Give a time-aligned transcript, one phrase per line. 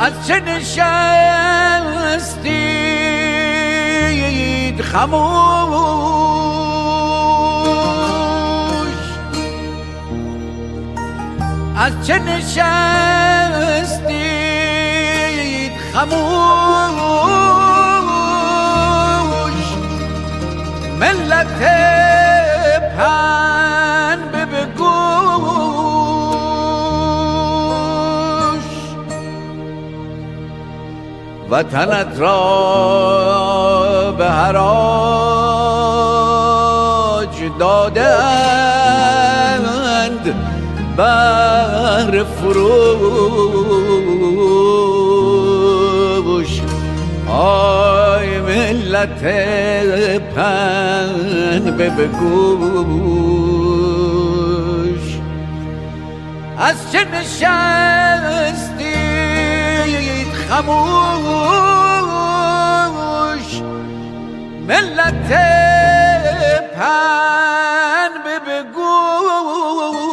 [0.00, 0.80] از چه نشستید
[4.82, 5.20] خموش
[11.76, 12.60] از چه نشستید
[15.92, 16.20] خموش
[21.00, 21.62] ملت
[22.96, 23.49] پن
[31.50, 32.40] وطنت را
[34.18, 34.70] به حراج
[37.58, 38.00] دادند
[40.96, 43.00] بر فروش.
[47.28, 49.22] آی ملت
[50.34, 52.80] پن به بگوش
[56.58, 58.59] از چه نشستید
[60.50, 60.70] خموش
[64.68, 65.30] ملت
[66.74, 70.09] پن به بگوش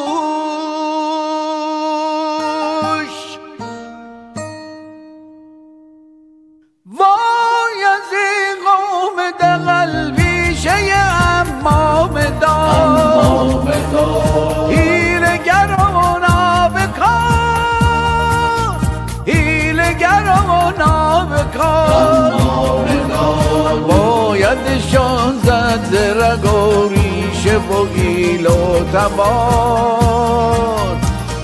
[26.13, 30.47] رگ و ریشه و گیل و تبار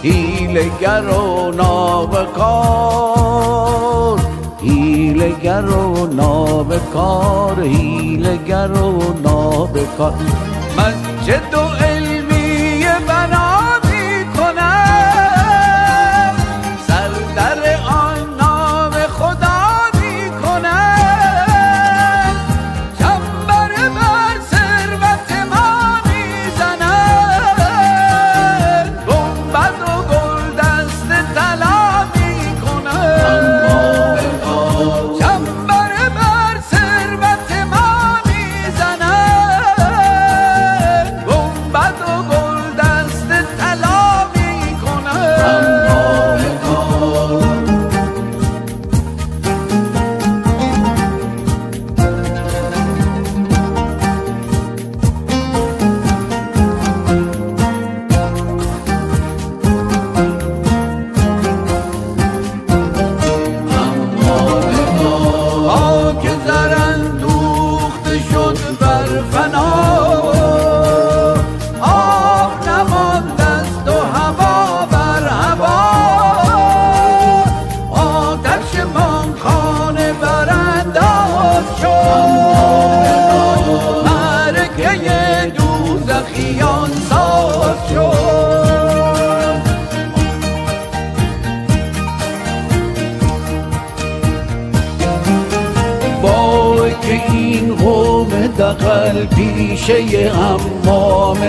[0.03, 3.03] هیلگر و نابکار
[4.61, 10.13] هیلگر و نابکار هیلگر و نابکار
[10.77, 11.57] مسجد و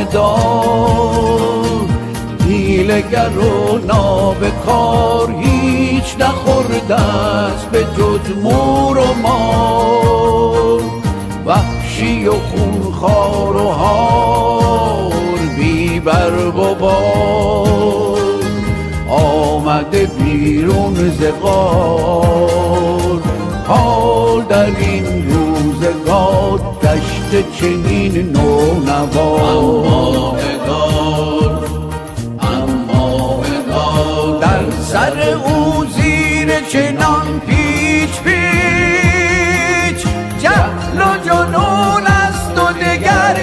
[0.02, 1.64] دار.
[2.48, 10.80] هیلگر و نابکار هیچ نخورده است به جز مور و مار.
[11.46, 15.12] وحشی و خونخوار و هار
[15.58, 18.18] بی برگ و بار.
[19.08, 23.22] آمده بیرون ز غار.
[23.68, 26.60] حال در این روزگار
[27.60, 30.38] چنین نو نوار
[34.40, 40.06] در سر او زیر چنان پیچ پیچ
[40.42, 43.36] جهل و جنون است و دگر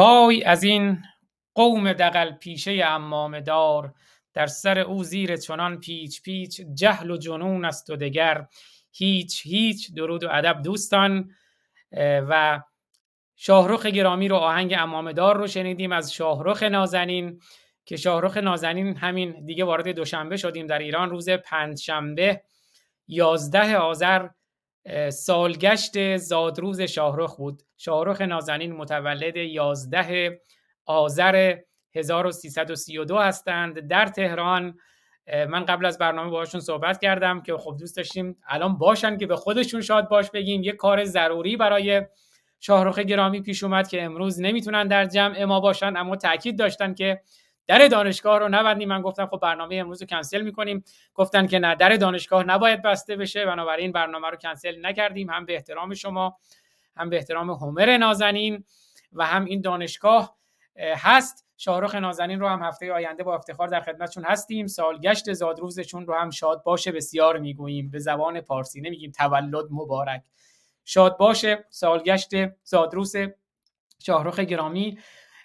[0.00, 1.02] وای از این
[1.54, 3.94] قوم دقل پیشه امام دار
[4.34, 8.46] در سر او زیر چنان پیچ پیچ جهل و جنون است و دگر.
[8.92, 11.30] هیچ هیچ درود و ادب دوستان
[12.02, 12.60] و
[13.36, 17.40] شاهرخ گرامی رو آهنگ امام دار رو شنیدیم از شاهرخ نازنین
[17.84, 22.42] که شاهرخ نازنین همین دیگه وارد دوشنبه شدیم در ایران روز پنجشنبه
[23.08, 24.28] 11 آذر
[25.10, 27.62] سالگشت زادروز شاهرخ بود.
[27.76, 30.40] شاهرخ نازنین متولد 11
[30.86, 31.56] آذر
[31.94, 33.80] 1332 هستند.
[33.80, 34.78] در تهران
[35.48, 39.36] من قبل از برنامه باهاشون صحبت کردم که خب دوست داشتیم الان باشن که به
[39.36, 40.62] خودشون شاد باش بگیم.
[40.62, 42.02] یه کار ضروری برای
[42.60, 47.20] شاهرخ گرامی پیش اومد که امروز نمی‌تونن در جمع ما باشن اما تاکید داشتن که
[47.70, 50.84] در دانشگاه رو نبندیم من گفتم خب برنامه امروز رو کنسل می‌کنیم.
[51.14, 53.46] گفتن که نه در دانشگاه نباید بسته بشه.
[53.46, 55.30] بنابراین برنامه رو کنسل نکردیم.
[55.30, 56.38] هم به احترام شما
[56.96, 58.64] هم به احترام همر نازنین
[59.12, 60.36] و هم این دانشگاه
[60.78, 61.46] هست.
[61.56, 64.66] شاهرخ نازنین رو هم هفته آینده با افتخار در خدمتشون هستیم.
[64.66, 66.92] سالگشت زادروزشون رو هم شاد باشه.
[66.92, 67.90] بسیار می‌گوییم.
[67.90, 69.12] به زبان پارسی نمیگیم.
[69.12, 70.22] تولد مبارک.
[70.84, 71.64] شاد باشه.
[71.68, 72.30] سالگشت
[72.62, 73.16] زادروز
[74.02, 74.98] شاهرخ گرامی.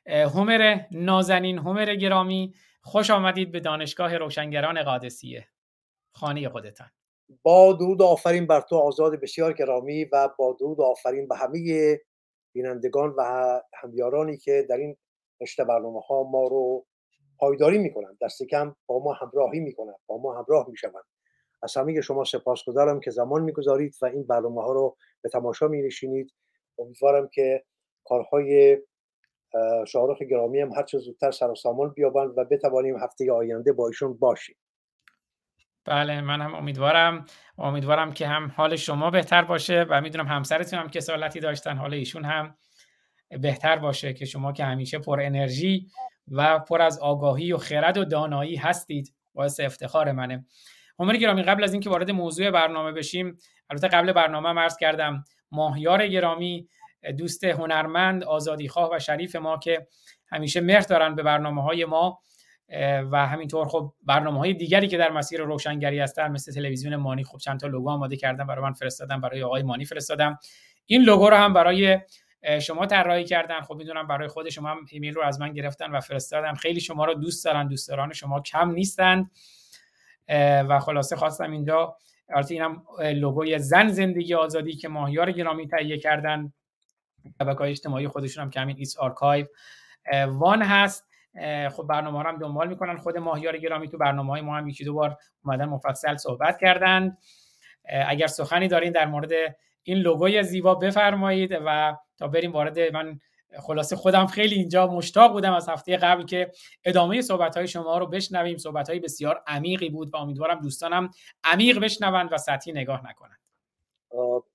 [0.07, 5.48] همر نازنین همر گرامی خوش آمدید به دانشگاه روشنگران قادسیه.
[6.12, 6.88] خانه خودتان.
[7.44, 11.98] با درود آفرین بر تو آزاد بسیار گرامی و با درود آفرین به همه
[12.54, 14.98] بینندگان و همیارانی که در این
[15.42, 16.86] رشته برنامه ها ما رو
[17.40, 21.04] پایداری می‌کنن دست کم با ما همراهی می‌کنن با ما همراه می‌شوند.
[21.63, 25.90] از همه شما سپاسگزارم که زمان می‌گذارید و این برنامه ها رو به تماشا می
[26.80, 27.63] امیدوارم که
[28.04, 28.78] کارهای
[29.88, 34.18] شاهرخ گرامی هم هر زودتر سر و سامان بیابند و بتوانیم هفته آینده با ایشون
[34.18, 34.56] باشیم.
[35.86, 37.26] بله هم امیدوارم.
[37.58, 42.26] امیدوارم که هم حال شما بهتر باشه و می‌دونم همسرتون هم کسالتی داشتن حال ایشون
[42.26, 42.58] هم
[43.42, 45.88] بهتر باشه که شما که همیشه پر انرژی
[46.32, 50.46] و پر از آگاهی و خرد و دانایی هستید باعث افتخار منه.
[51.00, 53.38] عمر گرامی قبل از اینکه وارد موضوع برنامه بشیم
[53.70, 56.70] البته قبل برنامه مرز کردم ماهیار گرامی
[57.12, 59.88] دوست هنرمند آزادیخواه و شریف ما که
[60.28, 62.19] همیشه مهر دارن به برنامه های ما
[63.12, 67.38] و همینطور خب برنامه های دیگری که در مسیر روشنگری هستن مثل تلویزیون مانی خب
[67.38, 70.40] چند تا لوگو آماده کردم برای من فرستادم برای آقای مانی فرستادم.
[70.86, 72.00] این لوگو رو هم برای
[72.62, 73.62] شما طراحی کردن.
[73.62, 76.54] خب می‌دونم برای خود شما هم ایمیل رو از من گرفتن و فرستادم.
[76.54, 77.68] خیلی شما رو دوست دارن.
[77.68, 79.31] دوستداران شما کم نیستند
[80.69, 81.96] و خلاصه خواستم اینجا
[82.30, 86.54] البته اینم لوگوی زن زندگی آزادی که ماهیار گرامی تهیه کردن.
[87.39, 89.45] شبکه اجتماعی خودشون هم که همین ایس آرکایو
[90.27, 91.10] وان هست.
[91.72, 92.98] خب برنامه هم دنبال می‌کنن.
[92.98, 97.18] خود ماهیار گرامی تو برنامه های ما هم یکی دو بار اومدن مفصل صحبت کردن.
[98.07, 99.31] اگر سخنی دارین در مورد
[99.83, 103.19] این لوگوی زیبا بفرمایید و تا بریم وارد من
[103.60, 106.51] خلاصه خودم خیلی اینجا مشتاق بودم از هفته قبل که
[106.83, 108.57] ادامه صحبت های شما رو بشنویم.
[108.57, 111.10] صحبت های بسیار عمیقی بود و امیدوارم دوستانم
[111.44, 113.45] عمیق بشنوند و سطحی نگاه نکنند.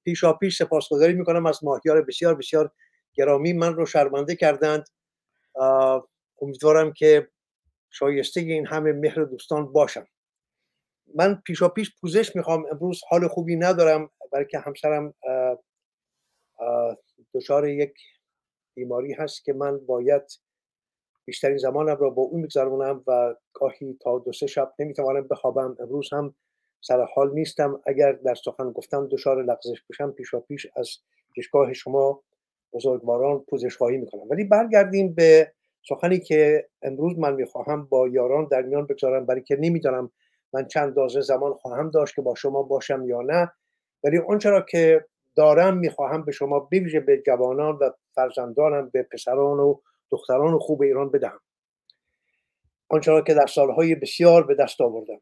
[0.05, 2.73] پیشا پیش سپاسگزاری می‌کنم از ماهیار بسیار بسیار
[3.15, 3.53] گرامی.
[3.53, 4.89] من رو شرمنده کردند.
[6.43, 7.29] امیدوارم که
[7.91, 10.07] شایسته این همه مهر دوستان باشم.
[11.15, 12.67] من پیشا پیش پوزش می‌خوام.
[12.67, 14.11] امروز حال خوبی ندارم.
[14.33, 15.15] برای که همسرم
[17.35, 17.95] دچار یک
[18.75, 20.23] بیماری هست که من باید
[21.25, 25.77] بیشترین زمانم را با اون میگذرونم و گاهی تا دو سه شب نمی‌توانم بخوابم.
[25.81, 26.35] امروز هم
[26.81, 27.81] سر حال نیستم.
[27.87, 30.89] اگر در سخن گفتم دچار لغزش بشم پیشا پیش از
[31.35, 32.23] پیشگاه شما
[32.73, 34.29] بزرگواران پوزش خواهی می‌کنم.
[34.31, 35.53] ولی برگردیم به
[35.89, 40.11] سخنی که امروز من می‌خواهم با یاران در میان بگذارم برای که نمی‌دانم
[40.53, 43.53] من چند دازه زمان خواهم داشت که با شما باشم یا نه.
[44.05, 45.05] ولی آنچه را که
[45.37, 51.11] دارم می‌خواهم به شما بویژه به جوانان و فرزندانم به پسران و دختران خوب ایران
[51.11, 51.41] بدهم.
[52.89, 55.21] آنچه را که در سالهای بسیار به دست آوردم.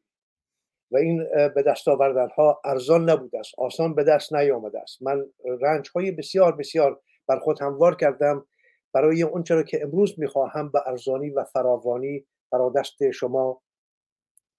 [0.90, 3.54] و این به دست آوردن ها ارزان نبوده است.
[3.58, 5.02] آسان به دست نیامده است.
[5.02, 5.26] من
[5.60, 8.46] رنج های بسیار بسیار بر خود هموار کردم
[8.94, 13.60] برای اونچه را که امروز می‌خواهم به ارزانی و فراوانی برای دست شما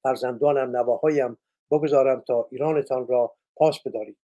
[0.03, 1.37] فرزندانم نواهایم
[1.71, 4.17] بگذارم تا ایرانتان را پاس بدارید.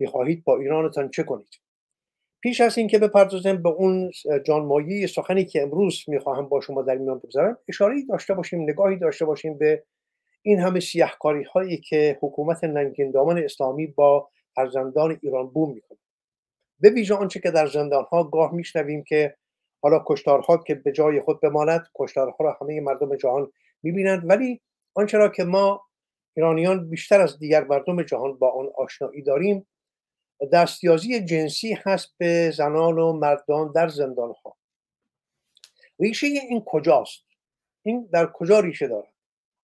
[0.00, 1.60] می‌خواهید با ایرانتان چه کنید؟
[2.42, 4.10] پیش از اینکه بپردازم به اون
[4.44, 9.24] جانمایی سخنی که امروز می‌خواهم با شما در میان بگذارم اشاره داشته باشیم نگاهی داشته
[9.24, 9.84] باشیم به
[10.46, 15.98] این همه سیاهکاری هایی که حکومت ننگین اسلامی با فرزندان ایران بوم می‌کنه.
[16.80, 19.36] به ویژه آنچه که در زندان ها گاه میشنویم که
[19.82, 24.60] حالا کشتارها که به جای خود بماند کشتارها را همه مردم جهان می‌بینند ولی
[24.94, 25.84] آنچه را که ما
[26.36, 29.66] ایرانیان بیشتر از دیگر مردم جهان با آن آشنایی داریم
[30.52, 34.56] دستیازی جنسی هست به زنان و مردان در زندان ها
[35.98, 37.24] ریشه این کجاست؟
[37.82, 39.13] این در کجا ریشه دارد؟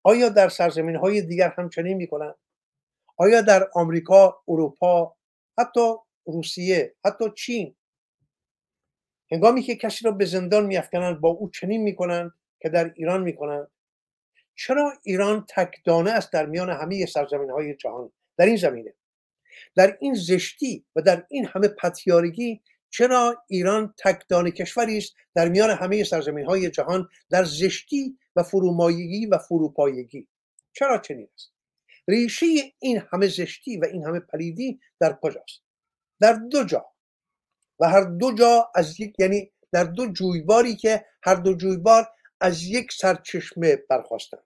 [0.03, 2.35] آیا در سرزمین های دیگر همچنین می کنند
[3.17, 5.17] آیا در آمریکا اروپا
[5.59, 5.95] حتی
[6.27, 7.77] روسیه حتی چین؟
[9.33, 13.71] هنگامی که کسی را به زندان میافکنند با او چنین می‌کنند که در ایران می‌کنند؟
[14.55, 18.95] چرا ایران تکدانه است در میان همه سرزمین های جهان در این زمینه؟
[19.75, 25.71] در این زشتی و در این همه پتیارگی چرا ایران تکدان کشوری است در میان
[25.71, 30.29] همه سرزمین های جهان در زشتی و فرومایگی و فروپایگی؟
[30.73, 31.53] چرا چنین است؟
[32.09, 32.47] ریشه
[32.79, 35.63] این همه زشتی و این همه پلیدی در کجاست؟
[36.21, 36.87] در دو جا.
[37.81, 42.09] و هر دو جا از یک یعنی در دو جویباری که هر دو جویبار
[42.41, 44.45] از یک سرچشمه برخواستند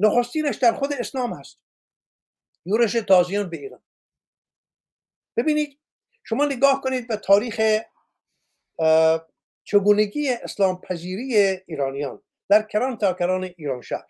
[0.00, 1.58] نخستینش در خود اسلام هست.
[2.64, 3.82] یورش تازیان به ایران.
[5.36, 5.78] ببینید
[6.30, 7.60] شما نگاه کنید به تاریخ
[9.64, 14.06] چگونگی اسلام پذیری ایرانیان در کران تا کران ایران شهر.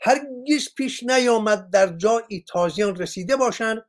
[0.00, 3.84] هرگز پیش نیامد در جایی تازیان رسیده باشند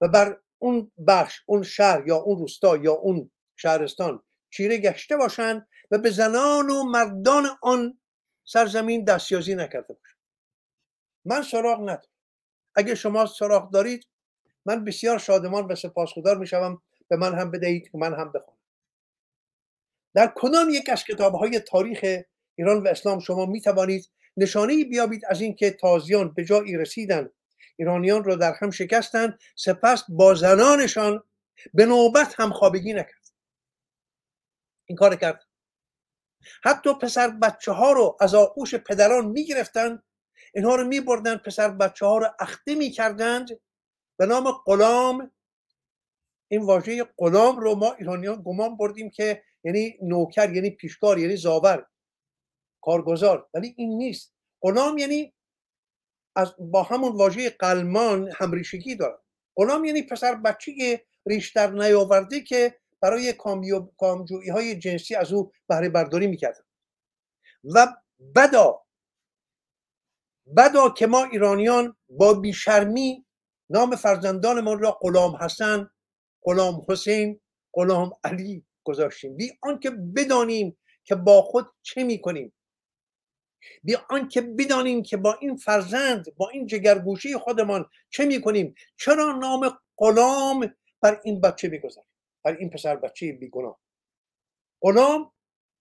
[0.00, 5.68] و بر اون بخش اون شهر یا اون روستا یا اون شهرستان چیره گشته باشند
[5.90, 8.00] و به زنان و مردان آن
[8.44, 10.18] سرزمین دستیازی نکرده باشند.
[11.24, 12.12] من سراغ ندارم.
[12.74, 14.11] اگه شما سراغ دارید
[14.66, 16.82] من بسیار شادمان و سپاسگزار می‌شوم.
[17.08, 18.58] به من هم بدهید که من هم بخونم
[20.14, 25.24] در کدام یک از کتاب های تاریخ ایران و اسلام شما می توانید نشانه بیابید
[25.28, 27.30] از اینکه تازیان به جایی رسیدن
[27.76, 29.38] ایرانیان را در هم شکستند.
[29.56, 31.22] سپس با زنانشان
[31.74, 33.32] به نوبت هم خوابگی نکرد.
[34.86, 35.44] این کار کرد.
[36.64, 40.02] حتی پسر بچه ها رو از آغوش پدران می گرفتن
[40.54, 43.48] اینها رو می بردن پسر بچه ها رو اخته می کردند
[44.22, 45.30] به نام غلام.
[46.48, 51.86] این واژه غلام رو ما ایرانیان گمان بردیم که یعنی نوکر یعنی پیشکار یعنی زاور
[52.80, 53.48] کارگزار.
[53.54, 54.34] ولی این نیست.
[54.62, 55.34] غلام یعنی
[56.36, 59.18] از با همون واژه قلمان همریشگی داره
[59.56, 63.34] غلام یعنی پسر بچه ریشتر نیاورده که برای
[63.96, 66.64] کامجویی های جنسی از او بهره برداری می‌کردن
[67.74, 67.86] و
[68.36, 68.82] بدا
[70.56, 73.26] بدا که ما ایرانیان با بیشرمی
[73.72, 75.90] نام فرزندانمان را غلام حسن
[76.42, 77.40] غلام حسین
[77.74, 79.36] غلام علی گذاشتیم.
[79.36, 82.52] بی آنکه بدانیم که با خود چه می‌کنیم.
[83.84, 88.74] بی آنکه بدانیم که با این فرزند با این جگرگوشی خودمان چه می‌کنیم.
[88.96, 92.10] چرا نام غلام بر این بچه می‌گذاریم؟
[92.44, 93.80] بر این پسر بچه بیگناه.
[94.80, 95.32] غلام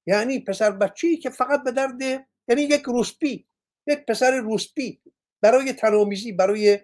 [0.07, 2.01] یعنی پسر بچه که فقط به درد
[2.48, 3.48] یعنی یک روسپی
[3.88, 5.01] یک پسر روسپی
[5.41, 6.79] برای تنامیزی برای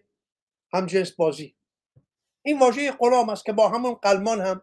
[0.74, 1.56] همجنس بازی.
[2.42, 4.62] این واژه غلام است که با همون قلمان هم.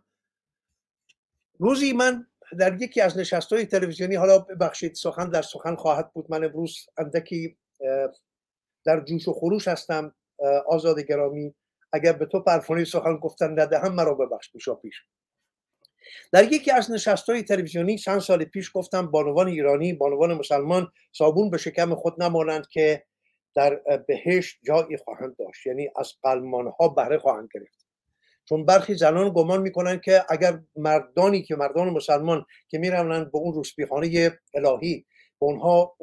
[1.59, 2.27] روزی من
[2.59, 6.27] در یکی از نشست های تلویزیونی حالا ببخشید سخن در سخن خواهد بود.
[6.29, 7.57] من امروز اندکی
[8.85, 10.15] در جوش و خروش هستم
[10.67, 11.55] آزاد گرامی.
[11.93, 15.03] اگر به تو پرفونی سخن گفتن ندهم مرا ببخش پیشا پیش.
[16.33, 21.51] در یکی از نشست های تلویزیونی چند سال پیش گفتم بانوان ایرانی بانوان مسلمان صابون
[21.51, 23.05] به شکم خود نمانند که
[23.55, 23.75] در
[24.09, 25.67] بهشت جایی خواهند داشت.
[25.67, 27.87] یعنی از قلمان ها بهره خواهند گرفت.
[28.49, 33.55] چون برخی زنان گمان می‌کنند که اگر مردانی که مردان مسلمان که می‌روند به اون
[33.55, 35.07] روسبیخانه الهی
[35.41, 35.97] به اونها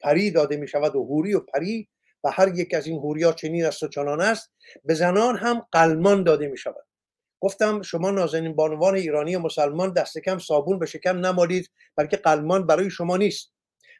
[0.00, 1.88] پری داده می شود و هوری و پری
[2.24, 4.52] و هر یک از این هوریا چنین است و چنان است
[4.84, 6.86] به زنان هم قلمان داده می شود
[7.40, 12.90] گفتم شما نازنین بانوان ایرانی مسلمان دست کم صابون به شکم نمالید بلکه قلمان برای
[12.90, 13.52] شما نیست.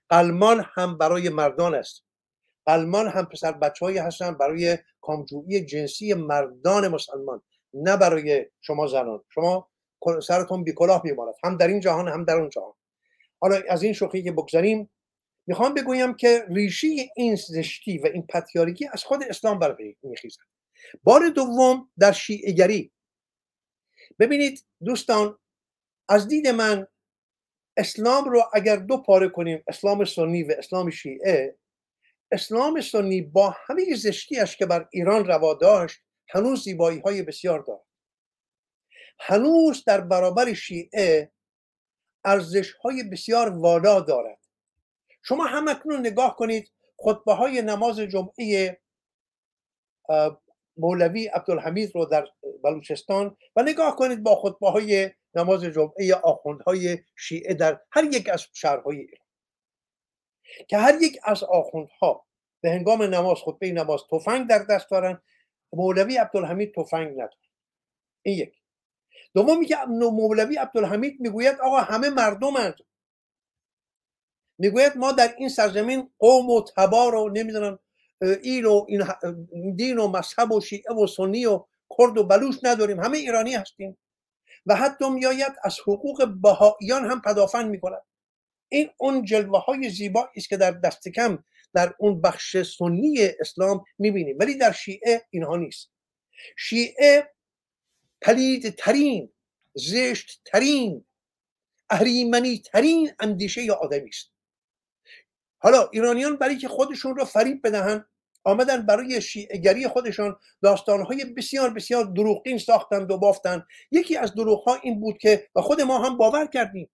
[0.08, 2.04] قلمان هم برای مردان است.
[2.68, 7.42] قلمان هم پسر بچه هستن برای کامجویی جنسی مردان مسلمان
[7.74, 9.24] نه برای شما زنان.
[9.28, 9.70] شما
[10.22, 12.72] سرتون بی کلاه میماند هم در این جهان هم در اون جهان.
[13.40, 14.90] حالا از این شوخی که بگذاریم
[15.46, 20.40] می‌خوام بگویم که ریشی این زشتی و این پتیارگی از خود اسلام برمیخیزد
[21.04, 22.92] بار دوم در شیعگری
[24.18, 25.38] ببینید دوستان
[26.08, 26.86] از دید من
[27.76, 31.58] اسلام رو اگر دو پاره کنیم اسلام سنی و اسلام شیعه
[32.32, 37.84] اسلام سنی با همه زشتیش که بر ایران روا داشت هنوز زیبایی های بسیار دارد.
[39.20, 41.32] هنوز در برابر شیعه
[42.24, 44.38] ارزش های بسیار والا دارد.
[45.22, 48.80] شما هم اکنون نگاه کنید خطبه های نماز جمعه
[50.76, 52.28] مولوی عبدالحمید رو در
[52.64, 58.46] بلوچستان و نگاه کنید با خطبه های نماز جمعه آخوندهای شیعه در هر یک از
[58.52, 59.27] شهرهای ایران.
[60.68, 62.26] که هر یک از آخوندها
[62.60, 65.22] به هنگام نماز خطبه نماز تفنگ در دست دارن.
[65.72, 67.36] مولوی عبدالحمید تفنگ نداره.
[68.22, 68.62] این یک.
[69.34, 72.74] دومی که مولوی عبدالحمید می‌گوید آقا همه مردمند.
[74.58, 77.78] می‌گوید ما در این سرزمین قوم و تبار و نمی‌دونم
[78.42, 81.64] ایل و این دین و مذهب و شیعه و سنی و
[81.98, 83.00] کرد و بلوش نداریم.
[83.00, 83.98] همه ایرانی هستیم.
[84.66, 88.02] و حتی میآید از حقوق بهاییان هم پدافند می‌کند
[88.68, 91.44] این اون جلوه های زیبایی است که در دست کم
[91.74, 95.90] در اون بخش سنی اسلام می‌بینیم ولی در شیعه اینها نیست.
[96.56, 97.30] شیعه
[98.20, 99.32] پلید ترین
[99.74, 101.04] زشت ترین
[101.90, 104.30] اهریمنی ترین اندیشه آدمی است.
[105.58, 108.06] حالا ایرانیان برای که خودشون رو فریب بدهند
[108.44, 113.66] آمدن برای شیعگری خودشان داستانهای بسیار بسیار دروغین ساختند و بافتند.
[113.90, 116.90] یکی از دروغها این بود که و خود ما هم باور کردیم.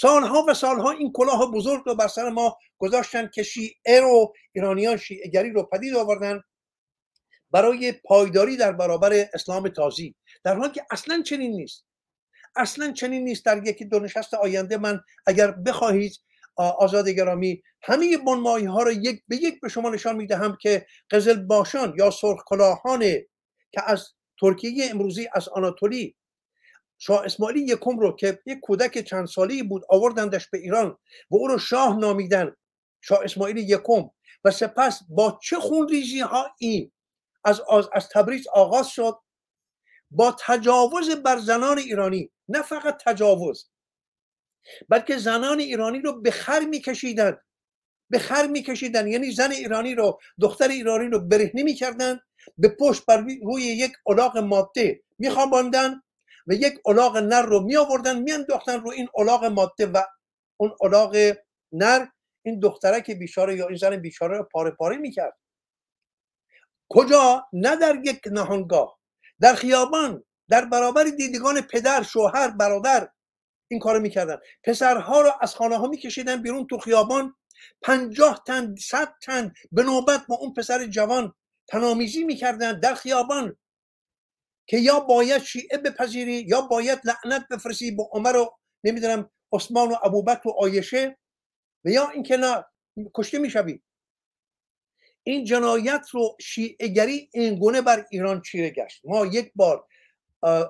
[0.00, 4.96] سالها و سالها این کلاه بزرگ رو بر سر ما گذاشتن که شیعه رو ایرانیان
[4.96, 6.40] شیعگری رو پدید آوردن
[7.50, 10.14] برای پایداری در برابر اسلام تازی
[10.44, 11.86] در حالی که اصلا چنین نیست.
[12.56, 16.12] اصلا چنین نیست در یکی دو نشست آینده من اگر بخواهید
[16.56, 21.42] آزاد گرامی همه بنمایی ها رو یک به یک به شما نشان می‌دهم که قزل
[21.42, 23.00] باشان یا سرخ کلاهان
[23.72, 24.08] که از
[24.40, 26.16] ترکیه امروزی از آناتولی
[27.02, 30.88] شاه اسماعیلی یکم رو که یک کودک چند سالی بود آوردندش به ایران
[31.30, 32.56] و او رو شاه نامیدن.
[33.00, 34.10] شاه اسماعیلی یکم.
[34.44, 36.92] و سپس با چه خونریزی ها این؟
[37.44, 39.18] از, از, از تبریز آغاز شد.
[40.10, 42.30] با تجاوز بر زنان ایرانی.
[42.48, 43.70] نه فقط تجاوز.
[44.88, 47.38] بلکه زنان ایرانی رو به خر میکشیدن.
[48.10, 49.08] به خر میکشیدن.
[49.08, 52.20] یعنی زن ایرانی رو دختر ایرانی رو برهنه می‌کردن.
[52.58, 56.02] به پشت بر روی یک الاغ ماده میخواباندن.
[56.50, 60.02] و یک الاغ نر رو می آوردن میانداختن رو این الاغ ماده و
[60.56, 61.34] اون الاغ
[61.72, 62.06] نر
[62.44, 65.38] این دخترک بیچاره یا این زن بیچاره رو پاره پاره می‌کرد
[66.88, 68.98] کجا؟ نه در یک نهانگاه.
[69.40, 73.08] در خیابان در برابر دیدگان پدر شوهر برادر
[73.70, 77.34] این کارو می‌کردن پسرها رو از خانه ها میکشیدن بیرون تو خیابان.
[77.82, 81.34] پنجاه تن صد تن به نوبت با اون پسر جوان
[81.68, 83.56] تنامیزی می‌کردن در خیابان.
[84.70, 88.50] که یا باید شیعه بپذیری یا باید لعنت بفرستی به عمر و
[88.84, 91.18] نمی‌دونم عثمان و ابوبکر و آیشه
[91.84, 92.64] و یا اینکه نه
[93.14, 93.80] کشته می‌شوی.
[95.22, 99.00] این جنایت رو شیعهگری اینگونه بر ایران چیره گشت.
[99.04, 99.86] ما یک بار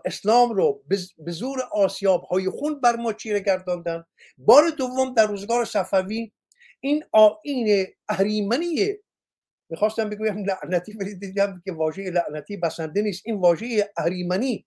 [0.05, 0.85] اسلام رو
[1.19, 4.05] به زور آسیاب های خون بر ما چیره گرداندن.
[4.39, 6.33] بار دوم در روزگار صفوی
[6.81, 8.97] این آین اهریمنی
[9.71, 13.23] می‌خواستم بگویم لعنتی ولی دیدم که واژه لعنتی بسنده نیست.
[13.27, 14.67] این واژه اهریمنی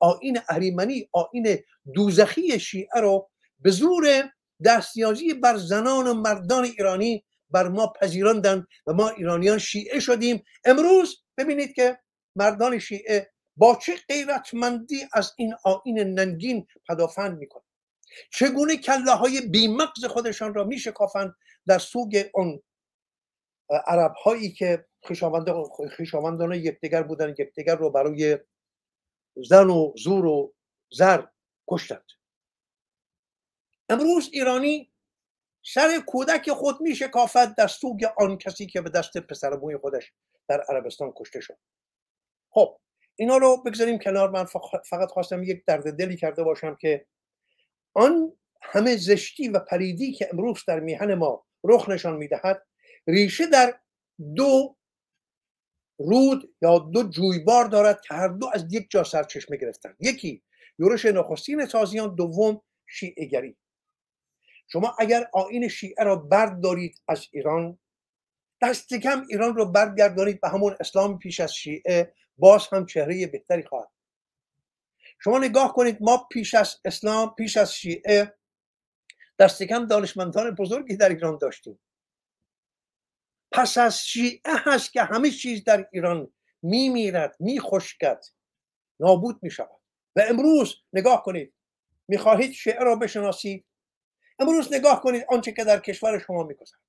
[0.00, 1.58] آین اهریمنی آین
[1.94, 4.30] دوزخی شیعه رو به زور
[4.64, 10.42] دستیازی بر زنان و مردان ایرانی بر ما پذیراندن و ما ایرانیان شیعه شدیم.
[10.64, 11.98] امروز ببینید که
[12.36, 17.64] مردان شیعه با چه غیرتمندی از این آین ننگین پدافند می‌کنن.
[18.32, 21.34] چگونه کله های بیمغز خودشان را میشکافند
[21.66, 22.62] در سوگ اون
[23.76, 24.86] عرب هایی که
[25.96, 28.38] خیشاوندان یکدیگر بودن یکدیگر رو برای
[29.36, 30.54] زن و زور و
[30.92, 31.22] زر
[31.68, 32.04] کشتند.
[33.88, 34.92] امروز ایرانی
[35.64, 40.12] سر کودک خود می شکافت در سوگ آن کسی که به دست پسر موی خودش
[40.48, 41.58] در عربستان کشته شد.
[42.50, 42.78] خب
[43.16, 44.30] اینا رو بگذاریم کنار.
[44.30, 44.44] من
[44.84, 47.06] فقط خواستم یک درد دلی کرده باشم که
[47.94, 48.32] آن
[48.62, 52.66] همه زشتی و پریدی که امروز در میهن ما رخ نشان می‌دهد
[53.06, 53.80] ریشه در
[54.36, 54.76] دو
[55.98, 60.42] رود یا دو جویبار دارد که هر دو از یک جا سرچشمه گرفتن یکی
[60.78, 63.54] یورش نخستین تازیان دوم شیعه
[64.66, 67.78] شما اگر آین شیعه را بردارید از ایران
[68.62, 73.62] دست کم ایران رو برگردانید به همون اسلام پیش از شیعه باز هم چهره بهتری
[73.62, 73.90] خواهد.
[75.24, 78.34] شما نگاه کنید ما پیش از اسلام پیش از شیعه
[79.38, 81.80] دست کم دانشمندان بزرگی در ایران داشتیم.
[83.54, 88.24] پس از شیعه هست که همه چیز در ایران میمیرد میخشکد
[89.00, 89.80] نابود می‌شود.
[90.16, 91.54] و امروز نگاه کنید
[92.08, 93.64] می‌خواهید شیعه را بشناسید.
[94.38, 96.80] امروز نگاه کنید آنچه که در کشور شما میگذرد.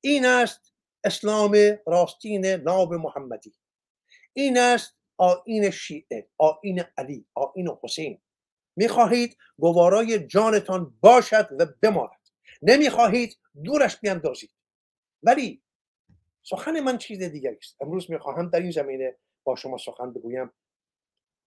[0.00, 0.72] این است
[1.04, 3.54] اسلام راستین ناب محمدی.
[4.32, 8.22] این است آین شیعه آین علی آین حسین.
[8.76, 12.28] می‌خواهید گوارای جانتان باشد و بماند.
[12.62, 14.50] نمی‌خواهید دورش بیاندازید
[15.22, 15.62] ولی
[16.48, 17.76] سخن من چیز دیگری است.
[17.80, 20.50] امروز می‌خواهم در این زمینه با شما سخن بگویم.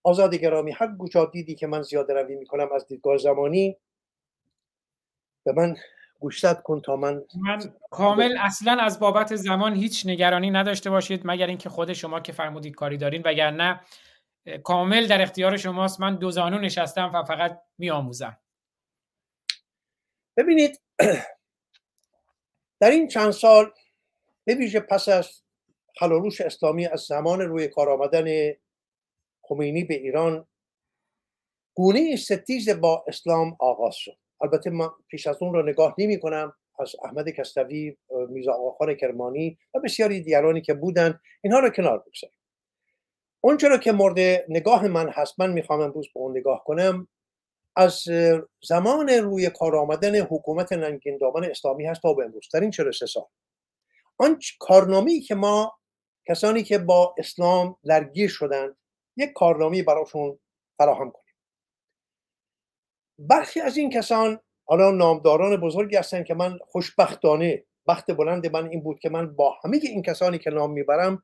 [0.03, 3.77] آزاد گرامی هر گوشا دیدی که من زیاده روی می‌کنم از دیدگاه زمانی
[5.45, 5.75] به من
[6.19, 11.47] گوشت کن تا من من کامل اصلا از بابت زمان هیچ نگرانی نداشته باشید مگر
[11.47, 13.81] اینکه خود شما که فرمودید کاری دارین وگرنه
[14.63, 15.99] کامل در اختیار شماست.
[15.99, 18.37] من دو زانو نشستم و فقط میآموزم.
[20.37, 20.81] ببینید
[22.81, 23.71] در این چند سال
[24.49, 25.29] به ویژه پس از
[25.99, 28.53] خلاروش اسلامی از زمان روی کار آمدن
[29.41, 30.47] خمینی به ایران
[31.75, 34.17] گونه ستیز با اسلام آغاز شد.
[34.41, 37.97] البته من پیش از اون رو نگاه نمی کنم از احمد کستوی
[38.29, 42.37] میزا آقاخان کرمانی و بسیاری دیگرانی که بودند اینها رو کنار بگذاریم.
[43.41, 47.07] اون که مورد نگاه من هست من می‌خوام امروز به اون نگاه کنم
[47.75, 48.03] از
[48.63, 52.49] زمان روی کار آمدن حکومت ننگین دامن اسلامی هست تا به امروز.
[52.53, 53.25] در این 43 سال.
[54.19, 55.79] آن کارنامه‌ای که ما
[56.27, 58.77] کسانی که با اسلام درگیر شدند
[59.17, 60.39] یک کارنامه براشون
[60.77, 61.35] فراهم کنیم.
[63.19, 68.83] برخی از این کسان حالا نامداران بزرگی هستند که من خوشبختانه بخت بلند من این
[68.83, 71.23] بود که من با همه این کسانی که نام می‌برم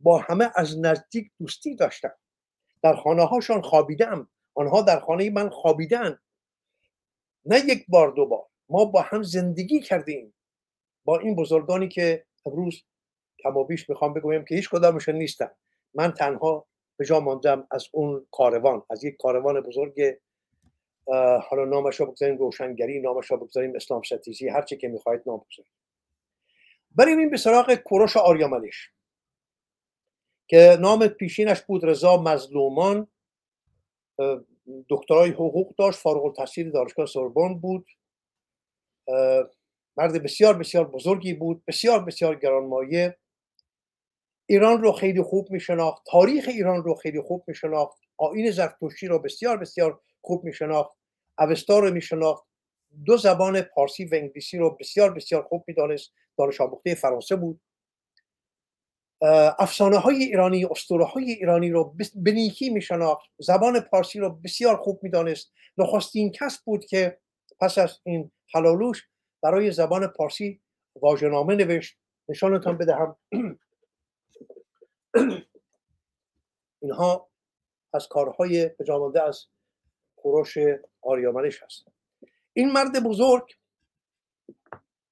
[0.00, 2.14] با همه از نزدیک دوستی داشتم.
[2.82, 4.28] در خانه هاشان خوابیدم.
[4.54, 6.18] آنها در خانه من خوابیدن.
[7.44, 8.46] نه یک بار دو بار.
[8.68, 10.34] ما با هم زندگی کردیم.
[11.18, 12.84] این بزرگانی که امروز
[13.38, 15.50] کم بیش می‌خوام بگویم که هیچ کدامشون نیستن.
[15.94, 20.18] من تنها به جا ماندم از اون کاروان از یک کاروان بزرگ
[21.48, 25.38] حالا نامش رو بگذاریم روشنگری نامش رو بگذاریم اسلام ستیزی هر چی که می‌خواهید نام
[25.38, 25.72] بگذاریم
[26.96, 28.90] بریم این به سراغ کوروش آریامنش
[30.46, 33.06] که نام پیشینش بود رضا مظلومان.
[34.88, 37.86] دکترای حقوق داشت فارغ التحصیل دانشگاه سوربن بود.
[40.00, 43.18] مرد بسیار بسیار بزرگی بود بسیار بسیار گرانمایه.
[44.46, 49.06] ایران رو خیلی خوب می شناخت تاریخ ایران رو خیلی خوب می شناخت آین زرتشتی
[49.06, 50.90] رو بسیار بسیار خوب می شناخت
[51.38, 52.44] اوستا رو می شناخت
[53.04, 57.60] دو زبان پارسی و انگلیسی رو بسیار بسیار خوب می دانست دانش آموخته فرانسه بود.
[59.58, 64.76] افسانه های ایرانی اسطوره های ایرانی رو به نیکی می شناخت زبان پارسی رو بسیار
[64.76, 67.18] خوب می دانست نخستین کس بود که
[67.60, 69.10] پس از این حلالوش
[69.42, 70.60] برای زبان پارسی
[70.96, 71.96] واژه‌نامه نوشت.
[72.28, 73.16] نشانتان بدهم.
[76.82, 77.28] اینها
[77.92, 79.46] از کارهای بجامانده از
[80.16, 80.58] کوروش
[81.02, 81.84] آریامنش هست
[82.52, 83.56] این مرد بزرگ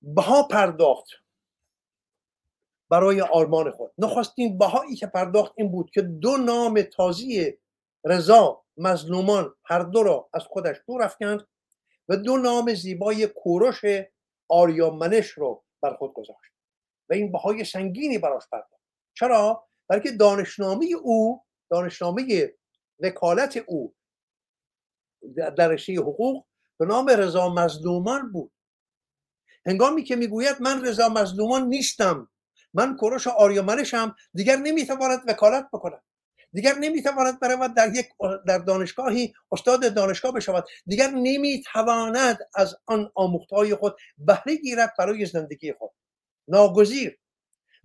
[0.02, 1.08] بها پرداخت
[2.90, 3.92] برای آرمان خود.
[3.98, 7.58] نخستین بهایی که پرداخت این بود که دو نام تازی
[8.04, 11.46] رضا مظلومان هر دو را از خودش دور افکند
[12.08, 13.80] و دو نام زیبای کوروش
[14.48, 16.52] آریامنش رو بر خود گذاشت
[17.10, 18.84] و این بهای سنگینی براش پرداخت.
[19.14, 22.52] چرا؟ بلکه دانشنامه او دانشنامه
[23.00, 23.94] وکالت او
[25.36, 26.46] در رشته حقوق
[26.78, 28.52] به نام رضا مظلومان بود.
[29.66, 32.30] هنگامی که می‌گوید من رضا مظلومان نیستم
[32.74, 36.02] من کوروش آریامنشم دیگر نمی‌تواند وکالت بکند.
[36.52, 38.08] دیگر نمی‌تواند برود در یک
[38.46, 40.64] در دانشگاهی استاد دانشگاه بشود.
[40.86, 45.90] دیگر نمی‌تواند از آن آموختهای خود بهره گیرد برای زندگی خود.
[46.48, 47.18] ناگزیر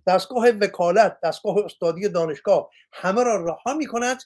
[0.06, 4.22] دستگاه وکالت دستگاه استادی دانشگاه همه را رها می کند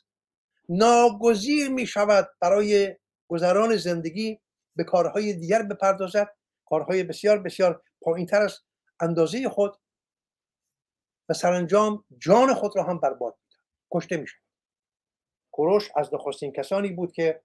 [0.68, 2.96] ناگزیر می شود برای
[3.28, 4.40] گذران زندگی
[4.76, 6.28] به کارهای دیگر بپردازد.
[6.66, 8.58] کارهای بسیار بسیار پایین تر از
[9.00, 9.78] اندازه خود
[11.28, 13.38] و سرانجام جان خود را هم برباد
[13.92, 14.42] کشته می شود
[15.52, 17.42] کوروش از نخستین کسانی بود که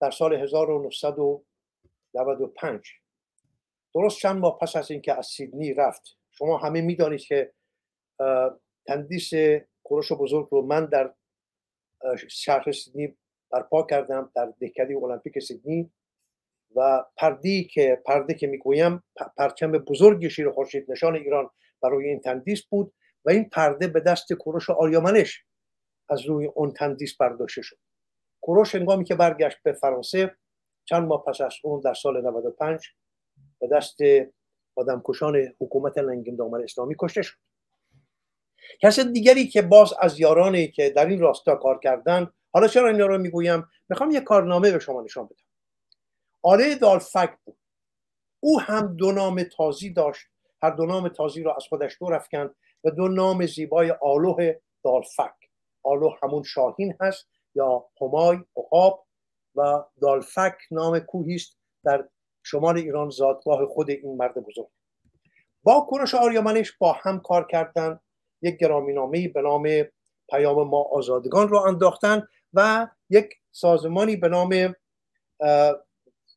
[0.00, 2.80] در سال 1995
[3.94, 7.52] درست چند ماه پس از اینکه از سیدنی رفت شما همه می‌دانید که
[8.86, 9.30] تندیس
[9.82, 11.14] کوروش بزرگ رو من در
[12.28, 13.16] شهر سیدنی
[13.50, 15.90] برپا کردم در دهکده المپیک سیدنی
[16.76, 19.02] و پردی که پرده که می‌گویم
[19.36, 21.50] پرچم بزرگی شیر خورشید نشان ایران
[21.82, 22.94] برای این تندیس بود.
[23.24, 25.44] و این پرده به دست کوروش آریامنش
[26.08, 27.78] از روی اون تندیس برداشته شد.
[28.40, 30.36] کوروش هنگامی که برگشت به فرانسه
[30.84, 32.88] چند ماه پس از اون در سال 95
[33.60, 33.96] به دست
[35.04, 37.36] کشان حکومت لنگین دامن اسلامی کشته شد.
[38.80, 43.00] کس دیگری که باز از یارانی که در این راستا کار کردن حالا چرا این
[43.00, 45.36] رو می‌گویم؟ می‌خوام یک کارنامه به شما نشان بدم.
[46.42, 47.56] آله دالفک بود.
[48.40, 50.26] او هم دو نام تازی داشت.
[50.62, 52.54] هر دو نام تازی را از خودش دور افکند.
[52.84, 55.34] و دو نام زیبای آلوه دالفک.
[55.82, 59.06] آلوه همون شاهین هست یا همای عقاب
[59.54, 62.08] و دالفک نام کوهی است در
[62.42, 64.68] شمال ایران زادگاه خود این مرد بزرگ.
[65.62, 68.00] با کوروش آریامنش با هم کار کردن.
[68.42, 69.68] یک گرامینامه به نام
[70.30, 74.74] پیام ما آزادگان را انداختن و یک سازمانی به نام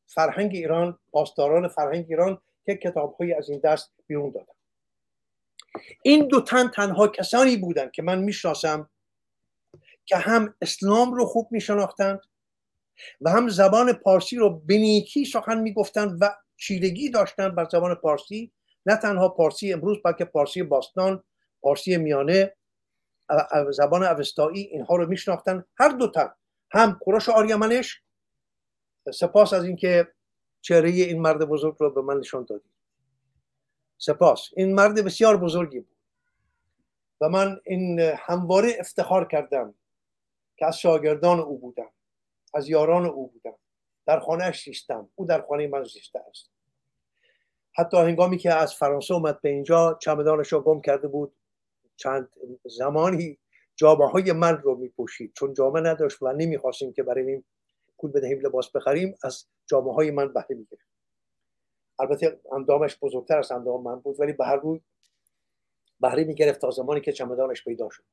[0.08, 4.55] فرهنگ ایران پاسداران فرهنگ ایران که کتاب از این دست بیرون دادن.
[6.02, 8.90] این دو تن تنها کسانی بودند که من می‌شناسم
[10.06, 12.22] که هم اسلام رو خوب میشناختند
[13.22, 18.52] و هم زبان پارسی رو به نیکی سخن می‌گفتند و چیرگی داشتند بر زبان پارسی
[18.86, 21.24] نه تنها پارسی امروز بلکه پارسی باستان
[21.62, 22.56] پارسی میانه
[23.72, 26.30] زبان اوستایی اینها رو میشناختن هر دو تن
[26.72, 28.02] هم کوروش آریامنش
[29.14, 30.08] سپاس از اینکه
[30.62, 32.70] چهره این مرد بزرگ رو به من نشان دادی
[33.98, 34.50] سپاس.
[34.56, 35.98] این مرد بسیار بزرگی بود.
[37.22, 39.74] و من این همواره افتخار کردم
[40.58, 41.90] که از شاگردان او بودم
[42.54, 43.58] از یاران او بودم.
[44.06, 45.10] در خانهش زیستم.
[45.16, 46.50] او در خانه من زیسته است.
[47.74, 51.34] حتی هنگامی که از فرانسه اومد به اینجا چمدانش رو گم کرده بود.
[51.96, 52.30] چند
[52.66, 53.38] زمانی
[53.76, 55.34] جامعه های من رو میپوشید.
[55.34, 57.44] چون جامعه نداشت و نمی‌خواستیم که برای این
[57.98, 60.95] پول بدهیم لباس بخریم از جامعه های من بهره می‌گرفت
[62.00, 64.82] البته اندامش بزرگتر از اندام من بود ولی به هر روی
[66.00, 68.04] بهره می‌گرفت تا زمانی که چمدانش پیدا شد.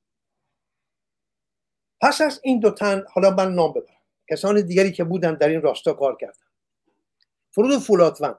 [2.00, 3.96] پس از این دو تن حالا من نام ببرم.
[4.30, 6.46] کسان دیگری که بودن در این راستا کار کردن.
[7.50, 8.38] فرود فولادوند.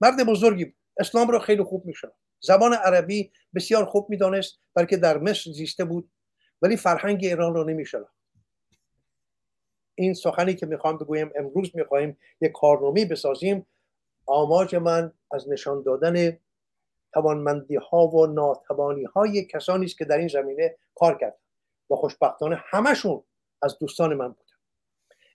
[0.00, 0.74] مرد بزرگی بود.
[0.96, 6.10] اسلام را خیلی خوب می‌شد زبان عربی بسیار خوب می‌دانست بلکه در مصر زیسته بود
[6.62, 8.14] ولی فرهنگ ایران را نمیشناخت.
[9.94, 13.66] این سخنی که می‌خوام بگویم امروز می‌خواهیم یک کارنامه بسازیم.
[14.30, 16.38] آماج من از نشان دادن
[17.12, 21.38] توانمندی ها و ناتوانی های کسانی است که در این زمینه کار کرد
[21.90, 23.24] و خوشبختانه همشون
[23.62, 24.54] از دوستان من بودن.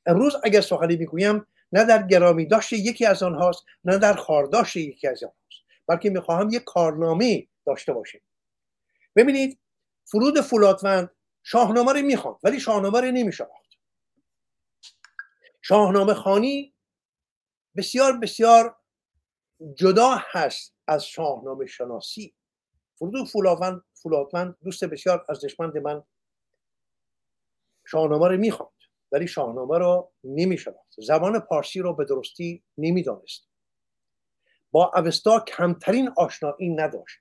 [0.06, 5.08] امروز اگر سخنی می‌گویم نه در گرامی داشت یکی از آنهاست نه در خارداشت یکی
[5.08, 8.22] از آنهاست بلکه می‌خواهم یک کارنامه داشته باشیم.
[9.16, 9.60] ببینید
[10.06, 11.12] فرود فولادوند
[11.44, 13.66] شاهنامه رو می‌خواند ولی شاهنامه رو نمیشناخت.
[15.62, 16.74] شاهنامه خانی
[17.78, 18.76] بسیار بسیار
[19.76, 22.36] جدا هست از شاهنامه شناسی.
[22.96, 23.28] فرود
[23.94, 26.04] فولادوند دوست بسیار ارزشمند من
[27.86, 28.72] شاهنامه رو می‌خواند
[29.12, 30.96] ولی شاهنامه رو نمیشناخت.
[30.98, 33.48] زبان پارسی رو به درستی نمی‌دانست.
[34.72, 37.20] با اوستا کمترین آشنایی نداشت.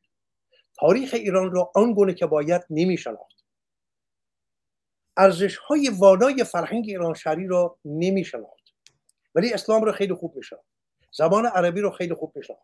[0.75, 3.45] تاریخ ایران رو آنگونه که باید نمیشناخت.
[5.17, 8.75] ارزش های والای فرهنگ ایران شهری رو نمیشناخت.
[9.35, 10.74] ولی اسلام رو خیلی خوب میشناخت.
[11.15, 12.63] زبان عربی رو خیلی خوب میشناخت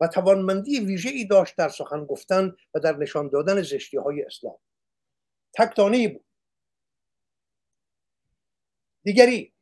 [0.00, 4.58] و توانمندی ویژه ای داشت در سخن گفتن و در نشان دادن زشتی های اسلام.
[5.54, 6.24] تکتانی بود.
[9.02, 9.52] دیگری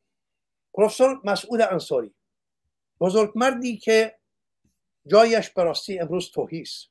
[0.73, 2.15] پروفسور مسعود انصاری
[2.99, 4.19] بزرگ مردی که
[5.07, 6.87] جایش براستی امروز توهیست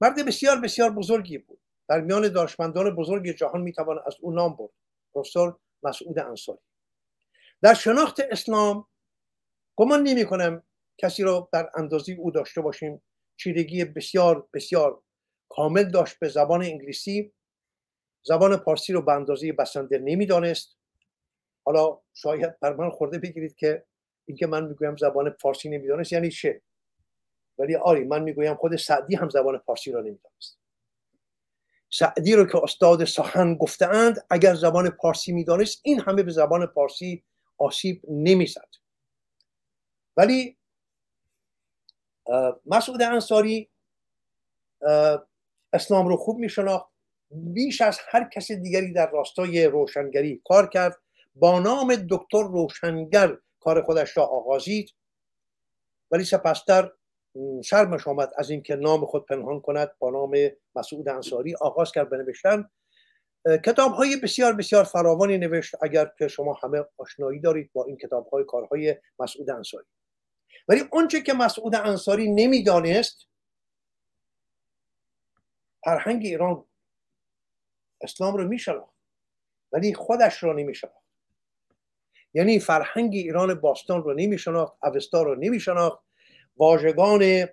[0.00, 1.60] مرد بسیار بسیار بزرگی بود.
[1.88, 4.72] در میان دانشمندان بزرگ جهان می‌توان از او نام برد.
[5.14, 6.58] پروفسور مسعود انصاری.
[7.62, 8.86] در شناخت اسلام
[9.78, 10.62] گمان نمی کنم
[10.96, 13.02] کسی را در اندازی او داشته باشیم.
[13.36, 15.02] چیرگی بسیار بسیار
[15.48, 17.32] کامل داشت به زبان انگلیسی.
[18.22, 20.76] زبان پارسی رو به اندازه بسنده نمی‌دانست
[21.64, 23.84] حالا شاید بر من خورده بگیرید که
[24.24, 26.62] اینکه من می‌گویم زبان فارسی نمی‌دانست یعنی چه؟
[27.58, 30.58] ولی آری من می‌گویم خود سعدی هم زبان فارسی را نمی‌دانست
[31.90, 37.24] سعدی رو که استاد سخن گفتهاند اگر زبان پارسی می‌دانست این همه به زبان پارسی
[37.58, 38.68] آسیب نمی‌زد
[40.18, 40.56] ولی
[42.66, 43.70] مسعود انصاری
[45.72, 46.86] اسلام رو خوب میشناخت.
[47.30, 50.96] بیش از هر کس دیگری در راستای روشنگری کار کرد.
[51.34, 54.90] با نام دکتر روشنگر کار خودش را آغازید.
[56.10, 56.92] ولی سپستر
[57.64, 59.90] شرمش آمد از اینکه نام خود پنهان کند.
[59.98, 62.70] با نام مسعود انصاری آغاز کرد بنوشتن
[63.64, 65.74] کتاب های بسیار بسیار فراوانی نوشت.
[65.82, 69.86] اگر که شما همه آشنایی دارید با این کتاب های کارهای مسعود انصاری.
[70.68, 73.26] ولی اونچه که مسعود انصاری نمی‌دانست
[75.84, 76.64] فرهنگ ایران
[78.00, 78.94] اسلام رو میشناخت
[79.72, 80.98] ولی خودش رو نمیشناخت.
[82.34, 86.04] یعنی فرهنگ ایران باستان رو نمیشناخت اوستا رو نمیشناخت
[86.56, 87.48] واژگان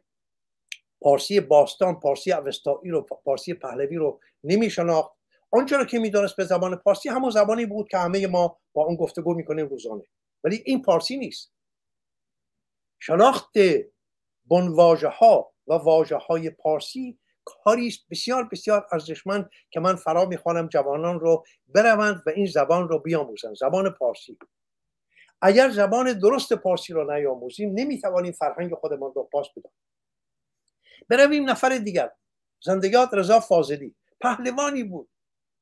[1.02, 5.16] پارسی باستان پارسی اوستایی رو پارسی پهلوی رو نمیشناخت.
[5.52, 9.34] آنچه که می‌دانست به زبان پارسی همون زبانی بود که همه ما با اون گفتگو
[9.34, 10.04] می‌کنیم روزانه.
[10.44, 11.55] ولی این پارسی نیست.
[13.00, 13.54] شناخت
[14.46, 21.20] بنواژه ها و واژه های پارسی کاری بسیار بسیار ارزشمند که من فرا می‌خوانم جوانان
[21.20, 23.56] رو بروند و این زبان رو بیاموزند.
[23.56, 24.38] زبان پارسی.
[25.42, 29.72] اگر زبان درست پارسی را نیاموزیم نمی‌توانیم فرهنگ خودمان را پاس بدیم.
[31.10, 32.12] برویم نفر دیگر.
[32.62, 33.96] زندگیات رضا فاضلی.
[34.22, 35.10] پهلوانی بود.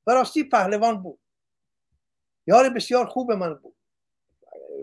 [0.06, 1.19] براستی پهلوان بود.
[2.48, 3.76] یار بسیار خوب من بود.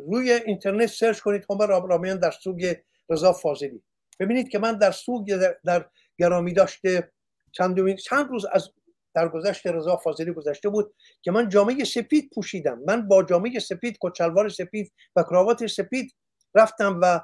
[0.09, 1.47] روی اینترنت سرچ کنید.
[1.51, 2.77] همه رابرامیان در سوگ
[3.09, 3.83] رضا فاضلی.
[4.21, 7.13] ببینید که من در سوگ در, در گرامی داشته
[7.53, 8.71] چند, چند روز از
[9.15, 12.83] در گذشت رضا فاضلی گذشته بود که من جامعه سپید پوشیدم.
[12.87, 16.17] من با جامعه سپید کچلوار سپید و کراوات سپید
[16.55, 17.21] رفتم و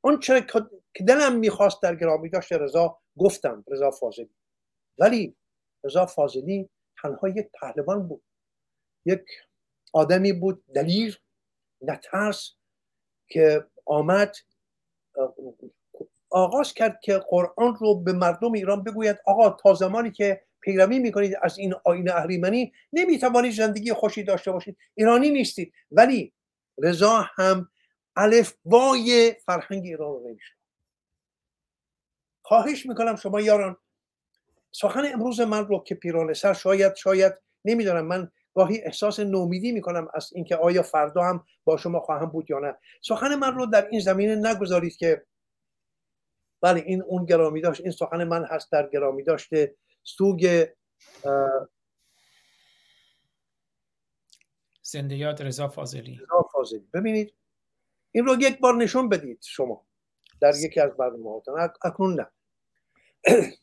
[0.00, 0.40] اون چرا
[0.94, 4.30] که دلم می‌خواست در گرامی داشت رضا گفتم رضا فاضلی.
[4.98, 5.36] ولی
[5.84, 6.70] رضا فاضلی
[7.02, 8.22] تنها یک پهلوان بود.
[9.04, 9.24] یک
[9.92, 11.21] آدمی بود دلیر.
[11.82, 12.52] نترس
[13.28, 14.34] که آمد
[16.30, 21.36] آغاز کرد که قرآن رو به مردم ایران بگوید آقا تا زمانی که پیروی می‌کنید
[21.42, 24.76] از این آین اهریمنی نمی‌توانید زندگی خوشی داشته باشید.
[24.94, 25.72] ایرانی نیستید.
[25.90, 26.32] ولی
[26.78, 27.70] رضا هم
[28.16, 30.54] الفبای فرهنگ ایران رو نمیشه
[32.42, 33.76] خواهش می‌کنم شما یاران
[34.72, 37.32] سخن امروز من رو که پیرانه سر شاید شاید
[37.64, 42.50] نمی‌دانم من گاهی احساس نومیدی می‌کنم از اینکه آیا فردا هم با شما خواهم بود
[42.50, 42.74] یا نه.
[43.02, 45.26] سخن من رو در این زمینه نگذارید که
[46.60, 49.74] بله این اون گرامی داشت این سخن من هست در گرامی داشته.
[50.02, 50.66] سوگ
[54.82, 56.14] زندگیات رضا فاضلی.
[56.14, 56.88] رضا فاضلی.
[56.94, 57.34] ببینید
[58.12, 59.86] این رو یک بار نشون بدید شما.
[60.40, 61.40] در یکی از برنامه
[61.84, 62.26] اکنون نه.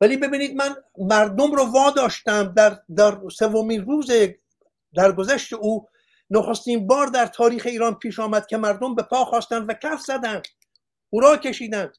[0.00, 4.10] ولی ببینید من مردم رو واداشتم در, در سومین روز
[5.16, 5.88] گذشت او
[6.30, 10.46] نخستین بار در تاریخ ایران پیش آمد که مردم به پا خواستند و کف زدند
[11.12, 11.96] را کشیدند.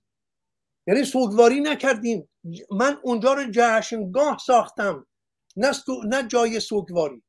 [0.88, 2.29] یعنی سوگواری نکردیم.
[2.71, 5.07] من اونجا رو جشنگاه ساختم
[5.55, 5.71] نه,
[6.07, 7.23] نه جای سوگواری.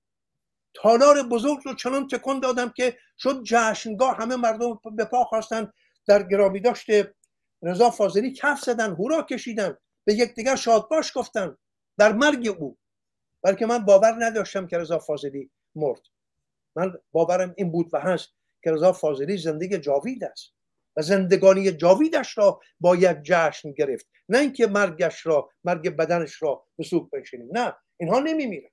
[0.75, 5.73] تالار بزرگ رو چنان تکن دادم که شد جشنگاه همه مردم به پا خواستن
[6.07, 7.15] در گرامی داشته
[7.63, 9.77] رضا فاضلی کف زدن هورا کشیدن
[10.09, 11.57] به یکدیگر شادباش گفتن
[11.99, 12.79] در مرگ او.
[13.43, 16.01] بلکه من باور نداشتم که رضا فاضلی مرد.
[16.77, 18.29] من باورم این بود و هست
[18.65, 20.53] که رضا فاضلی زندگی جاوید است
[20.97, 24.07] و زندگانی جاویدش را باید جشن گرفت.
[24.29, 27.49] نه اینکه مرگش را مرگ بدنش را به سوق بنشینیم.
[27.53, 28.71] نه اینها نمیمیرن.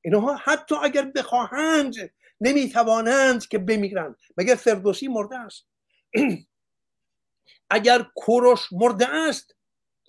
[0.00, 1.94] اینها حتی اگر بخواهند
[2.40, 4.16] نمی‌توانند که بمیرند.
[4.36, 5.66] مگر فردوسی مرده است؟
[7.70, 9.54] اگر کوروش مرده است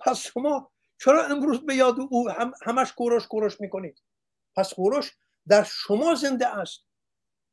[0.03, 4.01] پس شما چرا امروز به یاد او هم همش کوروش کوروش می‌کنید؟
[4.55, 5.11] پس کوروش
[5.47, 6.85] در شما زنده است.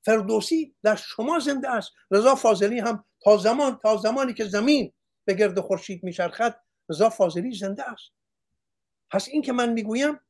[0.05, 1.93] فردوسی در شما زنده است.
[2.11, 4.93] رضا فاضلی هم تا زمان تا زمانی که زمین
[5.25, 8.13] به گرد خورشید میچرخد رضا فاضلی زنده است.
[9.11, 10.21] پس این که من می‌گویم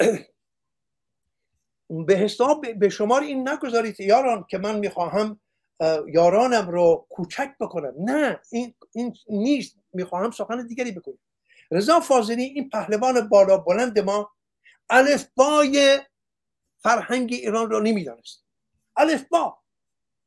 [2.06, 5.40] به حساب به شمار این نگذارید یاران که من می‌خواهم
[6.06, 7.94] یارانم رو کوچک بکنم.
[7.98, 9.78] نه این, این نیست.
[9.92, 11.18] می‌خواهم سخن دیگری بکنم
[11.70, 14.30] رضا فاضلی این پهلوان بالا بلند ما
[14.90, 16.00] الفبای
[16.78, 18.44] فرهنگ ایران رو نمی‌دانست.
[18.96, 19.58] الفبا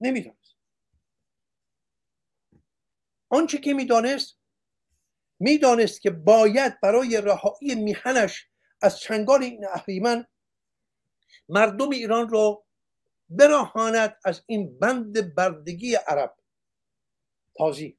[0.02, 0.56] نمی‌دانست.
[3.30, 4.40] آنچه که می‌دانست
[5.40, 8.48] می‌دانست که باید برای رهایی میهنش
[8.82, 10.26] از چنگال این اهریمن
[11.50, 12.66] مردم ایران رو
[13.30, 16.36] براهاند از این بند بردگی عرب.
[17.58, 17.98] تازی.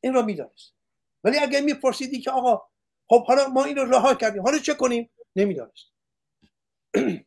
[0.00, 0.74] این را می‌دانست.
[1.24, 2.62] ولی اگر میپرسیدی که آقا
[3.08, 5.92] خب حالا ما این رو رها کردیم حالا چه کنیم؟ نمی‌دانست.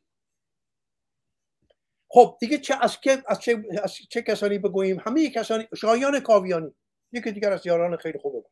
[2.12, 6.76] خب دیگه چه از, که، از, چه, از چه کسانی بگوییم؟ همه کسانی شایان کاویانی.
[7.12, 8.50] یکی دیگر از یاران خیلی خوبه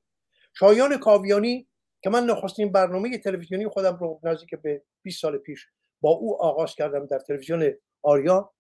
[0.54, 1.68] شایان کاویانی
[2.04, 5.68] که من نخستین برنامه تلویزیونی خودم رو نزدیک به 20 سال پیش
[6.02, 7.74] با او آغاز کردم در تلویزیون
[8.04, 8.54] آریا.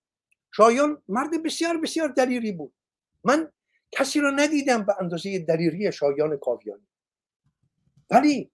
[0.52, 2.74] شایان مرد بسیار بسیار دلیری بود.
[3.24, 3.52] من
[3.92, 6.88] کسی را ندیدم به اندازه دلیری شایان کاویانی.
[8.10, 8.52] ولی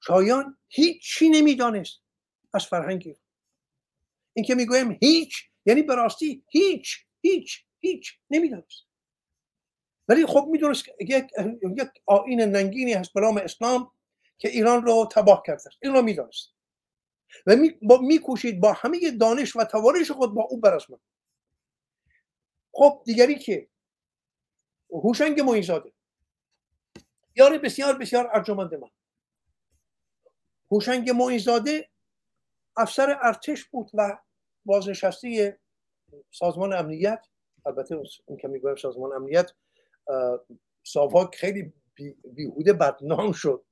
[0.00, 2.00] شایان هیچی نمی‌دانست
[2.54, 3.16] از فرهنگی.
[4.32, 8.86] این که می‌گویم هیچ یعنی به راستی هیچ هیچ هیچ نمی‌دانست.
[10.08, 11.24] ولی خب می‌دونست یک
[11.78, 13.90] یک آین ننگینی هست به نام اسلام
[14.38, 15.78] که ایران رو تباه کرده است.
[15.82, 16.52] این رو می‌دانست.
[17.46, 17.56] و
[18.02, 21.00] میکوشید با همه دانش و توانش خود با او برسمد
[22.76, 23.68] خب دیگری که؟
[24.90, 25.92] هوشنگ موینزاده
[27.36, 28.88] یار بسیار بسیار ارجمند من
[30.70, 31.88] هوشنگ موینزاده
[32.76, 34.18] افسر ارتش بود و
[34.64, 35.58] بازنشسته
[36.30, 37.26] سازمان امنیت
[37.66, 37.96] البته
[38.28, 39.50] این که می‌گویم سازمان امنیت
[40.84, 41.72] ساواک خیلی
[42.34, 43.64] بیهوده بدنام شد.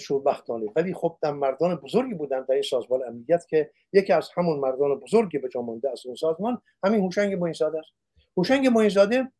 [0.00, 4.58] شوربختانه ولی خب در مردان بزرگی بودن در این سازمان امنیت که یکی از همون
[4.58, 5.60] مردان بزرگی به جا
[5.92, 7.90] از اون سازمان همین هوشنگ موینزاده است.
[8.36, 9.32] هوشنگ موینزاده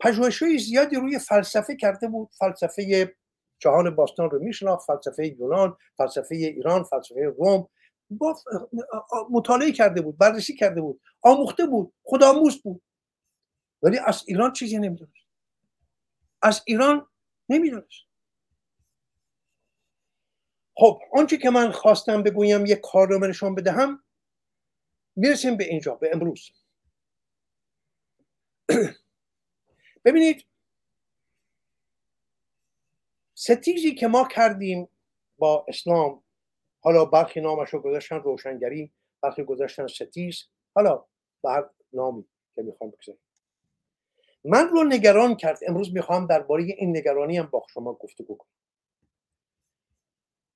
[0.00, 2.28] پژوهش‌های زیادی روی فلسفه کرده بود.
[2.38, 3.14] فلسفه
[3.58, 7.68] جهان باستان رو میشناخت فلسفه یونان فلسفه ایران فلسفه روم.
[9.30, 11.00] مطالعه کرده بود بررسی کرده بود.
[11.22, 12.82] آموخته بود خودآموز بود.
[13.82, 15.26] ولی از ایران چیزی نمی‌دونست.
[16.42, 17.06] از ایران
[17.48, 18.11] نمی‌دونست.
[20.74, 24.02] خب آنچه که من خواستم بگویم یک کار رو نشان بدهم.
[25.16, 26.50] می‌رسیم به اینجا به امروز.
[30.04, 30.46] ببینید
[33.34, 34.88] ستیزی که ما کردیم
[35.38, 36.22] با اسلام
[36.80, 40.44] حالا برخی نامش رو گذاشتن روشنگری برخی گذاشتن ستیز
[40.74, 41.04] حالا
[41.42, 43.20] بر نامی که می‌خوام بگذاریم.
[44.44, 45.58] من رو نگران کرد.
[45.66, 48.48] امروز می‌خوام درباره این نگرانی هم با شما گفتگو کنم.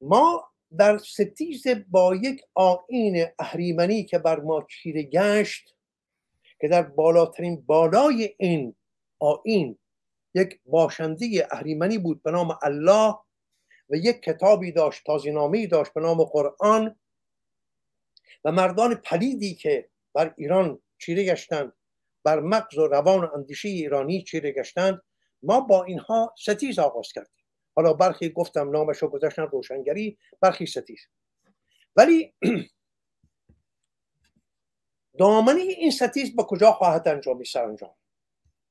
[0.01, 5.74] ما در ستیز با یک آین اهریمنی که بر ما چیره گشت
[6.61, 8.74] که در بالاترین بالای این
[9.18, 9.78] آین
[10.34, 13.14] یک باشنده اهریمنی بود به نام الله
[13.90, 16.97] و یک کتابی داشت تازینامه داشت به نام قرآن
[18.44, 21.72] و مردان پلیدی که بر ایران چیره گشتند
[22.26, 25.03] بر مغز و روان و اندیشه ایرانی چیره گشتند.
[25.42, 27.45] ما با اینها ستیز آغاز کردیم.
[27.77, 31.01] حالا برخی گفتم نامش رو گذاشتن روشنگری برخی ستیز.
[31.97, 32.35] ولی
[35.18, 37.95] دامنه این ستیز به کجا خواهد انجامید سرانجام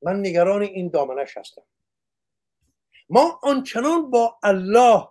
[0.02, 1.64] من نگران این دامنش هستم.
[3.10, 5.08] ما آنچنان با الله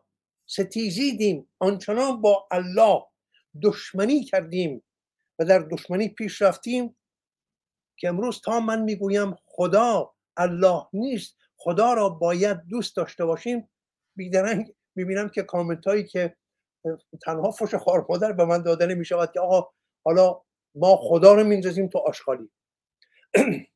[0.47, 3.03] ستیزیدیم آنچنان با الله
[3.63, 4.85] دشمنی کردیم
[5.39, 6.97] و در دشمنی پیش رفتیم
[7.97, 13.69] که امروز تا من می‌گویم خدا الله نیست خدا را باید دوست داشته باشیم.
[14.17, 16.37] بیدرنگ می‌بینم که کامنت هایی که
[17.23, 19.71] تنها فش خوار مادر به من داده نمی شود که آقا
[20.05, 20.43] حالا
[20.75, 22.51] ما خدا رو میندازیم تو آشغالی.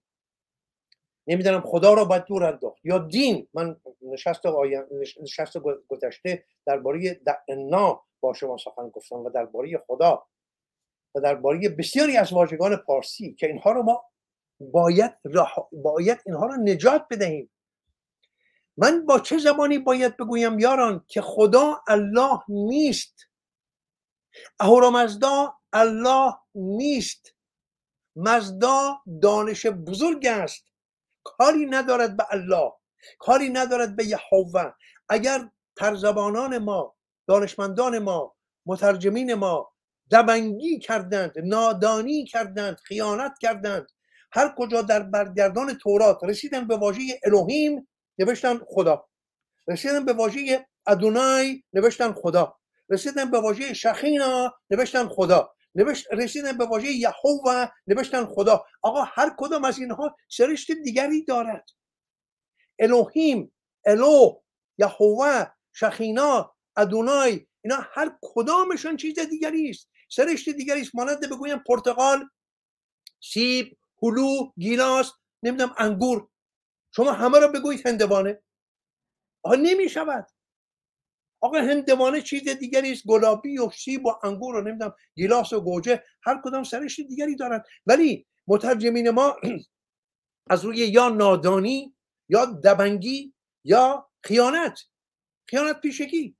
[1.28, 2.84] نمی‌دونم خدا رو باید دور انداخت.
[2.84, 3.48] یا دین.
[3.54, 4.42] من نشست
[5.20, 5.58] نشست
[5.88, 10.26] گذشته درباره دعنا با شما سخن گفتم و درباره خدا
[11.14, 14.04] و درباره بسیاری از واژگان پارسی که اینها رو ما
[14.60, 15.12] باید
[15.72, 17.50] باید اینها رو نجات بدهیم.
[18.78, 23.14] من با چه زبانی باید بگویم یاران که خدا الله نیست؟
[24.60, 27.34] اهورامزدا الله نیست.
[28.16, 30.64] مزدا دانش بزرگ است.
[31.24, 32.72] کاری ندارد به الله.
[33.18, 34.72] کاری ندارد به یهوه.
[35.08, 36.94] اگر ترزبانان ما
[37.28, 38.34] دانشمندان ما
[38.66, 39.72] مترجمین ما
[40.10, 43.86] دبنگی کردند نادانی کردند خیانت کردند
[44.32, 47.88] هر کجا در برگردان تورات رسیدن به واژه الوهیم
[48.18, 49.08] نوشتن خدا.
[49.68, 52.58] رسیدن به واژه ادونای نوشتن خدا.
[52.90, 55.54] رسیدن به واژه شخینا نوشتن خدا.
[56.12, 58.64] رسیدن به واژه یهوه نوشتن خدا.
[58.82, 61.64] آقا هر کدام از اینها سرشت دیگری دارد.
[62.78, 63.52] الوهیم
[63.86, 64.40] الو
[64.78, 69.88] یهوه شخینا ادونای اینا هر کدامشون چیز دیگری است.
[70.08, 70.94] سرشت دیگری است.
[70.94, 72.28] مانند بگویم پرتقال
[73.20, 75.12] سیب هلو گیلاس
[75.42, 76.28] نمی‌دونم انگور.
[76.98, 78.42] شما همه رو بگویید هندوانه.
[79.42, 80.26] آقا نمی شود
[81.40, 86.04] آقا هندوانه چیز دیگری است گلابی و سیب و انگور و نمی‌دونم گیلاس و گوجه
[86.22, 89.36] هر کدام سرش دیگری دارند ولی مترجمین ما
[90.50, 91.94] از روی یا نادانی
[92.28, 93.34] یا دبنگی
[93.64, 94.80] یا خیانت.
[95.46, 96.36] خیانت پیشگی.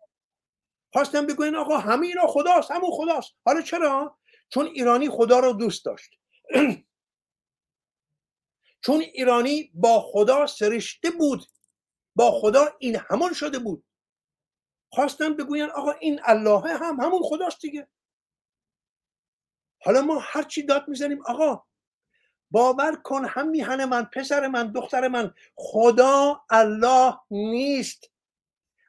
[0.93, 3.35] خواستم بگوین آقا همه اینا خداست همون خداست.
[3.47, 6.11] حالا چرا؟ چون ایرانی خدا رو دوست داشت.
[8.81, 11.45] چون ایرانی با خدا سرشته بود.
[12.15, 13.85] با خدا این همان شده بود.
[14.93, 17.89] خواستن بگوین آقا این الله هم همون خداست دیگه.
[19.83, 21.65] حالا ما هر چی داد می‌زنیم آقا
[22.51, 28.11] باور کن هم میهن من پسر من دختر من خدا الله نیست.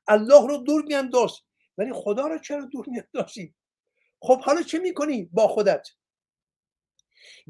[0.07, 1.31] الله رو دور میانداز.
[1.77, 3.55] ولی خدا رو چرا دور میاندازی؟
[4.21, 5.87] خب حالا چه می‌کنی با خودت؟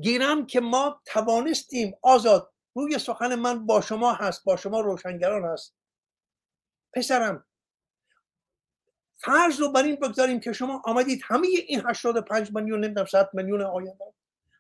[0.02, 5.76] گیرم که ما توانستیم آزاد روی سخن من با شما هست با شما روشنگران هست.
[6.94, 7.46] پسرم
[9.18, 13.62] فرض رو بر این بگذاریم که شما آمدید همه این 85 میلیون نمی‌دونم 100 میلیون
[13.62, 14.14] آینده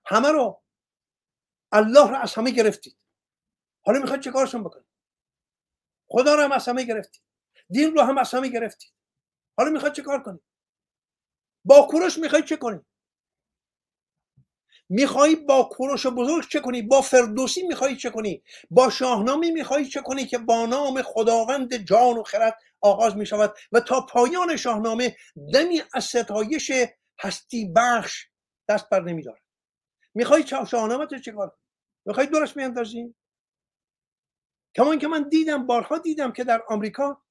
[0.06, 0.62] همه رو
[1.72, 2.98] الله رو از همه گرفتید.
[3.86, 4.86] حالا می‌خواید چه کارشون بکنید؟
[6.08, 7.22] خدا رو هم از همه گرفتید.
[7.70, 8.94] دین رو هم از همه گرفتید.
[9.58, 10.42] حالا می‌خواید چه کار کنید؟
[11.66, 12.86] با کوروش می‌خواید چه کنید؟
[14.90, 20.02] میخوایی با کوروش بزرگ چه کنی؟ با فردوسی میخوایی چه کنی؟ با شاهنامه میخوایی چه
[20.02, 25.16] کنی که با نام خداوند جان و خرد آغاز می‌شود؟ و تا پایان شاهنامه
[25.54, 26.72] دمی از ستایش
[27.20, 28.28] هستی بخش
[28.70, 29.42] دست بر نمیدارد.
[30.16, 31.58] می‌خوای شاهنامه تو چه کار
[32.06, 33.16] می‌خوای درست میاندازی
[34.76, 37.22] کما که من دیدم بارها دیدم که در آمریکا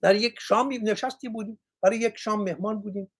[0.00, 3.12] در یک شام نشستی بودیم برای یک شام مهمان بودیم.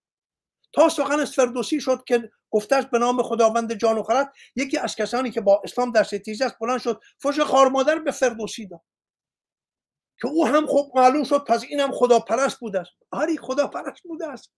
[0.73, 5.31] تا سخن فردوسی شد که گفتش به نام خداوند جان و خرد یکی از کسانی
[5.31, 8.81] که با اسلام در ستیزه است بلند شد فش خارمادر به فردوسی داد.
[10.21, 12.91] که او هم خب معلوم شد پس اینم خدا پرست بوده است.
[13.11, 14.53] آری خدا پرست بوده است.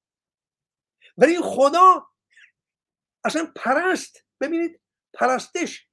[1.17, 2.07] ولی این خدا
[3.23, 4.25] اصلا پرست.
[4.41, 4.81] ببینید
[5.13, 5.87] پرستش.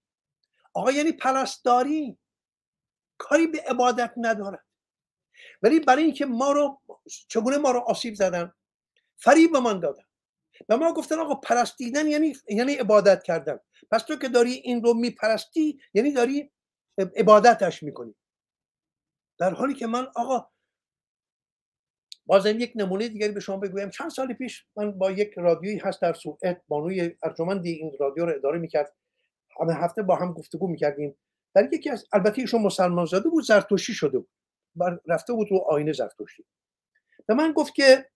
[0.74, 2.18] آقا یعنی پرستداری.
[3.18, 4.64] کاری به عبادت ندارد.
[5.62, 6.82] ولی برای اینکه ما رو
[7.28, 8.52] چگونه ما رو آسیب زدن؟
[9.16, 10.02] فریب به من دادن.
[10.68, 13.60] و ما گفتن آقا پرستیدن یعنی یعنی عبادت کردن.
[13.90, 16.52] پس تو که داری این رو میپرستی یعنی داری
[17.16, 18.14] عبادتش می‌کنی.
[19.38, 20.48] در حالی که من آقا
[22.26, 23.90] بازم یک نمونه دیگری به شما بگویم.
[23.90, 28.32] چند سال پیش من با یک رادیویی هست در سوئد بانوی ارجمندی این رادیو رو
[28.36, 28.94] اداره می‌کرد.
[29.60, 31.16] همه هفته با هم گفتگو می‌کردیم.
[31.54, 34.30] در یکی از البته ایشون مسلمان زاده بود زرتشتی شده بود.
[35.06, 36.44] رفته بود رو آینه زرتشتی.
[37.26, 38.10] به من گفت که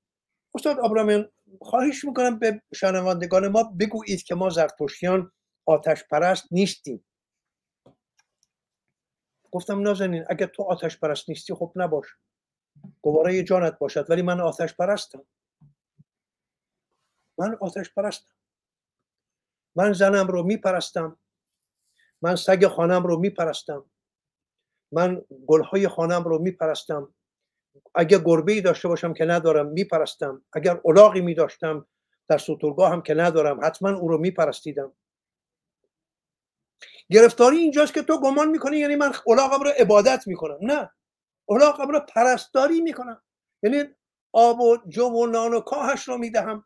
[0.55, 5.32] استاد آبرامیان خواهش می‌کنم به شنوندگان ما بگویید که ما زرتشتیان
[5.66, 7.07] آتش پرست نیستیم.
[9.53, 12.07] گفتم نازنین اگر تو آتش پرست نیستی خب نباش.
[13.03, 15.26] گواره جانت باشد ولی من آتش پرستم.
[17.38, 18.34] من آتش پرستم.
[19.76, 21.18] من زنم رو میپرستم.
[22.22, 23.90] من سگ خانم رو میپرستم.
[24.92, 27.14] من گلهای خانم رو میپرستم.
[27.95, 30.45] اگر گربه ای داشته باشم که ندارم میپرستم.
[30.53, 31.87] اگر الاغی می داشتم
[32.29, 34.93] در سطورگاه هم که ندارم حتما او رو میپرستیدم.
[37.11, 40.59] گرفتاری اینجاست که تو گمان می‌کنی یعنی من الاغم رو عبادت می‌کنم.
[40.61, 40.91] نه.
[41.49, 43.23] الاغم رو پرستاری می‌کنم.
[43.62, 43.85] یعنی
[44.33, 46.64] آب و جو و نان و کاهش رو می‌دهم.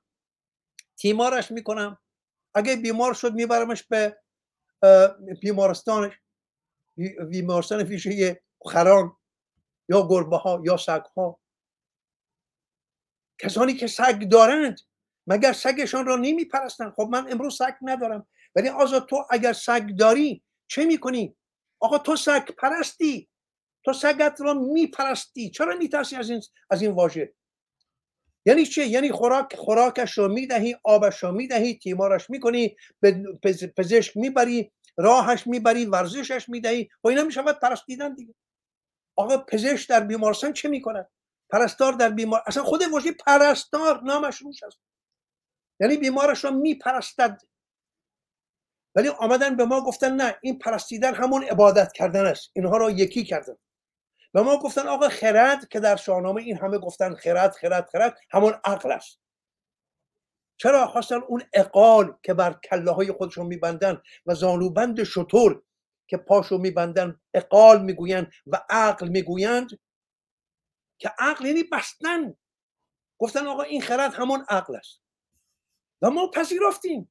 [0.96, 1.98] تیمارش می‌کنم.
[2.54, 4.16] اگه بیمار شد میبرمش به
[5.40, 6.12] بیمارستانش.
[7.30, 9.16] بیمارستان فیشه خران
[9.88, 11.40] یا گربه ها یا سگ ها
[13.38, 14.80] کسانی که سگ دارند
[15.26, 18.26] مگر سگشان را نمی پرستن خب من امروز سگ ندارم.
[18.56, 21.36] ولی آزاد تو اگر سگ داری چه می‌کنی؟
[21.80, 23.28] آقا تو سگ پرستی.
[23.84, 25.50] تو سگت را میپرستی.
[25.50, 27.34] چرا میترسی از این از این واژه؟
[28.46, 32.76] یعنی چه یعنی خوراک خوراکش رو می‌دهی آبش رو می‌دهی تیمارش می‌کنی
[33.76, 36.88] پزشک می‌بری راهش می‌بری ورزشش می‌دهی.
[37.04, 38.34] و اینا می‌شود پرستیدن دیگه.
[39.16, 41.08] آقا پزشک در بیمارستان چه می‌کنه؟
[41.50, 44.78] پرستار در بیمار اصلا خود واژه پرستار نامش روش هست
[45.80, 47.40] یعنی بیمارش رو میپرستد.
[48.94, 52.50] ولی آمدن به ما گفتن نه این پرستیدن همون عبادت کردن است.
[52.52, 53.56] اینها رو یکی کردن.
[54.32, 58.54] به ما گفتن آقا خرد که در شاهنامه این همه گفتن خرد خرد خرد همون
[58.64, 59.20] عقل است.
[60.56, 65.62] چرا؟ خواستن اون اقال که بر کله های خودشون میبندن و زانوبند شطور
[66.06, 69.68] که پاشو میبندن اقال می‌گویند و عقل می‌گویند.
[70.98, 72.36] که عقل یعنی بستن.
[73.18, 75.00] گفتن آقا این خرد همون عقل است.
[76.02, 77.10] و ما پذیرفتیم.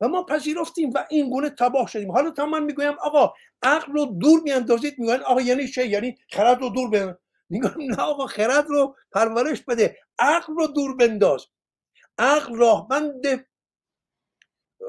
[0.00, 2.12] و ما پذیرفتیم و این گونه تباه شدیم.
[2.12, 6.60] حالا تا من می‌گویم آقا عقل رو دور میاندازید میگن آقا یعنی چه یعنی خرد
[6.60, 7.18] رو دور بند
[7.50, 9.98] میگم نه آقا خرد رو پرورش بده.
[10.18, 11.46] عقل رو دور بنداز.
[12.18, 13.46] عقل راهبند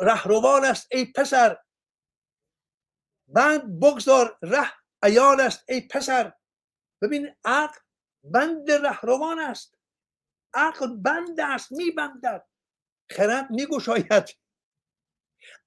[0.01, 1.57] رهروان است ای پسر.
[3.27, 4.71] بعد بگذار ره
[5.03, 6.33] ایال است ای پسر.
[7.01, 7.79] ببین عقل
[8.23, 9.77] بند رهروان است.
[10.53, 12.45] عقل بند است میبندد
[13.11, 14.35] خرد میگشاید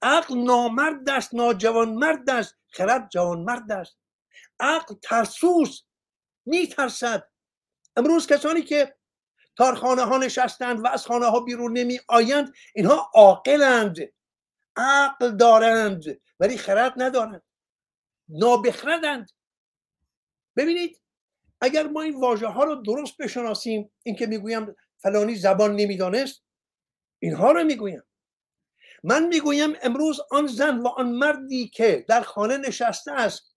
[0.02, 2.56] عقل نامرد است ناجوان مرد است.
[2.68, 3.98] خرد جوان مرد است.
[4.60, 5.82] عقل ترسوس
[6.46, 7.28] میترسد
[7.96, 8.96] امروز کسانی که
[9.56, 13.96] تارخانه ها نشستند و از خانه ها بیرون نمی آیند اینها عاقلند.
[14.76, 16.04] عقل دارند
[16.40, 17.42] ولی خرد ندارند.
[18.28, 19.30] نابخردند.
[20.56, 21.00] ببینید
[21.60, 26.44] اگر ما این واژه ها رو درست بشناسیم این که می‌گویم فلانی زبان نمی‌دانست
[27.18, 28.02] اینها رو می‌گویم.
[29.04, 33.54] من می‌گویم امروز آن زن و آن مردی که در خانه نشسته است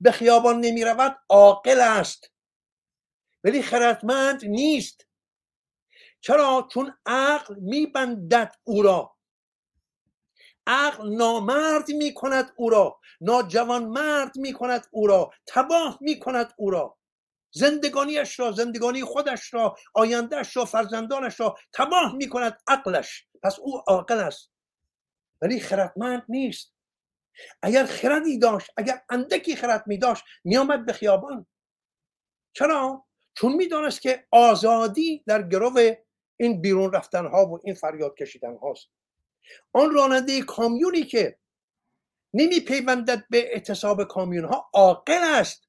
[0.00, 2.32] به خیابان نمی رود عاقل است.
[3.44, 5.06] ولی خردمند نیست.
[6.20, 9.15] چرا؟ چون عقل میبندد او را.
[10.66, 16.54] عقل نامرد می کند او را ناجوان مرد می کند او را تباه می کند
[16.56, 16.98] او را.
[17.50, 23.26] زندگانیش را زندگانی خودش را آیندهش را فرزندانش را تباه می کند عقلش.
[23.42, 24.50] پس او عاقل است.
[25.42, 26.74] ولی خردمند نیست.
[27.62, 31.46] اگر خردی داشت اگر اندکی خرد می داشت می آمد به خیابان.
[32.52, 35.96] چرا؟ چون می‌دانست که آزادی در گرو
[36.36, 38.88] این بیرون رفتن ها و این فریاد کشیدن هاست
[39.72, 41.38] آن راننده کامیونی که
[42.34, 45.68] نمی پیوندد به اعتصاب کامیون ها عاقل است.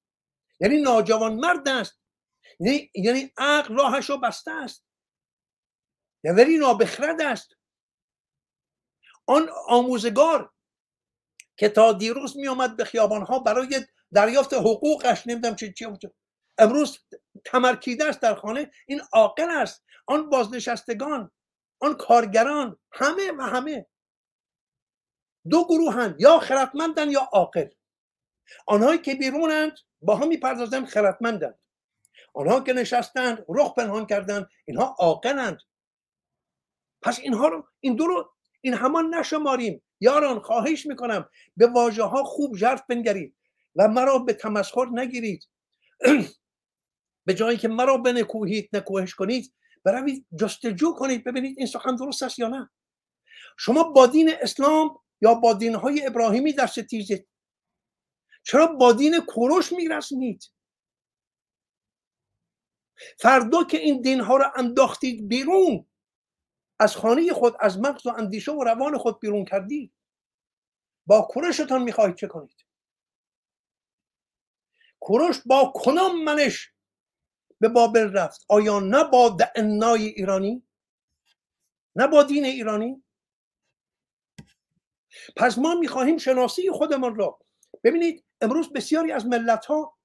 [0.59, 1.99] یعنی ناجوان مرد است.
[2.59, 4.85] یعنی, یعنی عقل راهش رو بسته است.
[6.23, 7.55] ولی نابخرد است.
[9.27, 10.53] آن آموزگار
[11.57, 15.85] که تا دیروز می آمد به خیابان ها برای دریافت حقوقش نمی‌دونم چی چی
[16.57, 16.99] امروز
[17.45, 19.83] تمرکیده است در خانه این عاقل است.
[20.07, 21.31] آن بازنشستگان
[21.79, 23.87] آن کارگران همه و همه.
[25.49, 27.67] دو گروهند یا خردمندند یا عاقل.
[28.67, 31.59] آنهایی که بیرونند با هم می‌پردازند خردمندند.
[32.33, 35.59] آنها که نشستند رخ پنهان کردند اینها عاقلند.
[37.01, 39.83] پس اینها رو این دو رو این همان نشماریم.
[39.99, 43.35] یاران خواهش می‌کنم به واژه ها خوب ژرف بنگرید
[43.75, 45.47] و مرا به تمسخر نگیرید.
[47.25, 49.53] به جایی که مرا بنکوهید نکوهش کنید
[49.87, 52.69] بروید جستجو کنید ببینید این سخن درست است یا نه.
[53.57, 57.27] شما با دین اسلام یا با دین های ابراهیمی در ستیزید
[58.43, 60.51] چرا با دین کوروش میرسمید؟
[63.19, 65.85] فردا که این دین ها رو انداختید بیرون
[66.79, 69.93] از خانه خود از مغز و اندیشه و روان خود بیرون کردید.
[71.05, 72.65] با کوروشتان می‌خواهید چه کنید؟
[74.99, 76.73] کوروش با کنام منش
[77.59, 78.45] به بابل رفت.
[78.49, 80.63] آیا نه با دعنای ایرانی؟
[81.95, 83.03] نه با دین ایرانی؟
[85.35, 87.39] پس ما می‌خواهیم شناسی خودمان را.
[87.83, 89.97] ببینید امروز بسیاری از ملت ها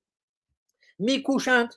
[0.98, 1.74] میکوشند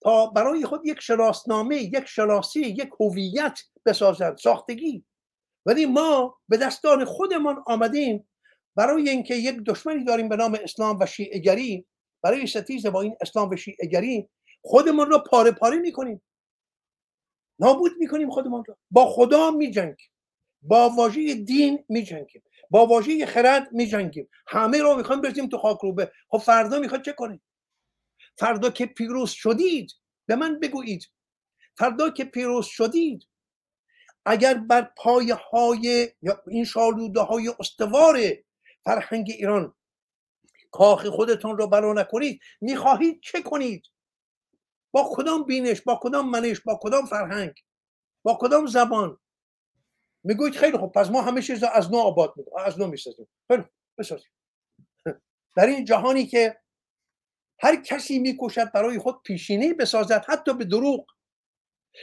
[0.00, 5.04] تا برای خود یک شناسنامه یک شناسی یک هویت بسازند ساختگی.
[5.66, 8.28] ولی ما به دستان خودمان آمدیم
[8.76, 11.86] برای اینکه یک دشمنی داریم به نام اسلام و شیعگری
[12.22, 14.28] برای ستیز با این اسلام و شیعگری
[14.64, 16.22] خودمان را پاره پاره می‌کنیم.
[17.58, 20.10] نابود می‌کنیم خودمان را با خدا میجنگیم.
[20.62, 22.42] با واژه دین میجنگیم.
[22.70, 24.28] با واژه خرد میجنگیم.
[24.46, 27.42] همه رو می‌خوایم بزنیم تو خاک روبه خب فردا می‌خواد چه کنیم
[28.38, 29.92] فردا که پیروز شدید
[30.26, 31.10] به من بگویید.
[31.76, 33.28] فردا که پیروز شدید
[34.26, 36.08] اگر بر پایه های
[36.46, 38.18] این شالوده های استوار
[38.84, 39.74] فرهنگ ایران
[40.70, 43.86] کاخ خودتون رو بنا نکنید می‌خواهید چه کنید؟
[44.94, 47.54] با کدام بینش با کدام منش با کدام فرهنگ
[48.22, 49.18] با کدام زبان؟
[50.24, 53.28] می‌گوید خیلی خوب پس ما همه چیز از نو آباد می‌کنیم از نو می‌سازیم.
[53.98, 54.30] بسازیم.
[55.56, 56.60] در این جهانی که
[57.60, 61.06] هر کسی میکوشد برای خود پیشینه بسازد حتی به دروغ.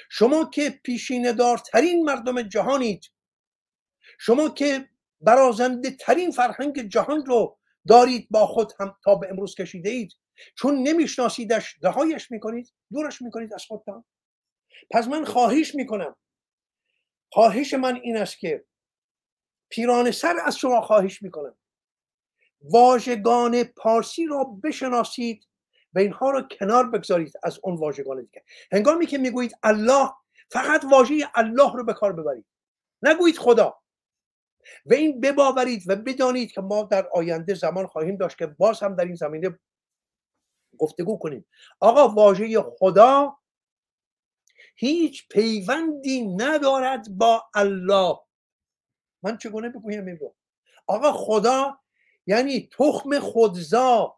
[0.10, 3.06] شما که پیشینه دارترین مردم جهانید
[4.20, 4.90] شما که
[5.22, 10.14] برازنده ترین فرهنگ جهان رو دارید با خود هم تا به امروز کشیده اید
[10.58, 14.04] چون نمیشناسیدش رهایش می‌کنید دورش می‌کنید از خودتان.
[14.92, 16.16] پس من خواهش می‌کنم.
[17.32, 18.66] خواهش من این است که
[19.70, 21.58] پیران سر از شما خواهش می‌کنم.
[22.62, 25.48] واژگان پارسی را بشناسید
[25.94, 28.44] و اینها را کنار بگذارید از اون واژگان دیگه.
[28.72, 30.10] هنگامی که می‌گویید الله
[30.50, 32.46] فقط واژه الله رو به کار ببرید.
[33.02, 33.82] نگویید خدا.
[34.86, 38.96] و این بباورید و بدانید که ما در آینده زمان خواهیم داشت که باز هم
[38.96, 39.60] در این زمینه
[40.78, 41.46] گفتگو کنیم.
[41.80, 43.38] آقا واژه خدا
[44.76, 48.16] هیچ پیوندی ندارد با الله.
[49.24, 50.36] من چگونه بگویم این رو؟
[50.88, 51.80] آقا خدا
[52.28, 54.18] یعنی تخم خودزا.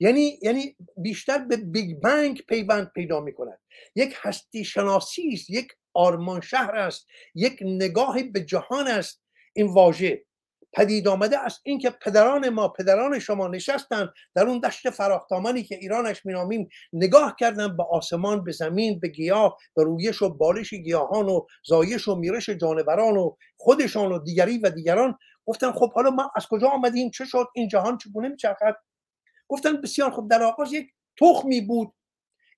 [0.00, 3.60] یعنی یعنی بیشتر به بیگ بنگ پیوند پیدا می کند
[3.94, 9.22] یک هستی شناسی است یک آرمان شهر است یک نگاه به جهان است.
[9.52, 10.24] این واژه
[10.74, 16.26] پدید آمده از اینکه پدران ما پدران شما نشستن در اون دشت فراختامانی که ایرانش
[16.26, 21.46] مینامیم نگاه کردن به آسمان به زمین به گیاه به رویش و بالش گیاهان و
[21.66, 25.18] زایش و میرش جانوران و خودشان و دیگری و دیگران.
[25.46, 28.76] گفتن خب حالا ما از کجا آمدیم؟ چه شد؟ این جهان چگونه میچرخد؟
[29.48, 30.86] گفتن بسیار خب در آغاز یک
[31.20, 31.94] تخمی بود.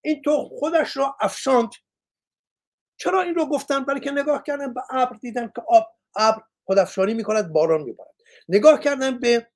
[0.04, 1.70] این تخم خودش را افشاند.
[2.96, 5.86] چرا این رو گفتن؟ برای که نگاه کردن به ابر دیدن که آب
[6.16, 8.14] ابر خودافشانی می‌کند باران میبارد.
[8.48, 9.46] نگاه کردن به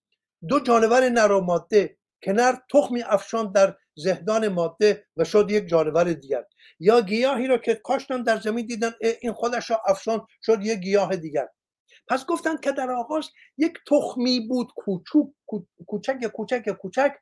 [0.49, 5.69] دو جانور نر و ماده که نر تخمی افشان در زهدان ماده و شد یک
[5.69, 6.45] جانور دیگر.
[6.81, 11.17] یا گیاهی را که کاشتن در زمین دیدن این خودش را افشان شد یک گیاه
[11.17, 11.49] دیگر.
[12.09, 15.29] پس گفتن که در آغاز یک تخمی بود کوچک
[15.87, 17.13] کوچک کوچک کوچک.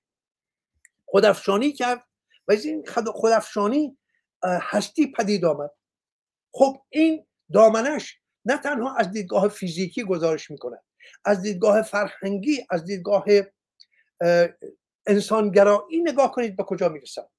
[1.05, 2.05] خودافشانی کرد
[2.49, 2.85] و از این
[3.15, 3.99] خودافشانی
[4.45, 5.71] هستی پدید آمد.
[6.53, 10.83] خب این دامنش نه تنها از دیدگاه فیزیکی گزارش می‌کنه
[11.25, 13.25] از دیدگاه فرهنگی از دیدگاه
[15.07, 17.31] انسانگرایی نگاه کنید به کجا می‌رسد.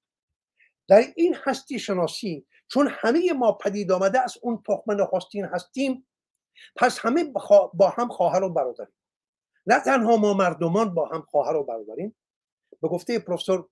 [0.87, 6.07] در این هستی شناسی چون همه ما پدید آمده از اون تخم نخستین هستیم
[6.75, 7.23] پس همه
[7.73, 8.93] با هم خواهر و برادریم.
[9.65, 12.15] نه تنها ما مردمان با هم خواهر و برادریم.
[12.81, 13.69] به گفته پروفسور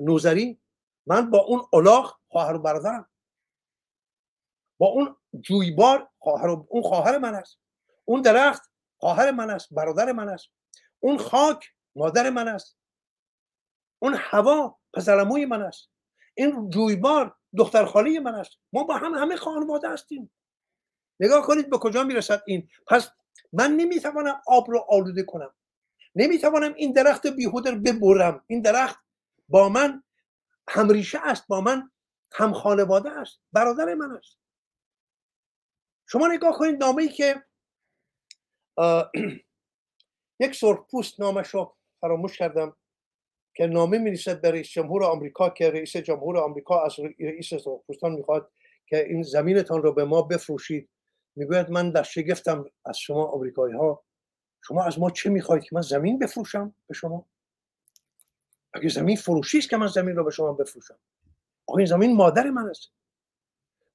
[0.00, 0.60] نوزری
[1.06, 3.10] من با اون الاغ خواهر و برادرم.
[4.78, 7.58] با اون جویبار خواهر اون خواهر من است.
[8.04, 8.62] اون درخت
[8.98, 10.48] خواهر من است برادر من است.
[11.00, 12.78] اون خاک مادر من است.
[13.98, 15.90] اون هوا پسرموی من است.
[16.34, 18.50] این جویبار دختر خالی من است.
[18.72, 20.30] ما با هم همه خانواده هستیم.
[21.20, 22.68] نگاه کنید به کجا می‌رسد این.
[22.86, 23.10] پس
[23.52, 25.54] من نمی‌توانم آب رو آلوده کنم.
[26.14, 28.44] نمی‌توانم این درخت بیهوده رو ببرم.
[28.46, 28.98] این درخت
[29.48, 30.02] با من
[30.68, 31.90] همریشه است با من
[32.32, 33.40] هم خانواده است.
[33.52, 34.38] برادر من است.
[36.10, 37.44] شما نگاه کنید نامه ای که
[40.40, 42.76] یک سرخ پوست نامش رو فراموش کردم
[43.54, 48.50] که نامه می به رئیس جمهور آمریکا که رئیس جمهور آمریکا از رئیس سرخپوستان می‌خواد
[48.86, 50.88] که این زمینتان رو به ما بفروشید.
[51.36, 54.04] می‌گوید من در شگفتم از شما آمریکایی ها
[54.62, 57.26] شما از ما چه می‌خواهید که من زمین بفروشم به شما؟
[58.72, 60.98] اگه زمین فروشی است که من زمین رو به شما بفروشم.
[61.66, 62.97] آقا این زمین مادر من است.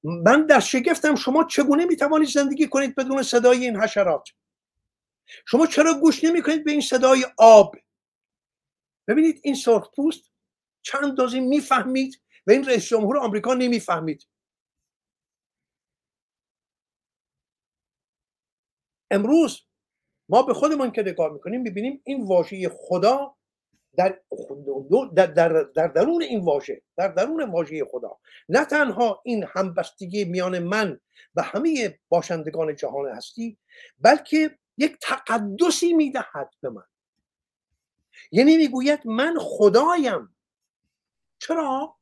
[0.04, 4.30] من در شگفتم شما چگونه می‌توانید زندگی کنید بدون صدای این حشرات؟
[5.46, 7.76] شما چرا گوش نمی کنید به این صدای آب؟
[9.08, 9.56] ببینید این
[9.96, 10.32] پوست
[10.82, 14.28] چند دازی می‌فهمید و این رئیس جمهور آمریکا نمی‌فهمید.
[19.12, 19.62] امروز
[20.30, 23.36] ما به خودمان که نگاه می‌کنیم می‌بینیم این واژه خدا
[23.98, 24.20] در,
[25.16, 28.20] در, در, در درون این واژه در درون واژه خدا.
[28.50, 31.00] نه تنها این همبستگی میان من
[31.36, 33.58] و همه باشندگان جهان هستی
[34.00, 36.84] بلکه یک تقدسی می‌دهد به من.
[38.32, 40.36] یعنی می‌گوید من خدایم.
[41.40, 41.96] چرا؟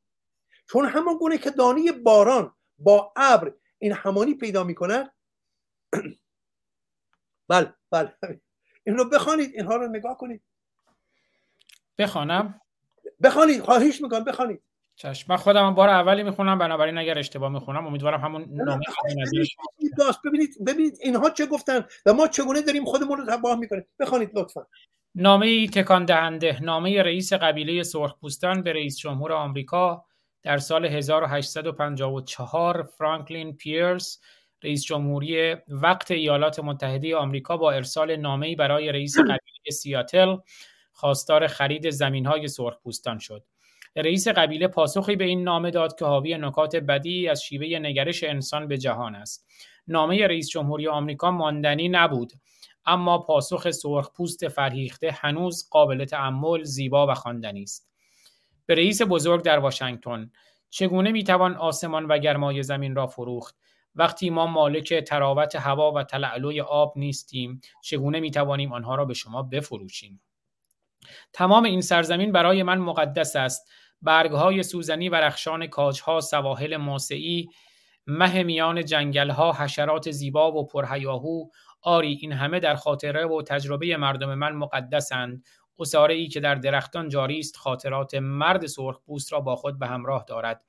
[0.70, 5.12] چون همان گونه که دانی باران با ابر این همانی پیدا می‌کند.
[7.50, 8.18] بله بله.
[8.84, 10.44] این رو بخوانید اینها رو نگاه کنید.
[11.98, 12.62] بخوانم.
[13.24, 14.62] بخوانید خواهش می‌کنم بخوانید.
[14.96, 15.26] چشم.
[15.30, 18.84] من خودم بار اولی می‌خونم بنابراین اگر اشتباه می‌خونم امیدوارم همون نامه
[20.26, 23.86] ببینید ببینید اینها چه گفتن و ما چگونه داریم خودمون رو تباه می‌کنیم.
[24.00, 24.66] بخوانید لطفا.
[25.16, 26.60] نامه تکان دهنده.
[26.62, 30.06] نامه رئیس قبیله سرخپوستان به رئیس جمهور آمریکا
[30.44, 34.22] در سال 1854 فرانکلین پیرس
[34.64, 40.38] رئیس جمهوری وقت ایالات متحده آمریکا با ارسال نامه‌ای برای رئیس قبیله سیاتل
[41.02, 43.44] خواستار خرید زمین‌های سرخپوستان شد.
[43.96, 48.68] رئیس قبیله پاسخی به این نامه داد که حاوی نکات بدی از شیوه نگرش انسان
[48.68, 49.48] به جهان است.
[49.88, 52.34] نامه رئیس جمهوری آمریکا ماندنی نبود
[52.86, 57.90] اما پاسخ سرخپوست فرهیخته هنوز قابل تأمل، زیبا و خواندنی است.
[58.66, 60.32] به رئیس بزرگ در واشنگتن
[60.70, 63.56] چگونه می‌توان آسمان و گرمای زمین را فروخت
[63.96, 69.14] وقتی ما مالک تراوت هوا و تلعلوی آب نیستیم چگونه می توانیم آنها را به
[69.14, 70.22] شما بفروشیم
[71.34, 73.70] تمام این سرزمین برای من مقدس است.
[74.02, 77.50] برگهای سوزنی و رخشان کاجها سواحل ماسعی
[78.08, 81.46] مه میان جنگلها حشرات زیبا و پرهیاهو.
[81.82, 85.44] آری این همه در خاطره و تجربه مردم من مقدسند.
[85.80, 90.26] اصاره ای که در درختان جاری است خاطرات مرد سرخپوست را با خود به همراه
[90.28, 90.66] دارد.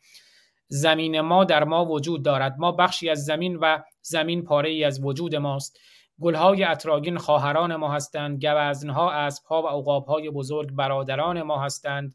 [0.69, 2.55] زمین ما در ما وجود دارد.
[2.59, 5.79] ما بخشی از زمین و زمین پاره ای از وجود ماست.
[6.21, 8.45] گلهای اطراگین خواهران ما هستند.
[8.45, 12.15] گوزنها اسبها و عقابهای بزرگ برادران ما هستند.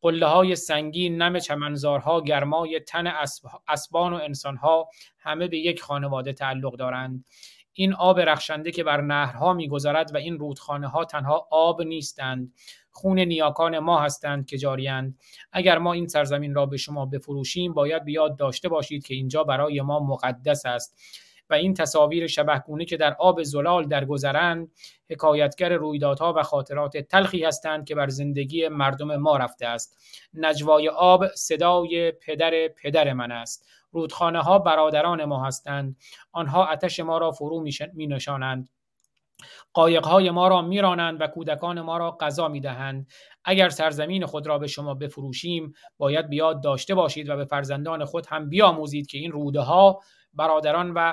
[0.00, 3.12] قله های سنگین نم چمنزارها گرمای تن
[3.68, 7.24] اسبان و انسانها همه به یک خانواده تعلق دارند.
[7.72, 12.52] این آب رخشنده که بر نهرها میگذرد و این رودخانه ها تنها آب نیستند.
[12.90, 15.18] خون نیاکان ما هستند که جاریند
[15.52, 19.80] اگر ما این سرزمین را به شما بفروشیم باید بیاد داشته باشید که اینجا برای
[19.80, 20.98] ما مقدس است.
[21.50, 24.72] و این تصاویر شبهگونه که در آب زلال درگذرند
[25.10, 29.98] حکایتگر رویدادها و خاطرات تلخی هستند که بر زندگی مردم ما رفته است.
[30.34, 33.68] نجوای آب صدای پدر پدر من است.
[33.92, 35.96] رودخانه ها برادران ما هستند.
[36.32, 38.68] آنها آتش ما را فرو می نشانند
[39.72, 43.06] قایقهای ما را میرانند و کودکان ما را غذا می‌دهند.
[43.44, 48.26] اگر سرزمین خود را به شما بفروشیم باید بیاد داشته باشید و به فرزندان خود
[48.26, 50.00] هم بیاموزید که این روده ها
[50.36, 51.12] برادران و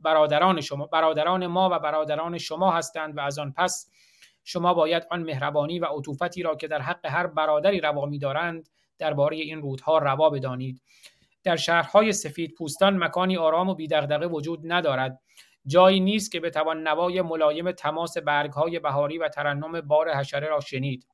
[0.00, 3.90] برادران شما برادران ما و برادران شما هستند و از آن پس
[4.44, 9.36] شما باید آن مهربانی و عطوفتی را که در حق هر برادری روا می‌دارند درباره
[9.36, 10.82] این رودها روا بدانید.
[11.44, 15.20] در شهرهای سفید پوستان مکانی آرام و بیدغدغه وجود ندارد.
[15.66, 21.06] جایی نیست که بتوان نوای ملایم تماس برگهای بهاری و ترنم بار حشره را شنید.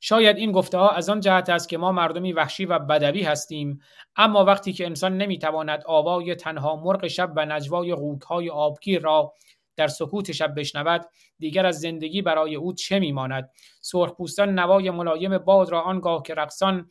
[0.00, 3.80] شاید این گفته ها از آن جهت است که ما مردمی وحشی و بدوی هستیم
[4.16, 9.32] اما وقتی که انسان نمی‌تواند آوای تنها مرغ شب و نجوای های آبگیر را
[9.76, 11.04] در سکوت شب بشنود
[11.38, 16.88] دیگر از زندگی برای او چه میماند؟ سرخپوستان نوای ملایم باد را آنگاه که رقصان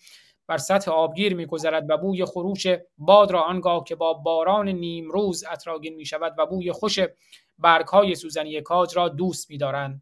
[0.48, 5.96] بر سطح آبگیر میگذرد و بوی خروش باد را آنگاه که با باران نیمروز اطراگین
[5.96, 7.00] می شود و بوی خوش
[7.60, 10.02] برگهای سوزنی کاج را دوست می‌دارند.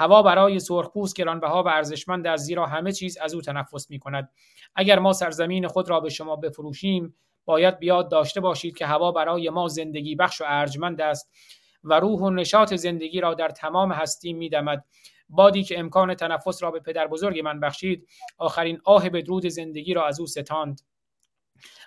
[0.00, 4.30] هوا برای سرخپوست گرانبها و ارزشمند از زیرا همه چیز از او تنفس می کند
[4.74, 9.50] اگر ما سرزمین خود را به شما بفروشیم باید بیاد داشته باشید که هوا برای
[9.50, 11.30] ما زندگی بخش و ارجمند است
[11.84, 14.84] و روح و نشاط زندگی را در تمام هستی میدمد.
[15.28, 20.06] بادی که امکان تنفس را به پدر بزرگ من بخشید آخرین آه بدرود زندگی را
[20.06, 20.80] از او ستاند.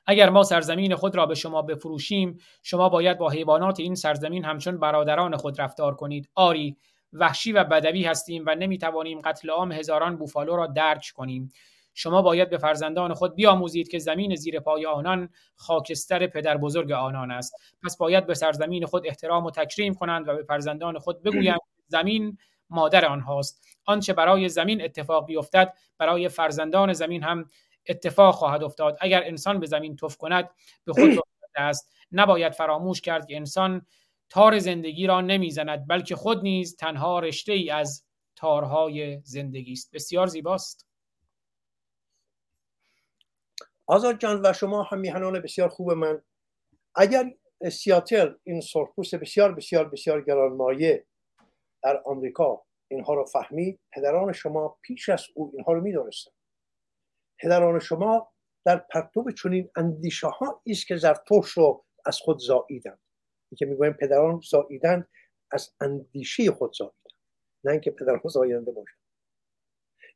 [0.06, 4.80] اگر ما سرزمین خود را به شما بفروشیم شما باید با حیوانات این سرزمین همچون
[4.80, 6.30] برادران خود رفتار کنید.
[6.36, 6.78] آری
[7.14, 11.52] وحشی و بدوی هستیم و نمی‌توانیم قتل عام هزاران بوفالو را درک کنیم.
[11.94, 17.32] شما باید به فرزندان خود بیاموزید که زمین زیر پای آنان خاکستر پدر بزرگ آنان
[17.32, 17.56] است.
[17.84, 22.38] پس باید به سرزمین خود احترام و تکریم کنند و به فرزندان خود بگویند زمین
[22.70, 23.68] مادر آنهاست.
[23.86, 27.46] آنچه برای زمین اتفاق بیفتد برای فرزندان زمین هم
[27.88, 28.98] اتفاق خواهد افتاد.
[29.02, 30.50] اگر انسان به زمین توف کند
[30.86, 31.20] به خود
[31.56, 31.94] است.
[32.12, 33.86] نباید فراموش کرد که انسان
[34.34, 38.06] تار زندگی را نمی‌زند بلکه خود نیز تنها رشته ای از
[38.36, 39.92] تارهای زندگی است.
[39.96, 40.88] بسیار زیباست.
[43.88, 46.22] آزاد جان و شما هم میهنان بسیار خوب من.
[46.96, 47.34] اگر
[47.72, 51.06] سیاتل این سرخپوست بسیار بسیار بسیار گرانمایه
[51.84, 56.32] در آمریکا اینها رو فهمید پدران شما پیش از او اینها رو می‌دونستن
[57.40, 58.32] پدران شما
[58.66, 63.00] در پرتو چنین اندیشه ها است که زرتوش رو از خود زاییدند.
[63.56, 65.08] که می‌گویم پدران زاییدند
[65.52, 67.14] از اندیشه خود زاییدند
[67.64, 68.98] نه اینکه پدران زاییدنده باشند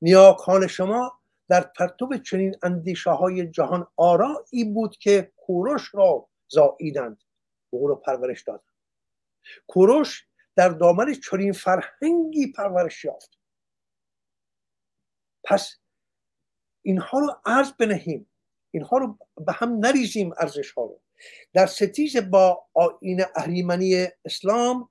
[0.01, 1.19] نیاکان شما
[1.49, 7.23] در پرتو چنین اندیشه های جهان آرایی بود که کوروش را زاییدند
[7.69, 8.63] او رو پرورش دادند.
[9.67, 13.37] کوروش در دامن چنین فرهنگی پرورش یافت.
[15.43, 15.77] پس
[16.81, 18.29] اینها رو عرض بنهیم
[18.71, 21.01] اینها رو به هم نریزیم ارزش ها رو.
[21.53, 24.89] در ستیز با آین اهریمنی اسلام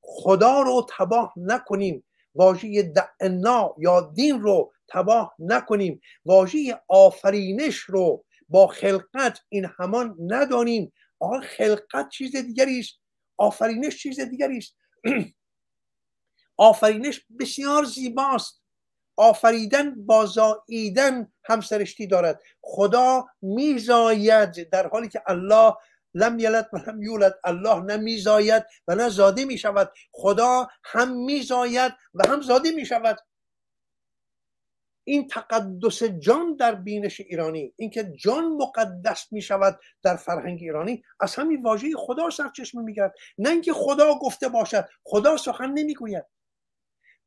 [0.00, 2.04] خدا رو تباه نکنیم.
[2.34, 6.00] واژه دعنا یا دین رو تباه نکنیم.
[6.24, 10.92] واژه آفرینش رو با خلقت این همان ندانیم.
[11.18, 13.00] آقا خلقت چیز دیگری است.
[13.36, 14.76] آفرینش چیز دیگری است.
[16.56, 18.62] آفرینش بسیار زیباست.
[19.18, 22.40] آفریدن با زاییدن همسرشتی دارد.
[22.60, 25.74] خدا میزاید در حالی که الله
[26.14, 27.38] لم یلد و لم یولد.
[27.44, 32.86] الله نه میزاید و نه زاده می شود خدا هم میزاید و هم زاده می
[32.86, 33.18] شود
[35.04, 41.34] این تقدس جان در بینش ایرانی اینکه جان مقدس می شود در فرهنگ ایرانی از
[41.34, 46.24] همین واژه خدا سرچشمه می‌گیرد نه اینکه خدا گفته باشد خدا سخن نمی‌گوید.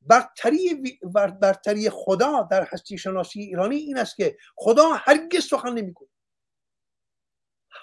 [0.02, 1.00] برتری
[1.42, 6.12] برتری خدا در هستی شناسی ایرانی این است که خدا هرگز سخن نمی‌گوید.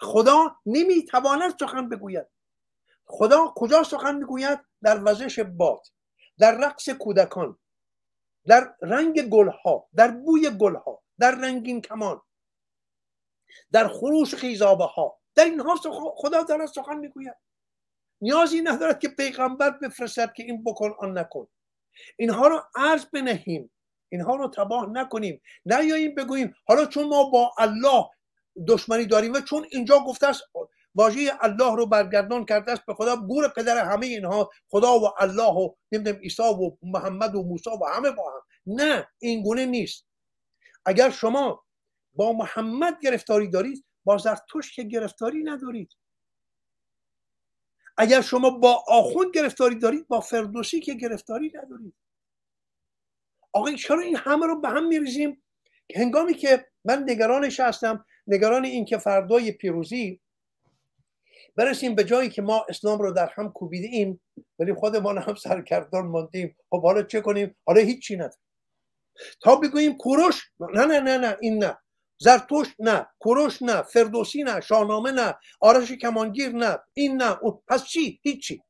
[0.00, 2.26] خدا نمی‌تواند سخن بگوید.
[3.04, 5.86] خدا کجا سخن می‌گوید؟ در وزش باد
[6.38, 7.58] در رقص کودکان
[8.46, 12.22] در رنگ گلها در بوی گلها در رنگین کمان
[13.72, 15.76] در خروش خیزابه ها در اینها
[16.16, 17.36] خدا دارد سخن می‌گوید.
[18.20, 21.48] نیازی ندارد که پیغمبر بفرستد که این بکن آن نکن.
[22.16, 23.70] اینها رو عرض بنهیم.
[24.08, 25.40] اینها رو تباه نکنیم.
[25.66, 28.04] نیاییم بگوییم حالا چون ما با الله
[28.68, 30.42] دشمنی داریم و چون اینجا گفته است
[30.94, 35.52] واژه الله رو برگردان کرده است به خدا گور پدر همه اینها خدا و الله
[35.52, 38.40] و نمی‌دونم عیسی و محمد و موسی و همه با هم.
[38.66, 40.06] نه این گونه نیست.
[40.86, 41.64] اگر شما
[42.14, 45.92] با محمد گرفتاری دارید با زرتشت که گرفتاری ندارید.
[47.98, 51.94] اگر شما با آخوند گرفتاری دارید با فردوسی که گرفتاری ندارید.
[53.52, 55.42] آقا چرا این همه رو به هم میریزیم؟
[55.96, 60.20] هنگامی که من نگرانش هستم نگران این که فردای پیروزی
[61.56, 64.20] برسیم به جایی که ما اسلام رو در هم کوبیده ایم
[64.58, 66.56] ولی خودمان هم سرکردان ماندیم.
[66.70, 68.38] خب حالا چه کنیم؟ حالا هیچی نداریم.
[69.40, 71.78] تا بگوییم کوروش نه نه نه نه این نه.
[72.18, 77.34] زرتوش نه کوروش نه فردوسی نه شاهنامه نه آرش کمانگیر نه این نه
[77.68, 78.62] پس چی؟ هیچی.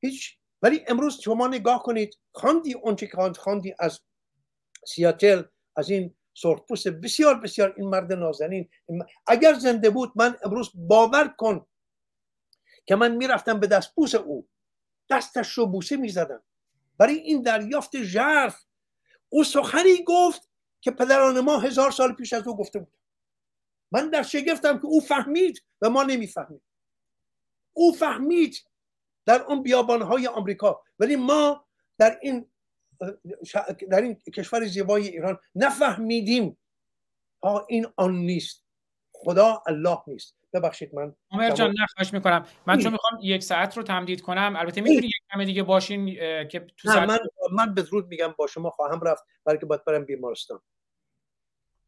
[0.00, 0.38] هیچ.
[0.62, 4.00] ولی امروز شما نگاه کنید خواندی اونچه که خواندی از
[4.86, 5.42] سیاتل
[5.76, 7.74] از این سرخپوست بسیار بسیار.
[7.76, 8.68] این مرد نازنین.
[9.26, 11.66] اگر زنده بود من امروز باور کن
[12.86, 14.48] که من می‌رفتم به دستپوس او.
[15.10, 16.42] دستش رو بوسه می‌زدم.
[16.98, 18.64] برای این دریافت ژرف
[19.28, 20.47] او سخنی گفت
[20.80, 22.98] که پدران ما هزار سال پیش از او گفته بود.
[23.92, 26.62] من در شگفتم که او فهمید و ما نمی‌فهمید
[27.72, 28.64] او فهمید
[29.26, 30.82] در اون بیابانهای آمریکا.
[30.98, 31.64] ولی ما
[31.98, 32.46] در این
[33.90, 36.58] در این کشور زیبای ایران نفهمیدیم.
[37.42, 38.64] ها این آن نیست.
[39.12, 40.34] خدا الله نیست.
[40.52, 42.46] ببخشید من عمر جان نخواهش می‌کنم.
[42.66, 44.54] من چون می‌خوام یک ساعت رو تمدید کنم.
[44.56, 46.14] البته می‌تونی یک کم دیگه باشین
[46.48, 47.18] که تو ساعت من
[47.52, 50.60] من به زود میگم با شما خواهم رفت برای که باید برم بیمارستان.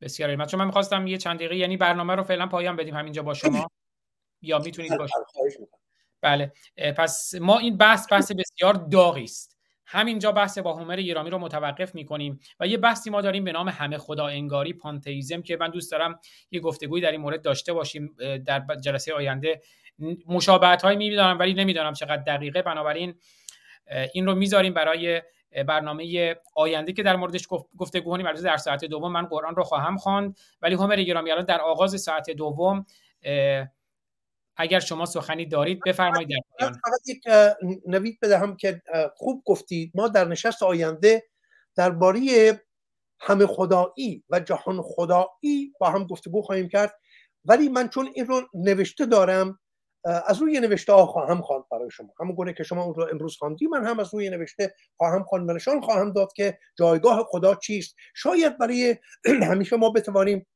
[0.00, 3.22] بسیار من چون من می‌خواستم یه چند دقیقه یعنی برنامه رو فعلا پایان بدیم همینجا
[3.22, 3.70] با شما.
[4.42, 5.68] یا می‌تونید باشید
[6.20, 6.52] بله.
[6.96, 9.58] پس ما این بحث بحث بسیار داغی است.
[9.86, 13.68] همینجا بحث با هومر ایرامی رو متوقف می‌کنیم و یه بحثی ما داریم به نام
[13.68, 18.16] همه خدا انگاری پانتئیزم که من دوست دارم یه گفتگوی در این مورد داشته باشیم
[18.46, 19.60] در جلسه آینده.
[20.26, 22.62] مشابهت هایی می‌بینم ولی نمی‌دانم چقدر دقیقه.
[22.62, 23.14] بنابراین
[24.14, 25.22] این رو می‌ذاریم برای
[25.68, 27.46] برنامه آینده که در موردش
[27.78, 30.36] گفتگو کنیم در ساعت دوم من قرآن رو خواهم خواند.
[30.62, 32.86] ولی همر گرامی الان در آغاز ساعت دوم
[34.56, 36.28] اگر شما سخنی دارید بفرمایید
[36.58, 37.22] در فقط یک
[37.86, 38.82] نوید بدهم که
[39.14, 39.92] خوب گفتید.
[39.94, 41.22] ما در نشست آینده
[41.76, 42.20] درباره
[43.20, 46.94] همه خدایی و جهان خدایی با هم گفتگو خواهیم کرد.
[47.44, 49.58] ولی من چون این رو نوشته دارم
[50.04, 52.14] از روی نوشته ها خواهم خواند برای شما.
[52.20, 55.50] همون گونه که شما اون رو امروز خواندی من هم از روی نوشته خواهم خواند.
[55.50, 57.96] نشان خواهم داد که جایگاه خدا چیست.
[58.14, 58.96] شاید برای
[59.50, 60.46] همیشه ما بتوانیم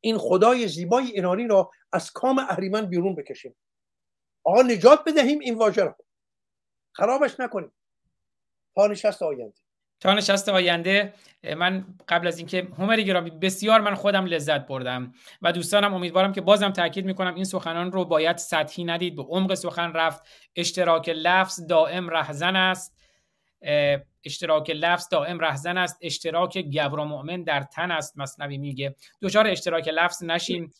[0.00, 3.56] این خدای زیبای ایرانی را از کام اهریمن بیرون بکشیم.
[4.44, 5.96] آقا نجات بدهیم این واژه را.
[6.92, 7.72] خرابش نکنیم.
[8.74, 9.54] تا نشست آینده.
[10.02, 11.12] تا نشست آینده
[11.56, 16.40] من قبل از اینکه همر گرامی بسیار من خودم لذت بردم و دوستانم امیدوارم که
[16.40, 19.16] بازم تاکید می‌کنم این سخنان رو باید سطحی ندید.
[19.16, 20.22] به عمق سخن رفت.
[20.56, 22.98] اشتراک لفظ دائم رهزن است.
[24.24, 25.98] اشتراک لفظ دائم رهزن است.
[26.00, 28.18] اشتراک گبر مؤمن در تن است.
[28.18, 28.94] مصنوی میگه.
[29.22, 30.72] دچار اشتراک لفظ نشیم.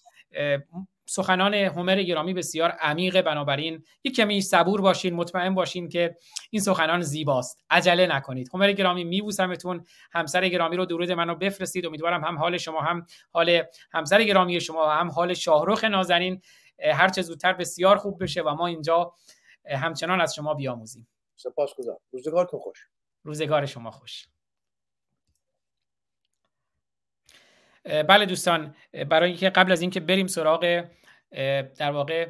[1.06, 6.16] سخنان هومر گرامی بسیار عمیقه بنابراین یک کمی صبور باشین مطمئن باشین که
[6.50, 7.64] این سخنان زیباست.
[7.70, 8.48] عجله نکنید.
[8.54, 9.86] هومر گرامی میبوسمتون.
[10.12, 11.86] همسر گرامی رو درود منو بفرستید.
[11.86, 16.42] امیدوارم هم حال شما هم حال همسر گرامی شما هم حال شاهرخ نازنین
[16.94, 19.14] هر چه زودتر بسیار خوب بشه و ما اینجا
[19.70, 21.08] همچنان از شما بیاموزیم.
[21.36, 21.98] سپاسگزارم.
[22.10, 22.88] روزگارتون خوش.
[23.24, 24.26] روزگار شما خوش.
[27.84, 28.74] بله دوستان
[29.08, 30.84] برای اینکه قبل از اینکه بریم سراغ
[31.78, 32.28] در واقع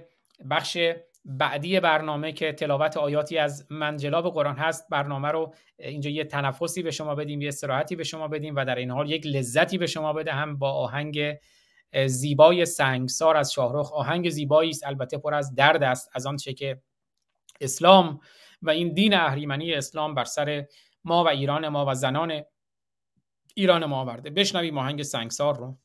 [0.51, 0.79] بخش
[1.25, 6.91] بعدی برنامه که تلاوت آیاتی از منجلاب قرآن هست برنامه رو اینجا یه تنفسی به
[6.91, 10.13] شما بدیم یه استراحتی به شما بدیم و در این حال یک لذتی به شما
[10.13, 11.39] بده هم با آهنگ
[12.07, 13.93] زیبای سنگسار از شاهرخ.
[13.93, 16.83] آهنگ زیبایی است البته پر از درد است از آنچه که
[17.61, 18.21] اسلام
[18.63, 20.67] و این دین اهریمنی اسلام بر سر
[21.05, 22.43] ما و ایران ما و زنان
[23.55, 24.31] ایران ما آورده.
[24.31, 25.79] بشنویم آهنگ سنگسار رو.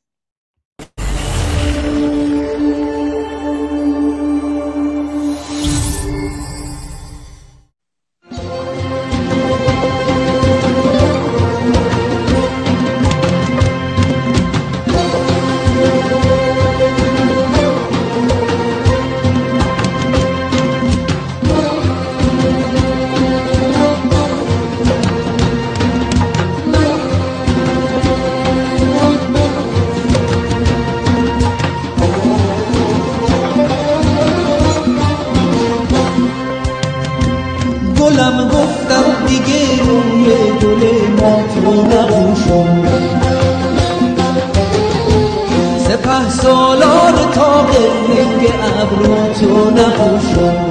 [49.41, 50.65] تو نپوشم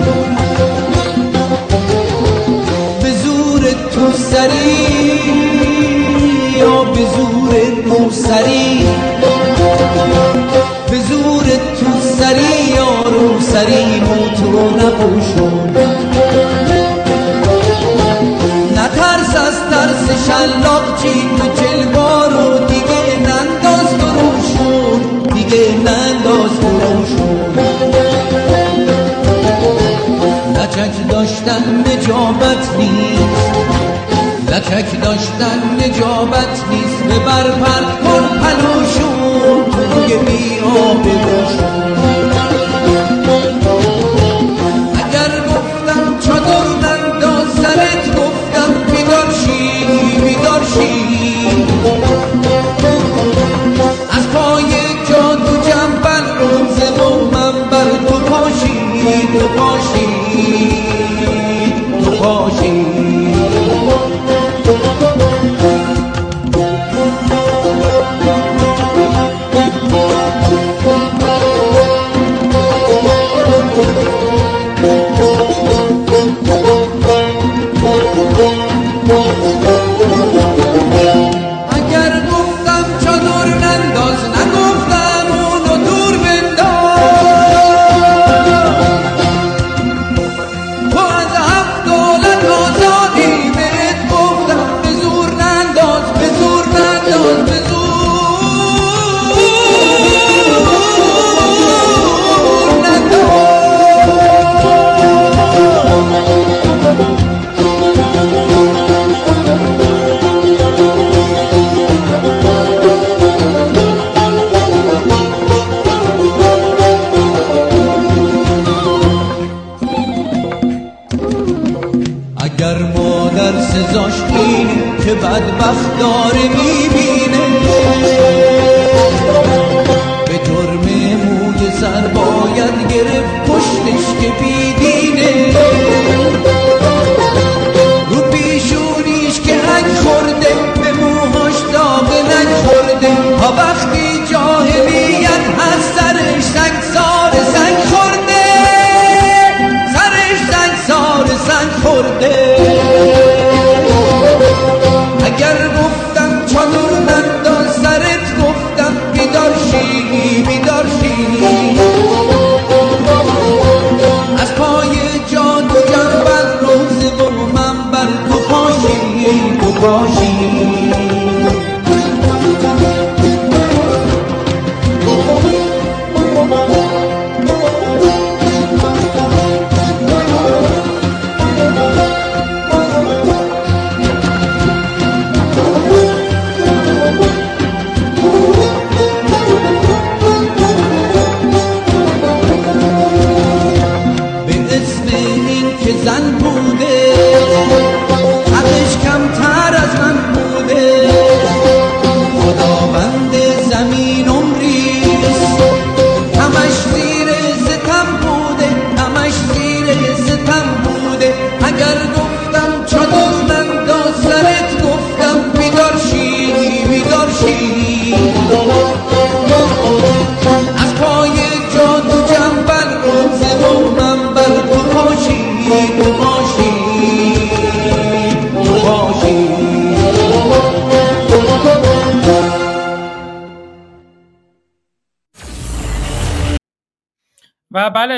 [3.02, 3.62] به زور
[3.94, 5.20] تو سری
[6.58, 7.52] یا به زور
[7.86, 8.86] موسری
[10.90, 11.44] به زور
[11.80, 15.70] تو سری یا رو سری مو تو نباشم
[18.72, 21.28] نترس از ترس شلاق چی
[30.76, 33.56] لچک داشتن نجابت نیست.
[34.48, 37.02] لچک داشتن نجابت نیست.
[37.02, 39.05] ببر پر کن پلوشو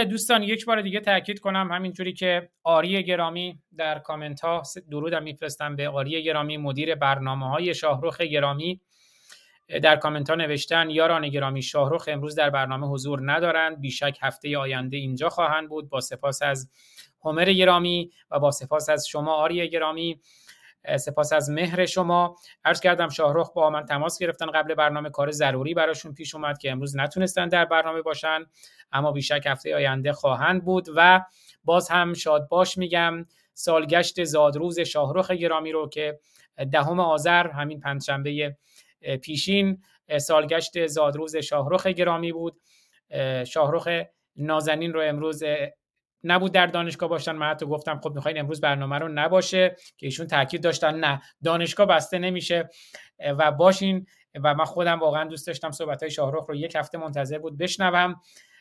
[0.08, 5.76] دوستان یک بار دیگه تاکید کنم همینجوری که آری گرامی در کامنت ها درودم میفرستم
[5.76, 8.80] به آری گرامی مدیر برنامه های شاهروخ گرامی.
[9.82, 14.96] در کامنت ها نوشتن یاران گرامی شاهروخ امروز در برنامه حضور ندارند بیشک هفته آینده
[14.96, 15.88] اینجا خواهند بود.
[15.88, 16.70] با سپاس از
[17.24, 20.20] همر گرامی و با سپاس از شما آری گرامی.
[20.96, 22.36] سپاس از مهر شما.
[22.64, 26.70] عرض کردم شاهرخ با من تماس گرفتن قبل برنامه کار ضروری براشون پیش اومد که
[26.70, 28.46] امروز نتونستن در برنامه باشن.
[28.92, 31.20] اما بیشک هفته آینده خواهند بود و
[31.64, 36.20] باز هم شاد باش میگم سالگشت زادروز شاهرخ گرامی رو که
[36.72, 38.56] دهم آذر همین پنجشنبه
[39.22, 39.82] پیشین
[40.18, 42.60] سالگشت زادروز شاهرخ گرامی بود.
[43.46, 43.88] شاهرخ
[44.36, 45.42] نازنین رو امروز
[46.24, 50.26] نبود در دانشگاه باشن من حتی گفتم خب می‌خواین امروز برنامه رو نباشه که ایشون
[50.26, 50.94] تاکید داشتن.
[50.94, 52.68] نه دانشگاه بسته نمیشه.
[53.38, 54.06] و باشین.
[54.44, 58.20] و من خودم واقعا دوست داشتم صحبت های شاهرخ رو یک هفته منتظر بود بشنوم.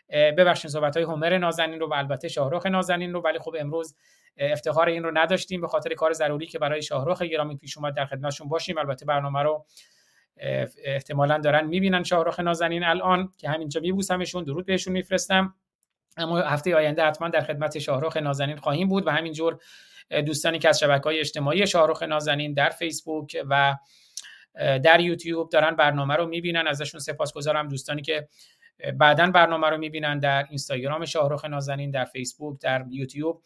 [0.10, 3.96] ببخشید صحبت های همر نازنین رو و البته شاهرخ نازنین رو ولی خب امروز
[4.38, 8.06] افتخار این رو نداشتیم به خاطر کار ضروری که برای شاهرخ گرامی پیش اومد در
[8.06, 8.78] خدمتشون باشیم.
[8.78, 9.66] البته برنامه رو
[10.84, 14.44] احتمالا دارن می‌بینن شاهرخ نازنین الان که همینجا میبوسمشون.
[14.44, 15.56] درود بهشون میفرستم.
[16.18, 19.58] اما هفته آینده حتما در خدمت شاهرخ نازنین خواهیم بود و همینجور
[20.26, 23.76] دوستانی که از شبکه های اجتماعی شاهرخ نازنین در فیسبوک و
[24.84, 26.68] در یوتیوب دارن برنامه رو می‌بینن.
[26.68, 27.68] ازشون سپاسگزارم.
[27.68, 28.28] دوستانی که
[28.98, 33.42] بعدا برنامه رو می‌بینن در اینستاگرام شاهرخ نازنین در فیسبوک در یوتیوب.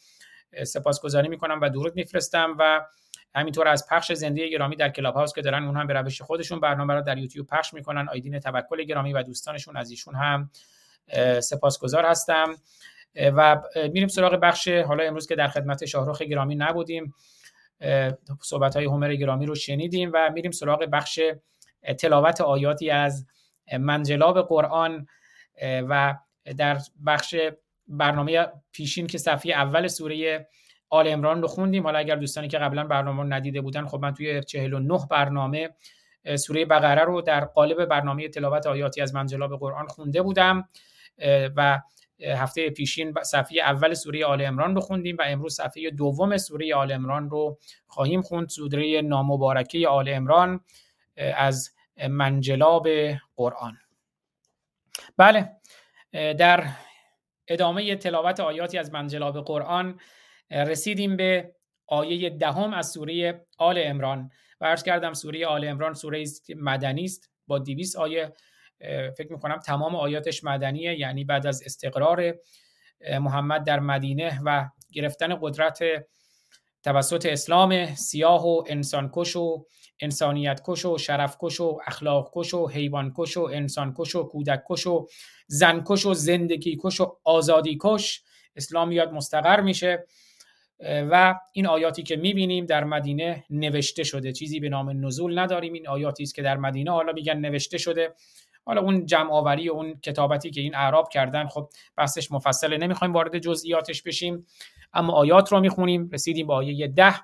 [0.64, 2.86] سپاسگزاری می‌کنم و درود میفرستم و
[3.36, 6.60] همینطور از پخش زنده گرامی در کلاب هاوس که دارن اون هم به روش خودشون
[6.60, 8.10] برنامه رو در یوتیوب پخش می‌کنن.
[8.10, 10.50] آیدین توکل گرامی و دوستانشون از ایشون هم
[11.40, 12.56] سپاسگزار هستم.
[13.16, 14.68] و میریم سراغ بخش.
[14.68, 17.14] حالا امروز که در خدمت شاهرخ گرامی نبودیم
[18.42, 21.20] صحبت های همر گرامی رو شنیدیم و میریم سراغ بخش
[22.00, 23.28] تلاوت آیاتی از
[23.80, 25.08] منجلاب قرآن.
[25.62, 26.16] و
[26.58, 27.36] در بخش
[27.88, 30.48] برنامه پیشین که صفحه اول سوره
[30.90, 31.84] آل امران رو خوندیم.
[31.84, 35.70] حالا اگر دوستانی که قبلا برنامه رو ندیده بودن خب من توی 49 برنامه
[36.36, 40.70] سوره بقره رو در قالب برنامه تلاوت آیاتی از منجلاب قرآن خونده بودم.
[41.56, 41.82] و
[42.36, 46.92] هفته پیشین صفحه اول سوره آل امران رو خوندیم و امروز صفحه دوم سوره آل
[46.92, 47.58] امران رو
[47.88, 48.50] خواهیم خوند.
[48.50, 50.60] سوره نامبارکه آل امران
[51.18, 51.72] از
[52.10, 52.88] منجلاب
[53.36, 53.78] قرآن.
[55.18, 55.50] بله.
[56.14, 56.68] در
[57.48, 60.00] ادامه تلاوت آیاتی از منجلاب قرآن
[60.52, 61.56] رسیدیم به
[61.88, 64.30] آیه دهم از سوره آل امران
[64.62, 66.24] و عرض کردم سوره آل امران سوره
[66.56, 67.32] مدنی است.
[67.48, 68.34] با 200 آیه
[69.18, 72.36] فکر می‌کنم تمام آیاتش مدنیه یعنی بعد از استقرار
[73.20, 75.80] محمد در مدینه و گرفتن قدرت
[76.84, 79.66] توسط اسلام سیاه و انسانکش و
[80.02, 84.24] انسانیت کش و شرف کش و اخلاق کش و حیوان کش و انسان کش و
[84.24, 85.08] کودک کش و
[85.48, 88.24] زن کش و زندگی کش و آزادی کش
[88.56, 90.06] اسلام میاد مستقر میشه.
[91.12, 94.32] و این آیاتی که می‌بینیم در مدینه نوشته شده.
[94.32, 95.74] چیزی به نام نزول نداریم.
[95.74, 98.14] این آیاتی است که در مدینه حالا میگن نوشته شده.
[98.66, 102.78] حالا اون جمع آوری و اون کتابتی که این اعراب کردن خب بحثش مفصله.
[102.78, 104.46] نمی‌خوایم وارد جزئیاتش بشیم.
[104.94, 106.10] اما آیات رو می‌خونیم.
[106.14, 107.16] رسیدیم به آیه ده.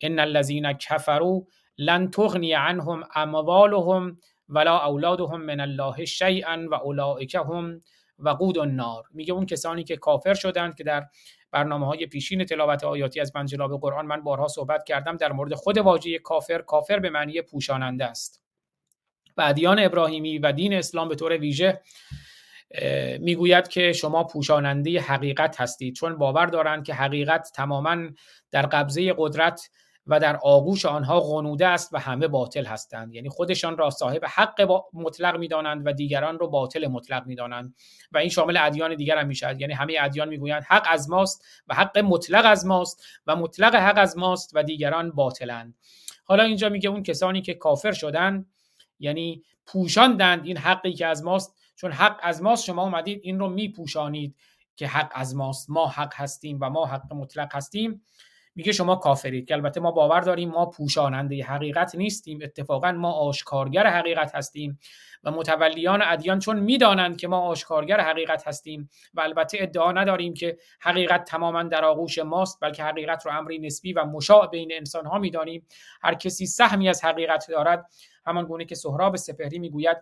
[0.00, 1.42] ان الذين كفروا
[1.80, 7.82] لن تغنی عنهم اموالهم ولا اولادهم من الله شیئا و اولئک هم
[8.18, 9.04] وقود النار.
[9.12, 11.06] میگه اون کسانی که کافر شدند که در
[11.52, 15.78] برنامه های پیشین تلاوت آیاتی از منجلاب قرآن من بارها صحبت کردم در مورد خود
[15.78, 18.42] واژه کافر کافر به معنی پوشاننده است.
[19.36, 21.80] و ادیان ابراهیمی و دین اسلام به طور ویژه
[23.20, 27.96] می‌گوید که شما پوشاننده حقیقت هستید چون باور دارند که حقیقت تماما
[28.50, 29.70] در قبضه قدرت
[30.06, 33.14] و در آغوش آنها غنوده است و همه باطل هستند.
[33.14, 37.74] یعنی خودشان را صاحب حق مطلق می‌دانند و دیگران را باطل مطلق می‌دانند.
[38.12, 39.60] و این شامل ادیان دیگر هم می‌شود.
[39.60, 43.98] یعنی همه ادیان می‌گویند حق از ماست و حق مطلق از ماست و مطلق حق
[43.98, 45.74] از ماست و دیگران باطلند.
[46.24, 48.46] حالا اینجا میگه اون کسانی که کافر شدند
[48.98, 51.56] یعنی پوشاندند این حقی که از ماست.
[51.74, 54.36] چون حق از ماست شما اومدید این رو میپوشانید
[54.76, 55.70] که حق از ماست.
[55.70, 58.02] ما حق هستیم و ما حق مطلق هستیم.
[58.60, 62.38] میگه شما کافرید که البته ما باور داریم ما پوشاننده حقیقت نیستیم.
[62.42, 64.78] اتفاقا ما آشکارگر حقیقت هستیم
[65.24, 70.56] و متولیان ادیان چون می‌دانند که ما آشکارگر حقیقت هستیم و البته ادعا نداریم که
[70.80, 75.18] حقیقت تماما در آغوش ماست بلکه حقیقت رو امری نسبی و مشاع بین انسان ها
[75.18, 75.66] می‌دانیم.
[76.02, 77.86] هر کسی سهمی از حقیقت دارد
[78.26, 79.96] همان گونه که سهراب سپهری می‌گوید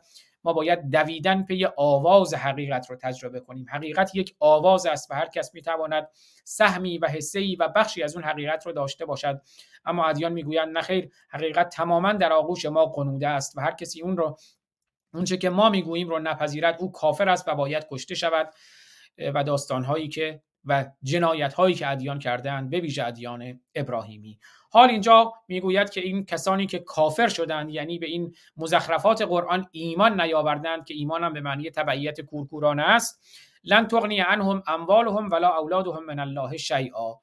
[0.44, 3.66] ما باید دویدن پی آواز حقیقت رو تجربه کنیم.
[3.73, 6.09] حقیقت یک آواز است و هر کس می‌تواند
[6.44, 9.43] سهمی و حسه و بخشی از اون حقیقت رو داشته باشد.
[9.85, 14.16] اما ادیان می‌گویند نخیر حقیقت تماما در آغوش ما قنوده است و هر کسی اون
[14.16, 14.36] رو
[15.15, 18.55] اونچه که ما می‌گوییم رو نپذیرد او کافر است و باید کشته شود
[19.35, 24.39] و داستانهایی که و جنایت هایی که ادیان کردند به ویژه ادیان ابراهیمی.
[24.70, 30.20] حال اینجا می‌گوید که این کسانی که کافر شدند یعنی به این مزخرفات قرآن ایمان
[30.20, 33.22] نیاوردند که ایمان هم به معنی تبعیت کورکورانه است
[33.64, 37.14] لن تغنی عنهم اموالهم ولا اولادهم من الله شیئا.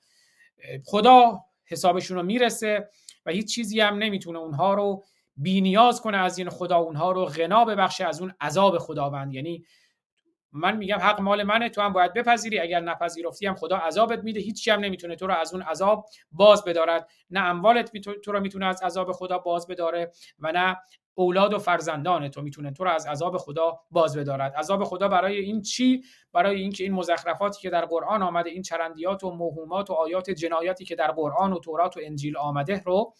[0.85, 2.89] خدا حسابشون رو می‌رسه
[3.25, 5.03] و هیچ چیزی هم نمی‌تونه اونها رو
[5.37, 9.33] بینیاز کنه از این خدا اونها رو غنا ببخشه از اون عذاب خداوند.
[9.33, 9.65] یعنی
[10.55, 12.59] من میگم حق مال منه تو هم باید بپذیری.
[12.59, 14.39] اگر نپذیرفتی هم خدا عذابت میده.
[14.39, 17.09] هیچی هم نمی‌تونه تو رو از اون عذاب باز بدارد.
[17.29, 20.77] نه اموالت تو رو می‌تونه از عذاب خدا باز بداره و نه
[21.15, 24.53] اولاد و فرزندان تو می‌تونه تو رو از عذاب خدا باز بدارد.
[24.53, 26.03] عذاب خدا برای این چی؟
[26.33, 30.85] برای اینکه این مزخرفاتی که در قرآن آمده این چرندیات و موهومات و آیات جنایتی
[30.85, 33.13] که در قرآن و تورات و انجیل آمده رو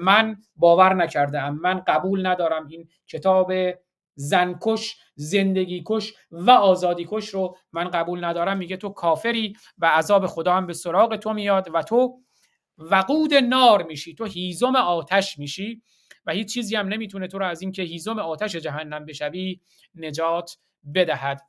[0.00, 3.52] من باور نکرده من قبول ندارم این کتاب
[4.14, 8.56] زنکش زندگی کش و آزادی کش رو من قبول ندارم.
[8.56, 12.20] میگه تو کافری و عذاب خدا هم به سراغ تو میاد و تو
[12.78, 15.82] وقود نار میشی تو هیزم آتش میشی
[16.26, 19.60] و هیچ چیزی هم نمی‌تونه تو رو از اینکه هیزم آتش جهنم بشوی
[19.94, 20.56] نجات
[20.94, 21.42] بدهد.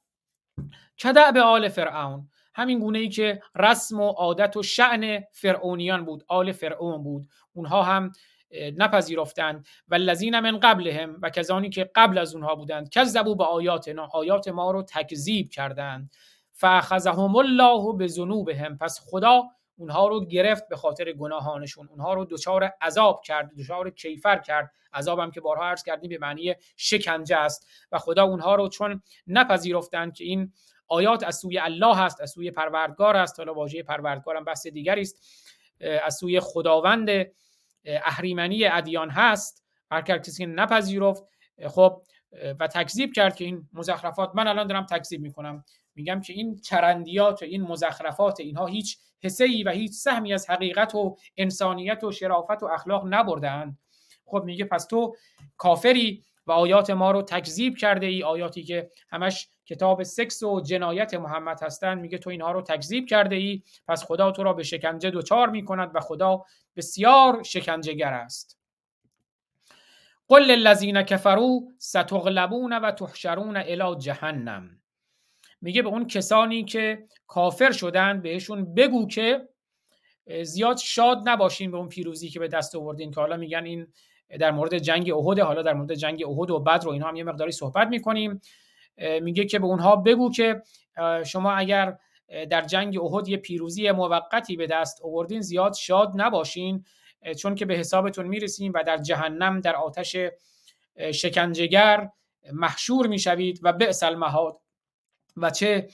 [1.04, 6.24] کدع به آل فرعون همین گونه ای که رسم و عادت و شعن فرعونیان بود
[6.28, 7.30] آل فرعون بود.
[7.54, 8.12] اونها هم
[8.52, 9.68] نپذیرفتند.
[9.88, 14.48] و لذین من قبلهم و کسانی که قبل از اونها بودند کذبوا به آیاتنا آیات
[14.48, 16.12] ما رو تکذیب کردند.
[16.52, 19.44] فاخذهم الله به پس خدا
[19.78, 21.88] اونها رو گرفت به خاطر گناهانشون.
[21.88, 24.72] اونها رو دچار عذاب کرد دچار کیفر کرد.
[24.94, 27.68] عذابم که بارها عرض کردیم به معنی شکنجه است.
[27.92, 30.54] و خدا اونها رو چون نپذیرفتند که این
[30.88, 33.40] آیات از سوی الله هست از سوی پروردگار است.
[33.40, 35.26] حالا واژه پروردگار هم بحث دیگری است.
[36.04, 37.10] از سوی خداوند
[37.86, 39.64] اهریمنی ادیان هست.
[39.92, 41.24] هر کسی نپذیرفت.
[41.68, 42.02] خب
[42.60, 45.64] و تکذیب کرد که این مزخرفات من الان دارم تکذیب می‌کنم.
[45.96, 50.50] میگم که این چرندیات و این مزخرفات اینها هیچ حسه ای و هیچ سهمی از
[50.50, 53.78] حقیقت و انسانیت و شرافت و اخلاق نبردند
[54.26, 55.16] خب میگه پس تو
[55.58, 61.14] کافری و آیات ما رو تکذیب کرده ای آیاتی که همش کتاب سکس و جنایت
[61.14, 63.64] محمد هستند میگه تو اینها رو تکذیب کرده ای.
[63.88, 66.44] پس خدا تو را به شکنجه دوچار می‌کند و خدا
[66.76, 68.58] بسیار شکنجهگر است.
[70.28, 74.82] قل للذین کفروا ستغلبون و تحشرون الی جهنم.
[75.62, 79.50] میگه به اون کسانی که کافر شدن بهشون بگو که
[80.44, 83.88] زیاد شاد نباشین به اون پیروزی که به دست آوردین که حالا میگن این
[84.40, 87.24] در مورد جنگ احد حالا در مورد جنگ احد و بدر و اینها هم یه
[87.24, 88.42] مقداری صحبت می‌کنیم.
[89.22, 90.62] میگه که به اونها بگو که
[91.26, 91.98] شما اگر
[92.50, 96.86] در جنگ احد یه پیروزی موقتی به دست آوردین زیاد شاد نباشین
[97.40, 100.16] چون که به حسابتون می‌رسیم و در جهنم در آتش
[101.14, 102.10] شکنجهگر
[102.54, 104.60] محشور می‌شوید و بئس المهاد.
[105.38, 105.88] و چه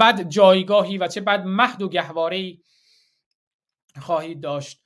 [0.00, 2.56] بد جایگاهی و چه بد مهد و گهواره
[4.00, 4.80] خواهید داشت.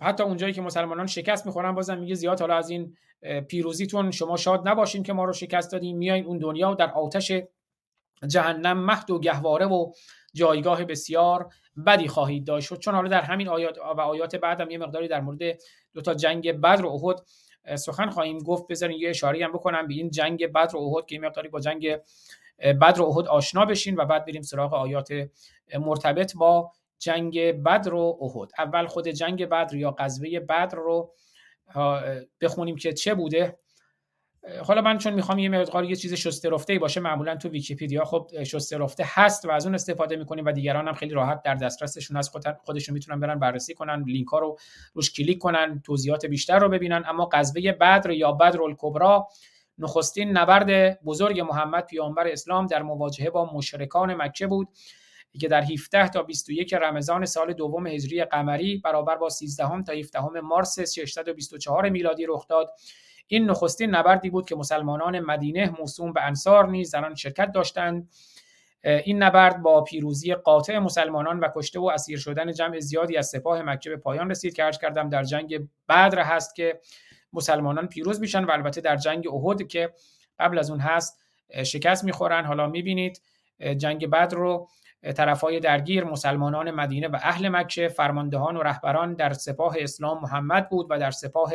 [0.00, 2.96] حتی اونجایی که مسلمانان شکست می‌خورن بازم میگه زیاد حالا از این
[3.48, 7.32] پیروزیتون شما شاد نباشین که ما رو شکست دادیم میایین اون دنیا در آتش
[8.26, 9.92] جهنم مهد و گهواره و
[10.34, 11.48] جایگاه بسیار
[11.86, 12.74] بدی خواهید داشت.
[12.74, 15.38] چون حالا در همین آیات و آیات بعدم یه مقداری در مورد
[15.94, 17.22] دو تا جنگ بدر و احد
[17.76, 18.66] سخن خواهیم گفت.
[18.68, 21.60] بذارین یه اشاره هم بکنم به این جنگ بدر و احد که این مقداری با
[21.60, 21.96] جنگ
[22.58, 25.08] بدر و احد آشنا بشین و بعد بریم سراغ آیات
[25.78, 28.50] مرتبط با جنگ بدر و احد.
[28.58, 31.12] اول خود جنگ بدر یا غزوه بدر رو
[32.40, 33.58] بخونیم که چه بوده.
[34.64, 38.42] حالا من چون می‌خوام یه مقدار یه چیز شسته رفته باشه معمولا تو ویکیپدیا خب
[38.44, 42.16] شسته رفته هست و از اون استفاده می‌کنیم و دیگران هم خیلی راحت در دسترسشون
[42.16, 42.30] از
[42.64, 44.58] خودشون می‌تونن برن بررسی کنن لینک ها رو
[44.94, 47.04] روش کلیک کنن توضیحات بیشتر رو ببینن.
[47.06, 49.28] اما غزوه بدر یا بدر الکبرا
[49.78, 54.68] نخستین نبرد بزرگ محمد پیامبر اسلام در مواجهه با مشرکان مکه بود.
[55.38, 60.40] که در 17 تا 21 رمضان سال دوم هجری قمری برابر با 13 تا 17
[60.40, 62.70] مارس 624 میلادی رخ داد.
[63.26, 68.08] این نخستین نبردی بود که مسلمانان مدینه موسوم به انصار نیز در آن شرکت داشتند.
[68.84, 73.62] این نبرد با پیروزی قاطع مسلمانان و کشته و اسیر شدن جمع زیادی از سپاه
[73.62, 76.80] مکه به پایان رسید که عرض کردم در جنگ بدر هست که
[77.32, 79.92] مسلمانان پیروز میشن و البته در جنگ احد که
[80.38, 81.20] قبل از اون هست
[81.64, 82.44] شکست می‌خورن.
[82.44, 83.22] حالا می‌بینید
[83.76, 84.68] جنگ بدر رو
[85.16, 90.86] طرفای درگیر مسلمانان مدینه و اهل مکه فرماندهان و رهبران در سپاه اسلام محمد بود
[90.90, 91.52] و در سپاه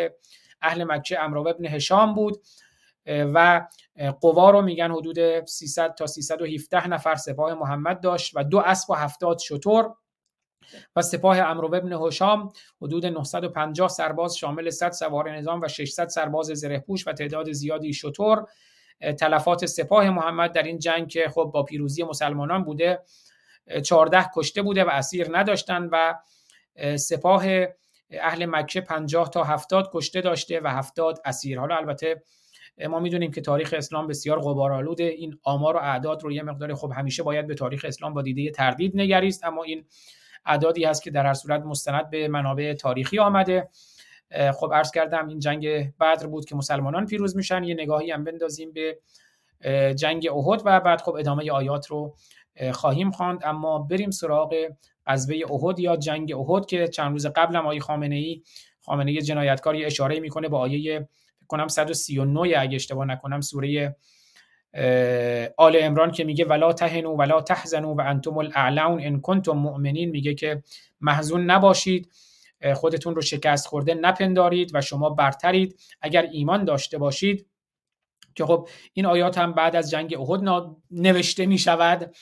[0.62, 2.42] اهل مکه امرو ابن هشام بود
[3.08, 3.68] و
[4.22, 8.94] قوا رو میگن حدود 300 تا 317 نفر سپاه محمد داشت و دو اسب و
[8.94, 9.96] هفتاد شطور
[10.96, 12.52] و سپاه امرو ابن هشام
[12.82, 18.46] حدود 950 سرباز شامل 100 سوار نظام و 600 سرباز زرهپوش و تعداد زیادی شطور
[19.20, 23.00] تلفات سپاه محمد در این جنگ که خب با پیروزی مسلمانان بوده
[23.84, 26.16] 14 کشته بوده و اسیر نداشتند و
[26.98, 27.46] سپاه
[28.12, 31.60] اهل مکه 50 تا 70 کشته داشته و 70 اسیر.
[31.60, 32.24] حالا البته
[32.90, 35.04] ما می‌دونیم که تاریخ اسلام بسیار غبارآلوده.
[35.04, 38.52] این آمار و اعداد رو یه مقدار خب همیشه باید به تاریخ اسلام با دیده
[38.52, 39.44] تردید نگریست.
[39.44, 39.86] اما این
[40.46, 43.70] اعدادی هست که در هر صورت مستند به منابع تاریخی آمده.
[44.54, 45.68] خب عرض کردم این جنگ
[46.00, 47.64] بدر بود که مسلمانان پیروز میشن.
[47.64, 49.00] یه نگاهی هم بندازیم به
[49.96, 52.16] جنگ احد و بعد خب ادامه آیات رو
[52.74, 53.42] خواهیم خواند.
[53.44, 54.56] اما بریم سراغ
[55.06, 58.42] غزوه احد یا جنگ احد که چند روز قبل هم آیه خامنه ای
[58.82, 61.08] خامنه ای جنایتکار یه اشاره می‌کنه با آیه
[61.48, 63.96] کنم 139 اگه اشتباه نکنم سوره
[65.58, 70.10] آل عمران که میگه ولا تهنوا ولا تحزنوا و انتم الاعلون ان کنتم مؤمنین.
[70.10, 70.64] میگه که
[71.02, 72.12] محزون نباشید
[72.74, 75.80] خودتون رو شکست خورده نپندارید و شما برترید.
[76.02, 77.48] اگر ایمان داشته باشید
[78.36, 80.42] که خب این آیات هم بعد از جنگ احد
[80.92, 82.16] نوشته می شود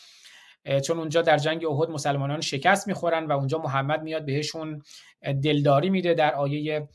[0.87, 4.81] چون اونجا در جنگ احد مسلمانان شکست می‌خورن و اونجا محمد میاد بهشون
[5.43, 6.87] دلداری میده در آیه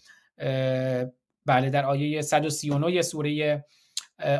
[1.46, 3.64] بله در آیه 139 سوره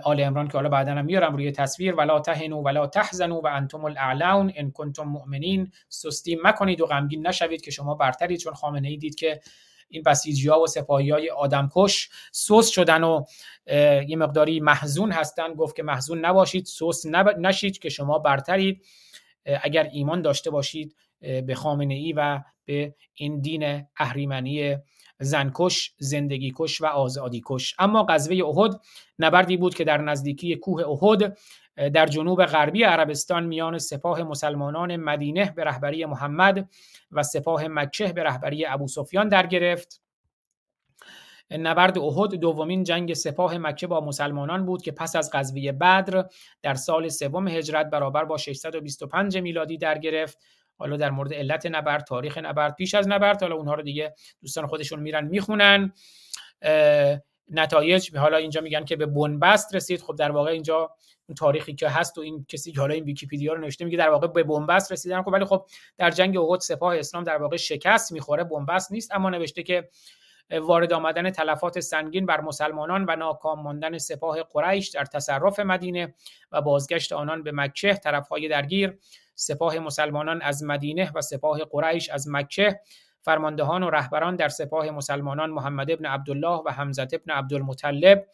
[0.04, 4.52] آل عمران که حالا بعدا میارم روی تصویر ولا تهنوا ولا تحزنوا و انتم الاعلون
[4.56, 9.14] ان کنتم مؤمنین سستی مکنید و غمگین نشوید که شما برترید چون خامنه ای دید
[9.14, 9.40] که
[9.88, 13.24] این بسیجی ها و سپاهی های آدمکش سوس شدن و
[14.08, 15.54] یه مقداری محزون هستن.
[15.54, 17.06] گفت که محزون نباشید سوس
[17.38, 18.82] نشید که شما برترید.
[19.62, 24.76] اگر ایمان داشته باشید به خامنه ای و به این دین اهریمنی
[25.20, 28.80] زنکش زندگی کش و آزادی کش اما غزوه احد
[29.18, 31.36] نبردی بود که در نزدیکی کوه احد
[31.76, 36.68] در جنوب غربی عربستان میان سپاه مسلمانان مدینه به رهبری محمد
[37.12, 40.03] و سپاه مکه به رهبری ابو سفیان در گرفت.
[41.58, 46.24] نبرد احد دومین جنگ سپاه مکه با مسلمانان بود که پس از غزوه بدر
[46.62, 50.38] در سال سوم هجرت برابر با 625 میلادی در گرفت.
[50.78, 54.66] حالا در مورد علت نبرد تاریخ نبرد پیش از نبرد حالا اونها رو دیگه دوستان
[54.66, 55.92] خودشون میرن می‌خونن.
[57.50, 60.02] نتایج حالا اینجا میگن که به بنبست رسید.
[60.02, 60.90] خب در واقع اینجا
[61.28, 64.10] اون تاریخی که هست و این کسی که حالا این ویکیپدیا رو نوشته میگه در
[64.10, 65.22] واقع به بنبست رسیدن.
[65.22, 65.66] خب ولی خب
[65.98, 69.88] در جنگ احد سپاه اسلام در واقع شکست می‌خوره بنبست نیست اما نوشته که
[70.50, 76.14] وارد آمدن تلفات سنگین بر مسلمانان و ناکام ماندن سپاه قریش در تصرف مدینه
[76.52, 78.98] و بازگشت آنان به مکه طرفهای درگیر
[79.34, 82.80] سپاه مسلمانان از مدینه و سپاه قریش از مکه
[83.22, 88.26] فرماندهان و رهبران در سپاه مسلمانان محمد ابن عبدالله و حمزه ابن عبدالمطلب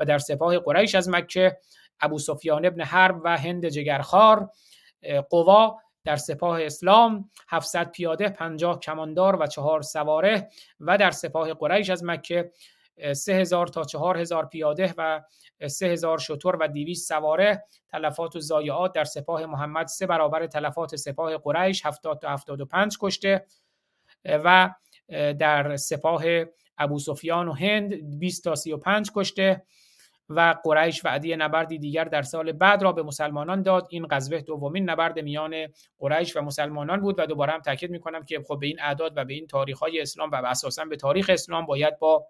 [0.00, 1.56] و در سپاه قریش از مکه
[2.00, 4.50] ابو سفیان ابن حرب و هند جگرخار
[5.30, 10.48] قوا در سپاه اسلام 700 پیاده 50 کماندار و چهار سواره
[10.80, 12.52] و در سپاه قریش از مکه
[13.12, 15.22] 3000 تا 4000 پیاده و
[15.66, 21.38] 3000 شتر و 200 سواره تلفات و ضایعات در سپاه محمد سه برابر تلفات سپاه
[21.38, 23.46] قریش 70 تا 75 کشته
[24.24, 24.74] و
[25.38, 26.22] در سپاه
[26.78, 29.62] ابو سفیان و هند 20 تا 35 کشته
[30.28, 33.86] و قریش وعده نبردی دیگر در سال بعد را به مسلمانان داد.
[33.90, 35.54] این غزوه دومین نبرد میان
[35.98, 39.24] قریش و مسلمانان بود و دوباره هم تاکید می‌کنم که خب به این اعداد و
[39.24, 42.26] به این تاریخ های اسلام و اساسا به تاریخ اسلام باید با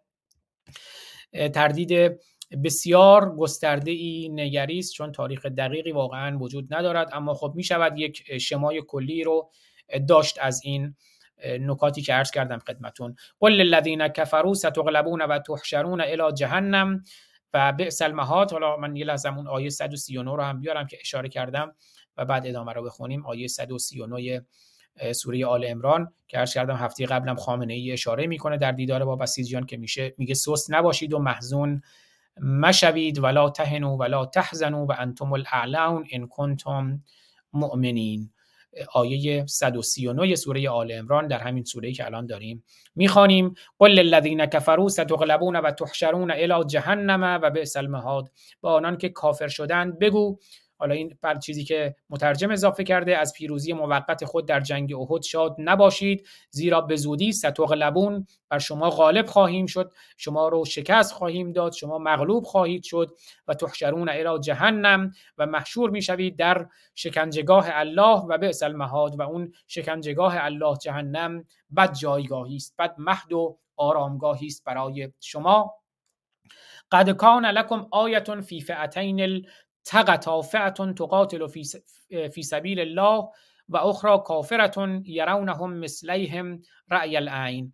[1.54, 2.20] تردید
[2.64, 7.10] بسیار گسترده ای نگریست چون تاریخ دقیقی واقعا وجود ندارد.
[7.12, 9.50] اما خب می شود یک شمای کلی رو
[10.08, 10.94] داشت از این
[11.60, 13.16] نکاتی که عرض کردم خدمتون.
[13.40, 17.04] قل للذین کفروا ستغلبون و تحشرون الی جهنم.
[17.56, 21.28] و بئس المهاد حالا من یه لحظه اون آیه 139 رو هم بیارم که اشاره
[21.28, 21.74] کردم
[22.16, 23.26] و بعد ادامه رو بخونیم.
[23.26, 24.46] آیه 139
[25.12, 29.16] سوره آل عمران که عرض کردم هفته قبلم خامنه ای اشاره می‌کنه در دیدار با
[29.16, 31.82] بسیجیان که میشه میگه سست نباشید و محزون
[32.40, 37.02] مشوید ولا تهنوا ولا تحزنوا و انتم الاعلون ان کنتم
[37.52, 38.30] مؤمنین.
[38.92, 43.54] آیه 139 سوره آل عمران در همین سوره که الان داریم می‌خوانیم.
[43.78, 48.30] قل للذین کفروا ستغلبون و تحشرون الی جهنم و بئس المهاد.
[48.60, 50.38] با آنان که کافر شدند بگو
[50.78, 55.22] حالا این بر چیزی که مترجم اضافه کرده از پیروزی موقت خود در جنگ احد
[55.22, 56.26] شاد نباشید.
[56.50, 59.92] زیرا به زودی ستغلبون بر شما غالب خواهیم شد.
[60.16, 61.72] شما رو شکست خواهیم داد.
[61.72, 63.16] شما مغلوب خواهید شد.
[63.48, 69.18] و تحشرون الی جهنم و محشور می‌شوید در شکنجگاه الله و به المهاد.
[69.18, 71.44] و اون شکنجگاه الله جهنم
[71.76, 75.74] بد جایگاهی است بد مهد و آرامگاهی است برای شما.
[76.92, 79.46] قد کان لکم آیه فی فئتین
[79.86, 81.46] تقطا فئتون تقاتل
[82.28, 83.28] فی سبیل الله
[83.68, 87.72] و اخرى کافرتون یرونهم مثلیهم رأی العین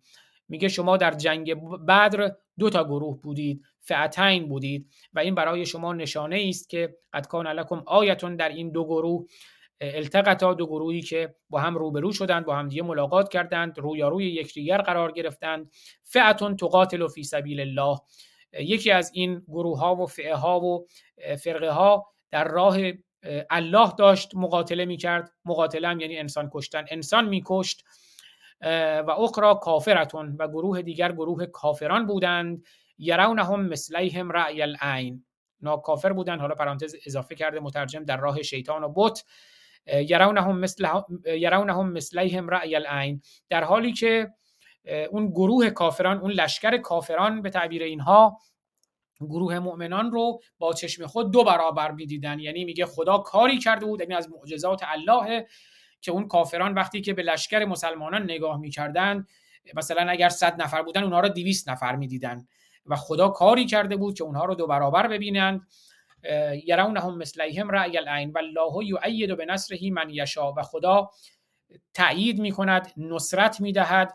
[0.49, 1.53] میگه شما در جنگ
[1.87, 7.27] بدر دو تا گروه بودید فعتین بودید و این برای شما نشانه است که قد
[7.27, 9.25] کان لکم آیتون در این دو گروه
[9.81, 14.77] التقطا دو گروهی که با هم روبرو شدند با هم دیگه ملاقات کردند رویاروی یکدیگر
[14.77, 15.71] قرار گرفتند.
[16.03, 17.97] فعتون تقاتل فی سبیل الله.
[18.59, 20.87] یکی از این گروه ها و فئه ها و
[21.43, 22.77] فرقه ها در راه
[23.49, 25.31] الله داشت مقاتله می‌کرد.
[25.45, 26.85] مقاتله هم یعنی انسان کشتن.
[26.89, 27.83] انسان میکشت
[29.07, 32.63] و اخرى کافرتون و گروه دیگر گروه کافران بودند.
[32.97, 35.25] یرونهم مثلیهم رأی العین.
[35.61, 36.39] نا کافر بودند.
[36.39, 39.23] حالا پرانتز اضافه کرده مترجم در راه شیطان و بت.
[39.87, 40.87] یرونهم مثل
[41.25, 43.21] یرونهم مثلیهم رأی العین.
[43.49, 44.33] در حالی که
[44.85, 48.37] اون گروه کافران اون لشکر کافران به تعبیر اینها
[49.21, 52.39] گروه مؤمنان رو با چشم خود دو برابر می‌دیدن.
[52.39, 55.47] یعنی میگه خدا کاری کرده بود یعنی از معجزات الله
[56.01, 59.25] که اون کافران وقتی که به لشکر مسلمانان نگاه می‌کردن
[59.75, 62.47] مثلا اگر 100 نفر بودن اونها رو 200 نفر می‌دیدن
[62.85, 65.67] و خدا کاری کرده بود که اونها رو دو برابر ببینند
[66.65, 71.09] یرونهم مثلیهم رأی العین والله یؤید بنصره من یشا و خدا
[71.93, 74.13] تأیید می‌کند نصرت می‌دهد.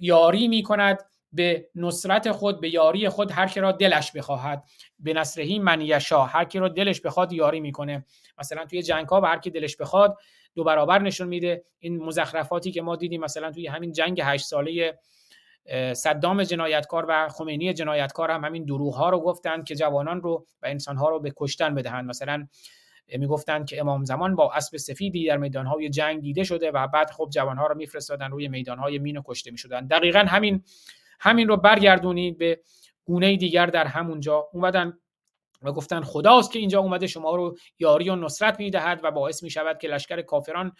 [0.00, 0.98] یاری می‌کند.
[1.32, 4.64] به نصرت خود به یاری خود هر کی را دلش بخواهد.
[4.98, 8.04] به نصرهی من یشا هر کی را دلش بخواد یاری می‌کنه.
[8.38, 10.16] مثلا توی جنگ ها به هر کی دلش بخواد
[10.54, 11.64] دو برابر نشون میده.
[11.78, 14.98] این مزخرفاتی که ما دیدیم مثلا توی همین جنگ هشت ساله
[15.92, 20.66] صدام جنایتکار و خمینی جنایتکار هم همین دروغ ها رو گفتند که جوانان رو و
[20.66, 22.08] انسان ها رو به کشتن بدهند.
[22.08, 22.46] مثلا
[23.18, 27.10] می‌گفتند که امام زمان با اسب سفیدی در میدان های جنگ دیده شده و بعد
[27.10, 30.64] خب جوان ها رو میفرستادن روی میدان های مین و کشته می‌شدن دقیقا همین
[31.20, 32.60] همین رو برگردونید به
[33.04, 34.98] گونه دیگر در همونجا اومدن
[35.62, 39.50] و گفتن خداست که اینجا اومده شما رو یاری و نصرت می‌دهد و باعث می
[39.50, 40.72] شود که لشکر کافران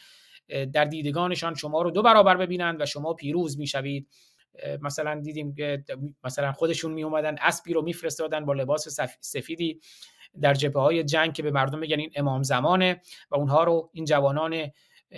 [0.72, 4.08] در دیدگانشان شما رو دو برابر ببینند و شما پیروز می‌شوید.
[4.82, 5.84] مثلا دیدیم که
[6.24, 9.80] مثلا خودشون می اومدن اسبی رو میفرستادن با لباس سفیدی.
[10.40, 13.00] در جبهه های جنگ که به مردم بگن این امام زمانه
[13.30, 14.70] و اونها رو این جوانان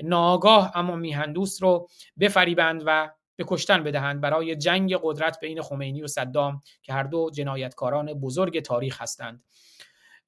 [0.03, 1.89] ناگاه اما میهندوست رو
[2.21, 7.31] بفریبند و به کشتن بدهند برای جنگ قدرت بین خمینی و صدام که هر دو
[7.31, 9.45] جنایتکاران بزرگ تاریخ هستند.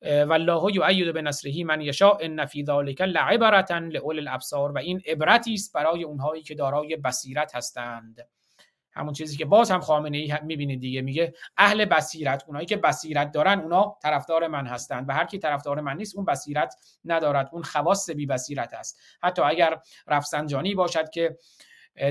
[0.03, 5.55] والله یؤید به نصرهی من یشاء ان فی ذلک لعبرة لاول الابصار و این عبرتی
[5.55, 8.29] است برای اونهایی که دارای بصیرت هستند.
[8.95, 11.03] همون چیزی که باز هم خامنه ای می‌بینید دیگه.
[11.03, 15.81] میگه اهل بصیرت اونایی که بصیرت دارن اونا طرفدار من هستند و هر کی طرفدار
[15.81, 17.49] من نیست اون بصیرت ندارد.
[17.53, 19.01] اون خواص بی بصیرت است.
[19.23, 21.39] حتی اگر رفسنجانی باشد که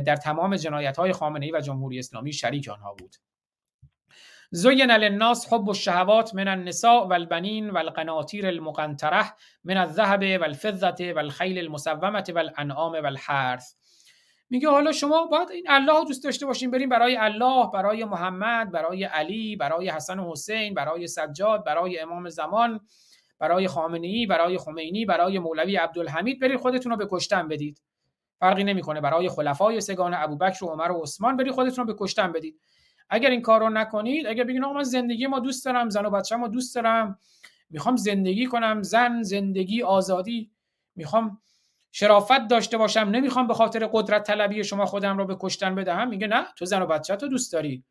[0.05, 3.15] در تمام جنایت های خامنه ای و جمهوری اسلامی شریک آنها بود.
[4.51, 9.33] زین للناس حب الشهوات من النساء والبنین والقناطیر المقنطره
[9.63, 13.73] من الذهب والفضه والخیل المسومه والانعام والحرث.
[14.49, 19.03] میگه حالا شما باید این الله دوست داشته باشین بریم برای الله برای محمد برای
[19.03, 22.79] علی برای حسن و حسین برای سجاد برای امام زمان
[23.39, 26.39] برای خامنه ای برای خمینی برای مولوی عبدالحمید.
[26.39, 27.81] برید خودتون رو به کشتن بدید.
[28.39, 29.01] فرقی نمی‌کنه.
[29.01, 32.59] برای خلفای سگان ابوبکر و عمر و عثمان بری خودتون رو به کشتن بدید.
[33.09, 36.09] اگر این کار رو نکنید اگر بگین آقا من زندگی ما دوست دارم زن و
[36.09, 37.19] بچه ما دوست دارم
[37.69, 40.51] می‌خوام زندگی کنم زن زندگی آزادی.
[40.95, 41.41] می‌خوام
[41.95, 46.09] شرافت داشته باشم نمی‌خوام به خاطر قدرت طلبی شما خودم رو به کشتن بدهم.
[46.09, 47.83] میگه نه تو زن و بچه تو دوست داری.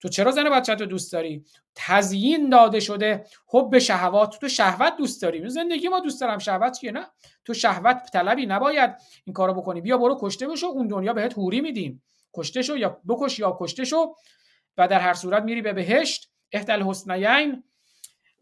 [0.00, 1.44] تو چرا زن و بچه تو دوست داری؟
[1.74, 3.26] تزیین داده شده.
[3.48, 5.48] حب شهوات تو شهوت دوست داری.
[5.48, 6.38] زندگی ما دوست دارم.
[6.38, 7.06] شهوت چیه؟ نه.
[7.44, 8.90] تو شهوت طلبی نباید
[9.24, 9.80] این کارو بکنی.
[9.80, 12.02] بیا برو کشته بشو اون دنیا بهت حوری میدیم.
[12.34, 14.14] کشته شو یا بکش یا کشته شو.
[14.78, 16.30] و در هر صورت میری به بهشت.
[16.52, 17.64] احتل حسنیین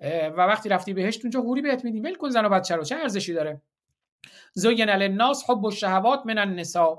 [0.02, 2.02] و وقتی رفتی بهشت اونجا حوری بهت میدیم.
[2.02, 3.62] ول کن زن و بچه رو چه ارزشی داره؟
[4.52, 6.98] زین للناس حب الشهوات من النساء.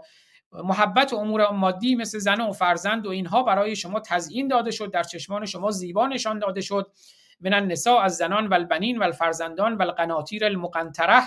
[0.51, 4.91] محبت و امور مادی مثل زن و فرزند و اینها برای شما تزیین داده شد
[4.91, 6.91] در چشمان شما زیبا نشان داده شد.
[7.39, 11.21] من النساء از زنان و البنین و الفرزندان و القناطیر المقنطره.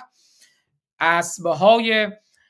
[1.01, 2.07] اسبهای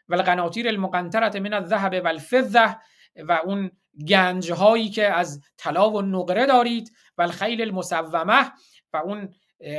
[0.09, 2.77] و القناطیر المقنطره من الذهب و الفضه
[3.17, 3.71] و اون
[4.09, 8.53] گنج هایی که از طلا و نقره دارید و الخیل المسومه
[8.93, 9.35] و اون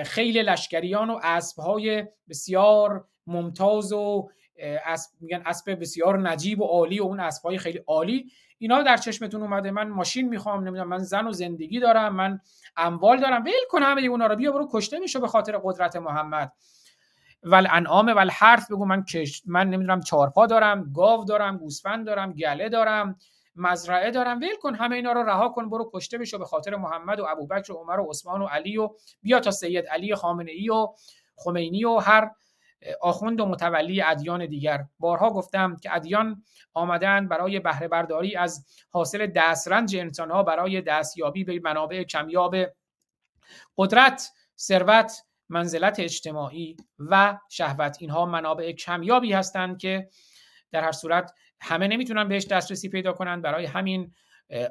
[0.06, 4.30] خیل لشکریان و اسب های بسیار ممتاز و
[4.86, 8.32] اسب میگن اسب بسیار نجیب و عالی و اون اسبهای خیلی عالی.
[8.58, 9.72] اینا در چشمتون اومده.
[9.72, 12.40] من ماشین می‌خوام نمی‌دونم من زن و زندگی دارم من
[12.78, 13.44] اموال دارم.
[13.44, 14.36] ول کن همه اونا رو.
[14.36, 16.52] بیا برو کشته میشه به خاطر قدرت محمد.
[17.44, 18.86] ول انعام ول حرف بگو.
[18.86, 23.16] من کش من نمی‌دونم چارپا دارم گاو دارم گوسفند دارم گله دارم
[23.56, 24.40] مزرعه دارم.
[24.40, 25.70] ول کن همه اینا رو رها کن.
[25.70, 28.90] برو کشته بشو به خاطر محمد و ابوبکر و عمر و عثمان و علی و
[29.22, 30.88] بیا تا سید علی خامنه ای و
[31.36, 32.32] خمینی و هر
[33.02, 34.86] آخوند و متولی ادیان دیگر.
[35.00, 36.44] بارها گفتم که ادیان
[36.74, 42.56] آمدن برای بهره برداری از حاصل دسترنج انسانها برای دستیابی به منابع کمیاب
[43.78, 47.98] قدرت ثروت منزلت اجتماعی و شهوت.
[48.00, 50.10] اینها منابع کمیابی هستند که
[50.72, 54.14] در هر صورت همه نمی‌تونن بهش دسترسی پیدا کنند برای همین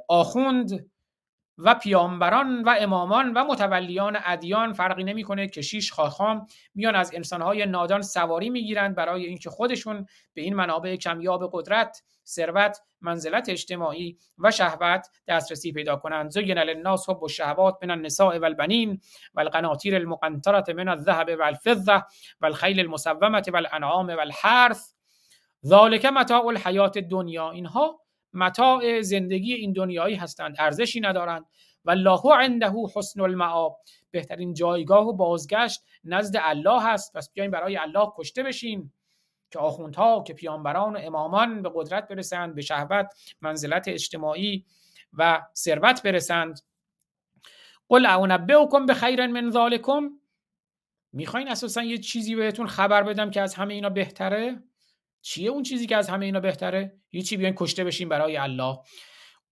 [0.09, 0.91] آخوند
[1.59, 8.03] و پیامبران و امامان و متولیان ادیان فرقی نمی‌کنه کشیش خاخام میان از انسانهای نادان
[8.03, 15.07] سواری می‌گیرند برای اینکه خودشون به این منابع کمیاب قدرت ثروت منزلت اجتماعی و شهوت
[15.29, 16.31] دسترسی پیدا کنند.
[16.31, 19.01] زین للناس حب الشهوات من النساء والبنین
[19.35, 22.03] والقناطیر المقنطره من الذهب والفضه
[22.41, 24.95] والخیل المسومه والانعام والحرث
[25.67, 28.04] ذالک متاع الحیات دنیا اینها
[28.35, 31.47] متاع زندگی این دنیایی هستند ارزشی ندارند.
[31.85, 33.81] و الله عنده حسن المعاب
[34.11, 38.93] بهترین جایگاه و بازگشت نزد الله هست پس بیاین برای الله کشته بشین
[39.51, 43.07] که آخوندها که پیامبران و امامان به قدرت برسند به شهوت
[43.41, 44.65] منزلت اجتماعی
[45.13, 46.61] و ثروت برسند.
[47.89, 50.11] قل اعنبئکم به خیر من ذالکم.
[51.13, 54.63] می‌خواین اساسا یه چیزی بهتون خبر بدم که از همه اینا بهتره؟
[55.25, 58.79] چیه اون چیزی که از همه اینا بهتره؟ هیچی بیاین کشته بشین برای الله.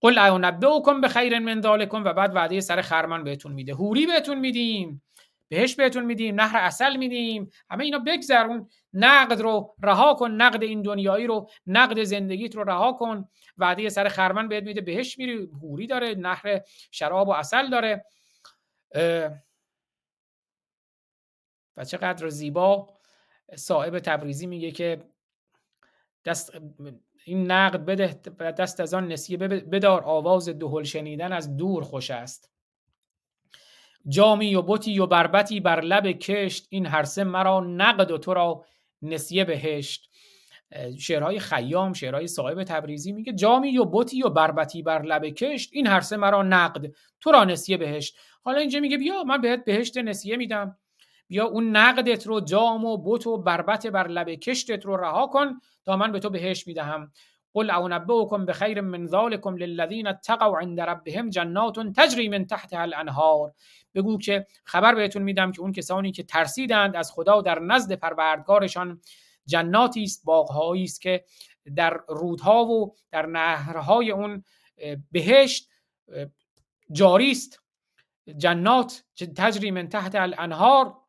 [0.01, 3.75] قل اعنبئکم به خیر من ذالکم و بعد وعده سر خرمان بهتون میده.
[3.75, 5.03] هوری بهتون میدیم
[5.49, 7.51] بهش بهتون میدیم نهر اصل میدیم.
[7.71, 12.65] همه اینا بگذر اون نقد رو رها کن نقد این دنیایی رو نقد زندگیت رو
[12.65, 13.29] رها کن.
[13.59, 15.49] وعده سر خرمن بهت میده بهش میری.
[15.63, 18.05] هوری داره نهر شراب و اصل داره.
[21.77, 22.89] و چقدر زیبا.
[23.57, 25.12] صاحب تبریزی میگه که
[26.25, 26.53] دست
[27.25, 28.21] این نقد بده
[28.53, 32.51] دست از آن نسیه بدار آواز دهل شنیدن از دور خوش است.
[34.09, 38.35] جامی و بوتی و بربتی بر لب کشت این هر سه مرا نقد و تو
[38.35, 38.65] را
[39.03, 40.11] نسیه بهشت.
[40.99, 45.87] شعرهای خیام شعرهای صاحب تبریزی میگه جامی و بوتی و بربتی بر لب کشت این
[45.87, 48.17] هر سه مرا نقد تو را نسیه بهشت.
[48.43, 50.79] حالا اینجا میگه بیا من بهت بهشت نسیه میدم.
[51.33, 55.61] بیا اون نقدت رو جام و بوت و بربت بر لب کشتت رو رها کن
[55.85, 57.13] تا من به تو بهشت می‌دهم.
[57.55, 63.53] قل اعنبئکم بخیر من ذالکم للذین اتقوا عند ربهم جنات تجری من تحتها الانهار.
[63.95, 69.01] بگو که خبر بهتون میدم که اون کسانی که ترسیدند از خدا در نزد پروردگارشان
[69.47, 71.25] جناتی است باغهایی است که
[71.77, 74.45] در رودها و در نهرهای اون
[75.13, 75.69] بهشت
[76.93, 77.63] جاری است.
[78.37, 79.05] جنات
[79.37, 81.02] تجری من تحت الانهار.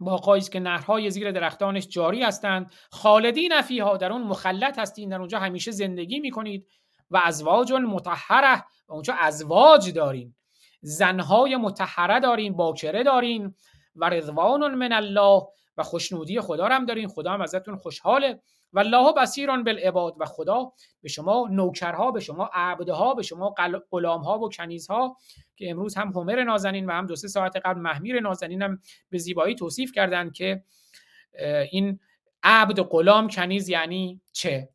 [0.00, 5.18] باغهایی است که نهرهای زیر درختانش جاری هستند خالدین فیها در اون مخلط هستین در
[5.18, 6.66] اونجا همیشه زندگی می‌کنید
[7.10, 10.34] و ازواج مطهره و اونجا ازواج دارین.
[10.80, 13.54] زنهای متحره دارین باکره دارین
[13.96, 15.42] و رضوان من الله
[15.76, 17.08] و خوشنودی خدا هم دارین.
[17.08, 18.42] خدا هم ازتون خوشحاله.
[18.72, 20.72] و الله بصیران بالعباد و خدا
[21.02, 23.54] به شما نوکرها به شما عبدها به شما
[23.90, 25.16] غلامها و کنیزها
[25.56, 28.80] که امروز هم همر نازنین و هم دو سه ساعت قبل محمیر نازنین هم
[29.10, 30.64] به زیبایی توصیف کردند که
[31.70, 32.00] این
[32.42, 34.68] عبد غلام کنیز یعنی چه؟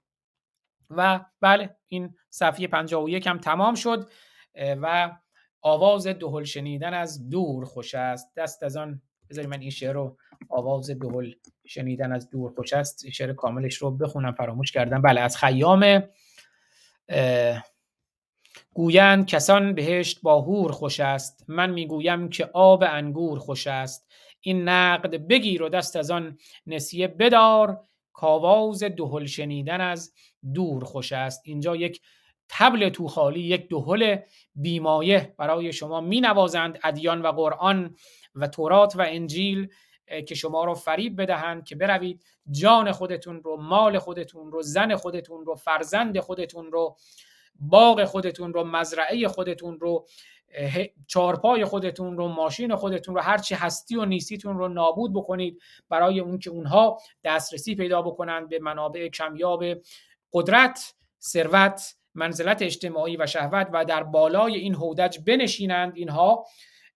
[0.90, 4.10] و بله این صفحه 51 هم تمام شد
[4.56, 5.12] و
[5.62, 8.34] آواز دهل شنیدن از دور خوش است.
[8.36, 10.18] دست از آن بذارید من این شعر رو
[10.50, 11.32] آواز دهل
[11.66, 13.10] شنیدن از دور خوش است.
[13.10, 15.02] شعر کاملش رو بخونم فراموش کردم.
[15.02, 16.04] بله از خیام
[18.74, 21.46] گویند کسان بهشت با هور خوش است.
[21.48, 24.12] من می‌گویم که آب انگور خوش است.
[24.42, 26.38] این نقد بگیر و دست از آن
[26.68, 27.82] نسیه بدار.
[28.14, 30.14] کاواز دهل شنیدن از
[30.54, 31.42] دور خوش است.
[31.46, 32.02] اینجا یک
[32.50, 34.18] تبل تو خالی یک دهل
[34.56, 37.96] بیمایه برای شما می نوازند ادیان و قرآن
[38.38, 39.68] و تورات و انجیل
[40.28, 45.46] که شما رو فریب بدهند که بروید جان خودتون رو مال خودتون رو زن خودتون
[45.46, 46.98] رو فرزند خودتون رو
[47.60, 50.08] باغ خودتون رو مزرعه خودتون رو
[51.08, 56.40] چارپای خودتون رو ماشین خودتون رو هرچی هستی و نیستیتون رو نابود بکنید برای اون
[56.40, 59.64] که اونها دسترسی پیدا بکنند به منابع کمیاب
[60.34, 66.46] قدرت ثروت منزلت اجتماعی و شهوت و در بالای این هودج بنشینند اینها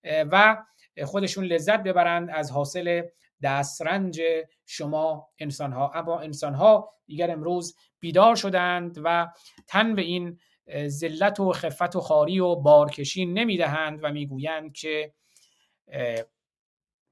[0.03, 0.63] و
[1.05, 3.01] خودشون لذت ببرند از حاصل
[3.43, 4.21] دسترنج
[4.65, 9.27] شما انسان ها اما انسان ها دیگر امروز بیدار شدند و
[9.67, 10.39] تن به این
[10.87, 15.13] ذلت و خفت و خاری و بارکشی نمی‌دهند و می‌گویند که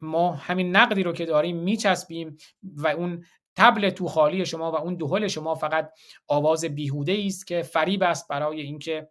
[0.02, 3.26] ما همین نقدی رو که داریم میچسبیم و اون
[3.56, 5.92] تبل تو خالی شما و اون دهل شما فقط
[6.28, 9.10] آواز بیهوده است که فریب است برای اینکه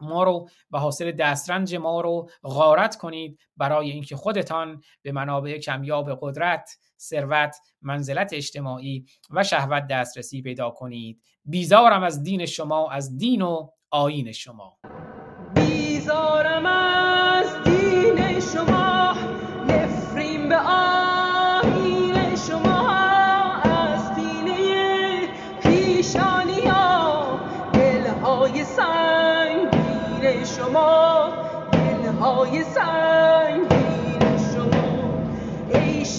[0.00, 6.18] ما رو به حاصل دسترنج ما رو غارت کنید برای اینکه خودتان به منابع کمیاب
[6.20, 11.22] قدرت ثروت منزلت اجتماعی و شهوت دسترسی پیدا کنید.
[11.44, 14.78] بیزارم از دین شما از دین و آین شما.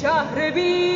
[0.02, 0.95] شهر بی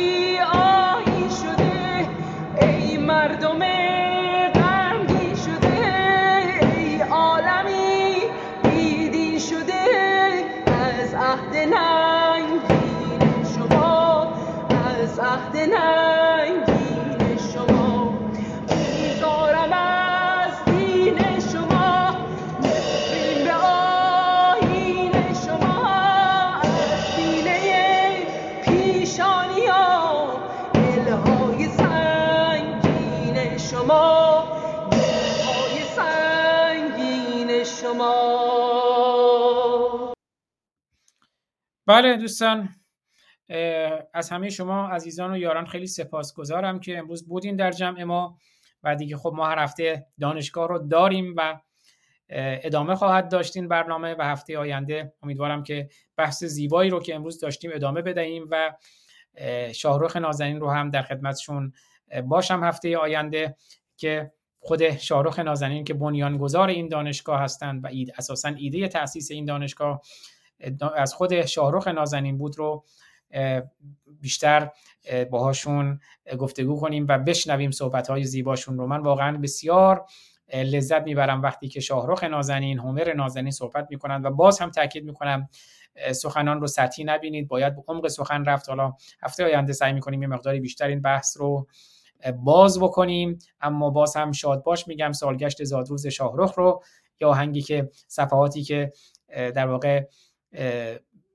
[41.90, 42.68] بله دوستان
[44.14, 48.38] از همه شما عزیزان و یاران خیلی سپاسگزارم که امروز بودین در جمع ما
[48.82, 51.60] و دیگه خب ما هر هفته دانشگاه رو داریم و
[52.28, 55.12] ادامه خواهد داشتین برنامه و هفته آینده.
[55.22, 58.72] امیدوارم که بحث زیبایی رو که امروز داشتیم ادامه بدهیم و
[59.72, 61.72] شاهرخ نازنین رو هم در خدمتشون
[62.24, 63.56] باشم هفته آینده
[63.96, 69.44] که خود شاهرخ نازنین که بنیانگذار این دانشگاه هستند و اید اساسا ایده تاسیس این
[69.44, 70.02] دانشگاه
[70.96, 72.84] از خود شاهرخ نازنین بود رو
[74.20, 74.70] بیشتر
[75.30, 76.00] باهاشون
[76.38, 78.86] گفتگو کنیم و بشنویم صحبت های زیباشون رو.
[78.86, 80.04] من واقعا بسیار
[80.54, 85.48] لذت می‌برم وقتی که شاهرخ نازنین هومر نازنین صحبت می‌کنند و باز هم تاکید می‌کنم
[86.12, 87.48] سخنان رو سطحی نبینید.
[87.48, 88.68] باید به عمق سخن رفت.
[88.68, 88.92] حالا
[89.22, 91.66] هفته آینده سعی می‌کنیم یه مقداری بیشتر این بحث رو
[92.36, 93.38] باز بکنیم.
[93.60, 96.82] اما باز هم شاد باش میگم سالگشت زادروز شاهرخ رو
[97.20, 98.92] یا آهنگی که صفحاتی که
[99.28, 100.04] در واقع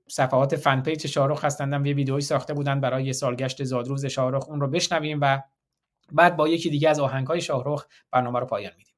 [0.08, 1.86] صفحات فن پیج شاهرخ هستند.
[1.86, 4.48] یه ویدئویی ساخته بودن برای سالگشت زادروز شاهرخ.
[4.48, 5.42] اون رو بشنویم و
[6.12, 8.96] بعد با یکی دیگه از آهنگهای شاهرخ برنامه رو پایان میدیم.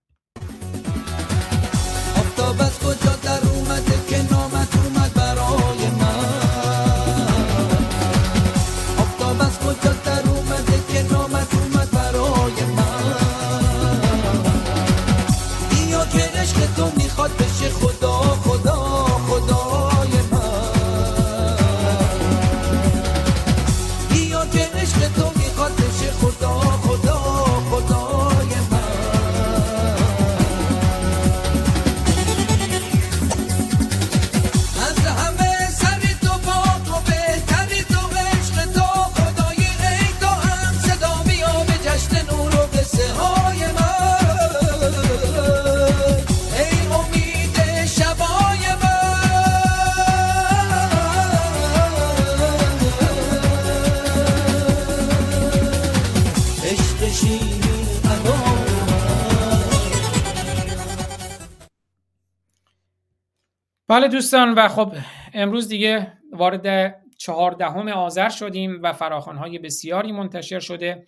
[63.91, 64.93] بله دوستان و خب
[65.35, 71.07] امروز دیگه وارد چهاردهم آذر شدیم و فراخوانهای بسیاری منتشر شده.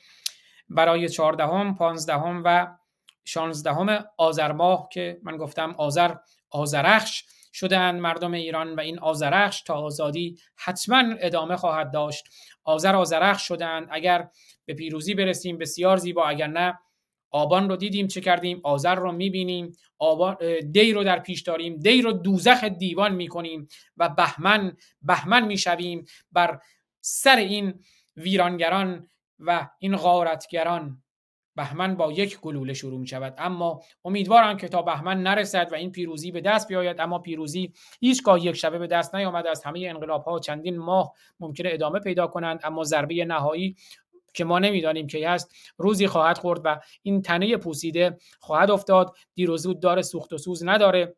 [0.69, 2.67] برای چهاردهم، پانزدهم و
[3.25, 6.15] شانزدهم آذر ماه که من گفتم آذر
[6.51, 12.25] آذرخش شدن مردم ایران و این آذرخش تا آزادی حتما ادامه خواهد داشت.
[12.65, 14.29] آذر آذرخش شدن اگر
[14.65, 16.29] به پیروزی برسیم بسیار زیبا.
[16.29, 16.79] اگر نه
[17.31, 19.73] آبان رو دیدیم چه کردیم؟ آذر رو می‌بینیم.
[19.99, 20.37] آبان
[20.73, 21.77] دی رو در پیش داریم.
[21.77, 26.59] دی رو دوزخ دیوان می‌کنیم و بهمن بهمن می‌شویم بر
[27.01, 27.75] سر این
[28.17, 29.07] ویرانگران
[29.39, 31.03] و این غارتگران.
[31.57, 35.93] بهمن با یک گلوله شروع می شود اما امیدوارم که تا بهمن نرسد و این
[35.93, 37.01] پیروزی به دست بیاید.
[37.01, 41.71] اما پیروزی هیچگاه یک شبه به دست نیامده از همه انقلاب ها چندین ماه ممکنه
[41.73, 42.61] ادامه پیدا کنند.
[42.63, 43.77] اما ضربه نهایی
[44.35, 49.17] که ما نمی‌دانیم کی هست روزی خواهد خورد و این تنه پوسیده خواهد افتاد.
[49.35, 51.17] دیر و زود داره سوخت و سوز نداره.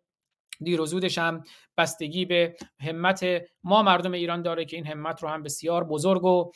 [0.60, 1.42] دیر و زودش هم
[1.76, 3.26] بستگی به همت
[3.64, 6.52] ما مردم ایران داره که این همت رو هم بسیار بزرگ و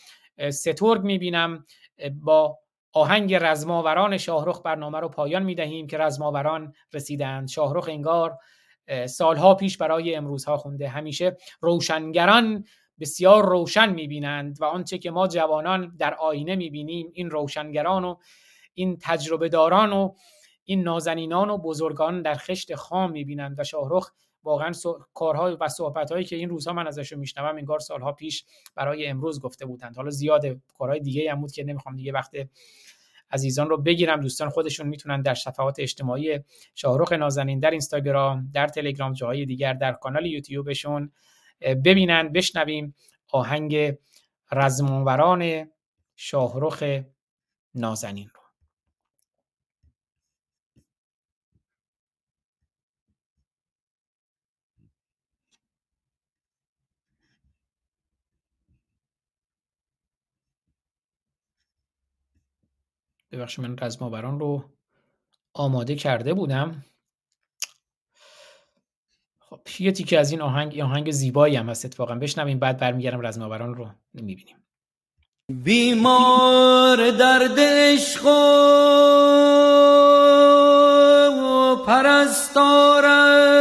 [0.51, 1.65] سترگ می‌بینم.
[2.21, 2.59] با
[2.93, 8.39] آهنگ رزماوران شاهرخ برنامه رو پایان می‌دهیم که رزماوران رسیدند شاهرخ انگار
[9.07, 10.89] سالها پیش برای امروزها خونده.
[10.89, 12.65] همیشه روشنگران
[13.01, 18.17] بسیار روشن می‌بینند و آنچه که ما جوانان در آینه می‌بینیم این روشنگران و
[18.75, 20.15] این تجربه داران و
[20.65, 24.11] این نازنینان و بزرگان در خشت خام می‌بینند و شاهرخ
[24.45, 24.73] واقعا
[25.15, 28.45] کارهای و صحبتهایی که این روزها من ازش میشنوم انگار سالها پیش
[28.75, 29.97] برای امروز گفته بودند.
[29.97, 30.47] حالا زیاد
[30.79, 32.31] کارهای دیگه هم بود که نمی‌خوام دیگه وقت
[33.31, 34.21] عزیزان رو بگیرم.
[34.21, 36.39] دوستان خودشون می‌تونن در صفحات اجتماعی
[36.75, 41.13] شاهرخ نازنین در اینستاگرام در تلگرام جاهای دیگر در کانال یوتیوبشون
[41.61, 42.95] ببینن بشنویم
[43.29, 43.99] آهنگ
[44.53, 45.71] رزمانوران
[46.17, 46.85] شاهرخ
[47.75, 48.43] نازنین رو.
[63.33, 64.71] ببخشید من رزماوران رو
[65.55, 66.85] آماده کرده بودم.
[69.51, 72.15] خب یه تیکه از این آهنگ آهنگ زیبایی هم هست اتفاقا.
[72.15, 74.57] بشنویم بعد برمیگردم رزماوران رو می‌بینیم.
[75.49, 78.27] بیمار درد عشق
[81.37, 83.56] و پرستارم.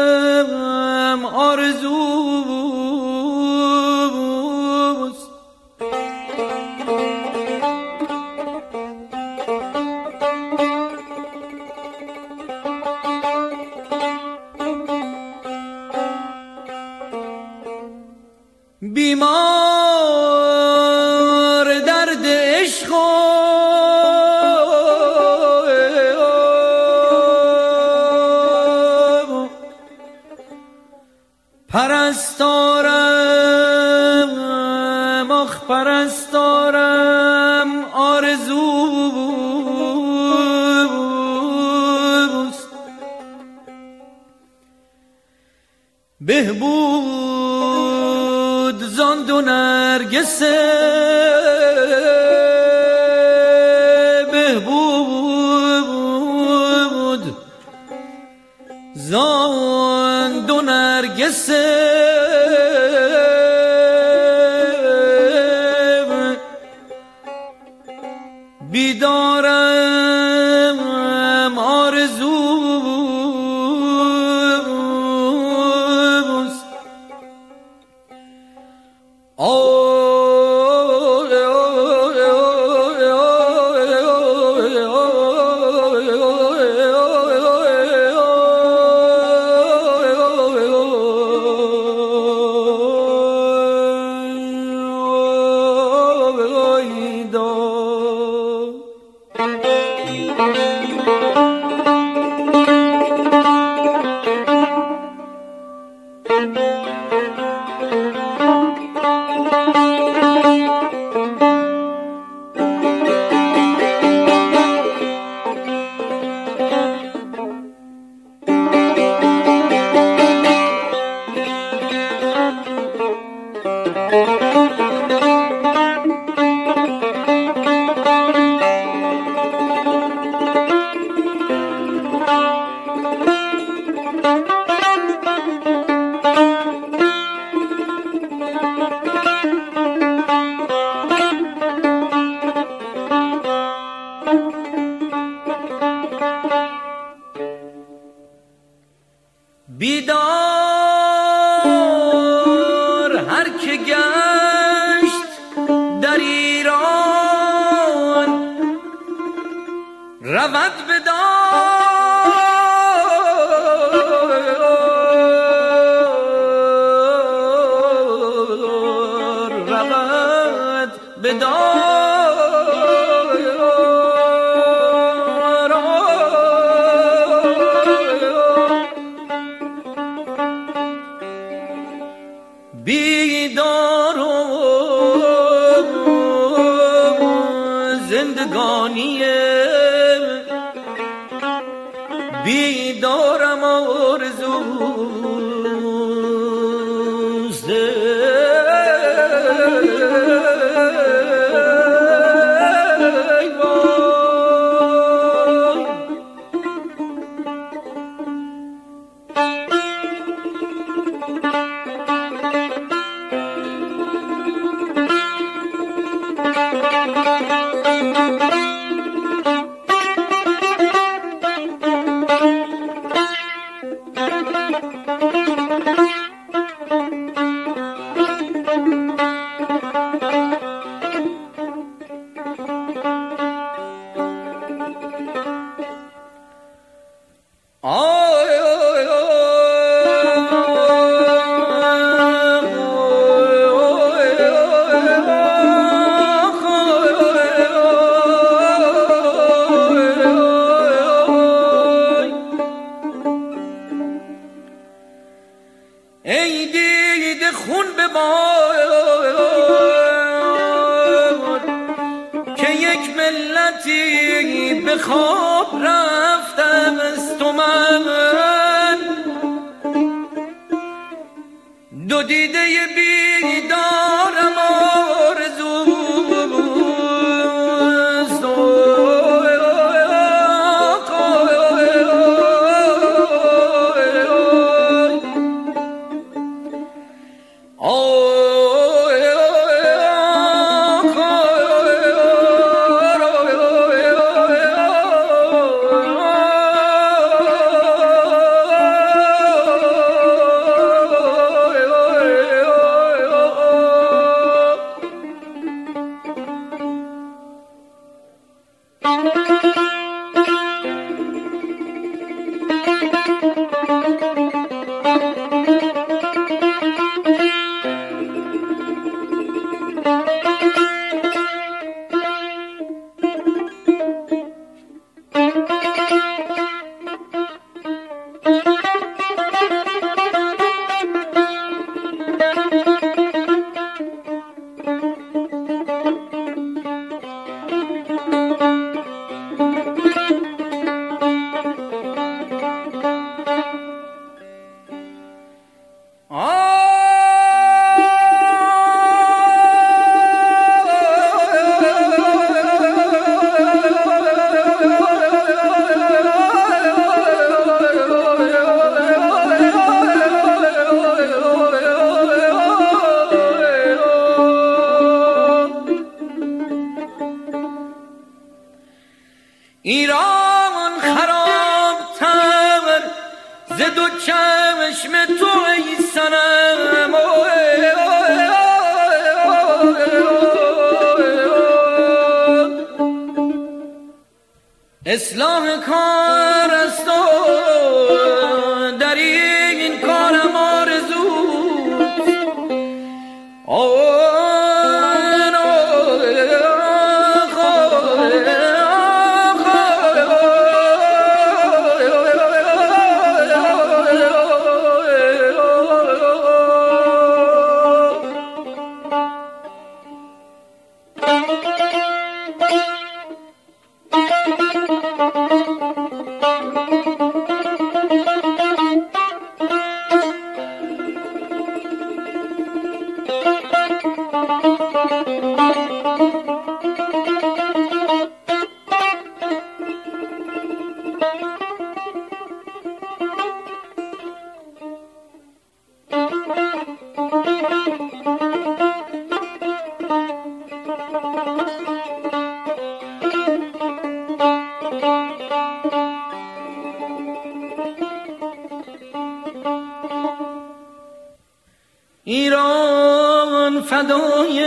[454.06, 454.60] فدای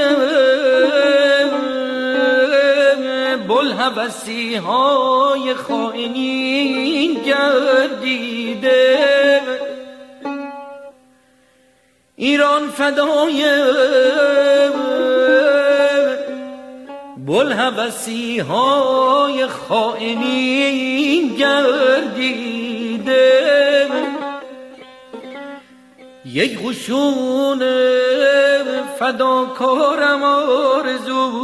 [3.48, 8.98] بل بلحبسی های خائنین گردیده.
[12.16, 13.44] ایران فدای
[17.26, 22.68] بلحبسی های خائنین گردیده.
[26.24, 27.62] یک قشون
[28.98, 31.38] فداکارم آرزوست.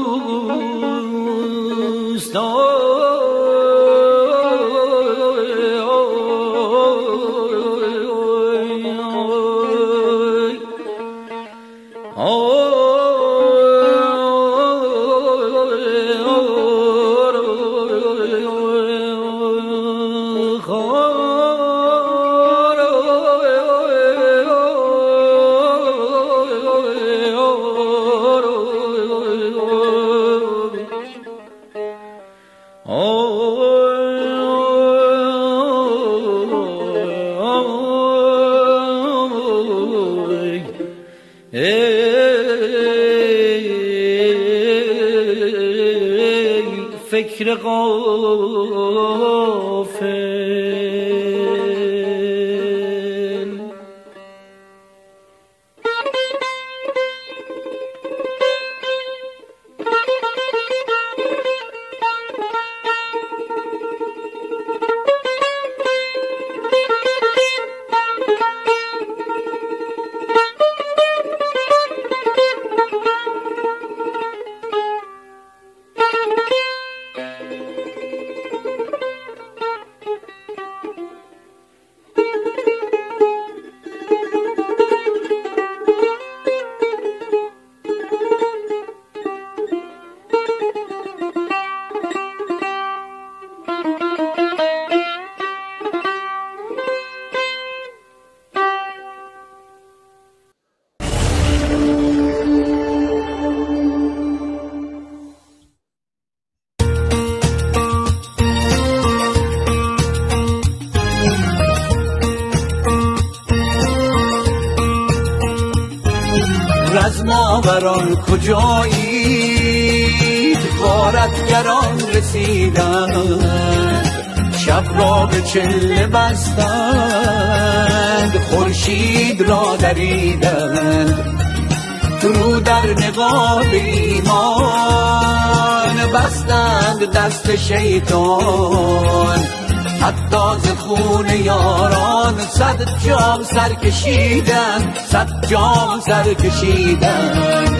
[143.64, 147.78] سر کشیدند صد جام سر کشیدند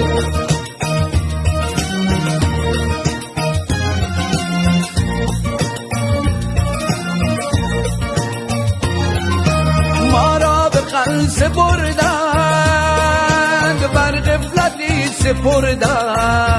[10.12, 11.92] ما را به قلس بردند
[13.94, 16.53] بر غفلتی سپردند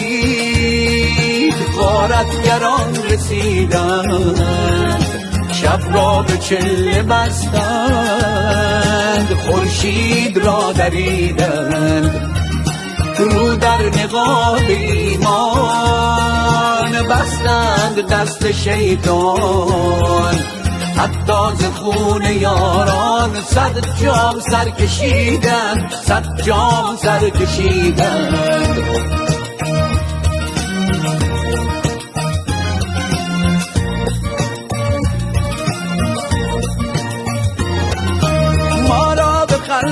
[1.76, 4.40] غارتگران رسیدند.
[5.52, 7.68] شب را به چله بستند
[9.46, 12.36] خورشید را دریدند.
[13.14, 15.32] فرو در نقاب ایمان
[17.10, 20.34] بستند دست شیطان.
[20.96, 29.29] حتی ز خون یاران صد جام سر کشیدند صد جام سر کشیدند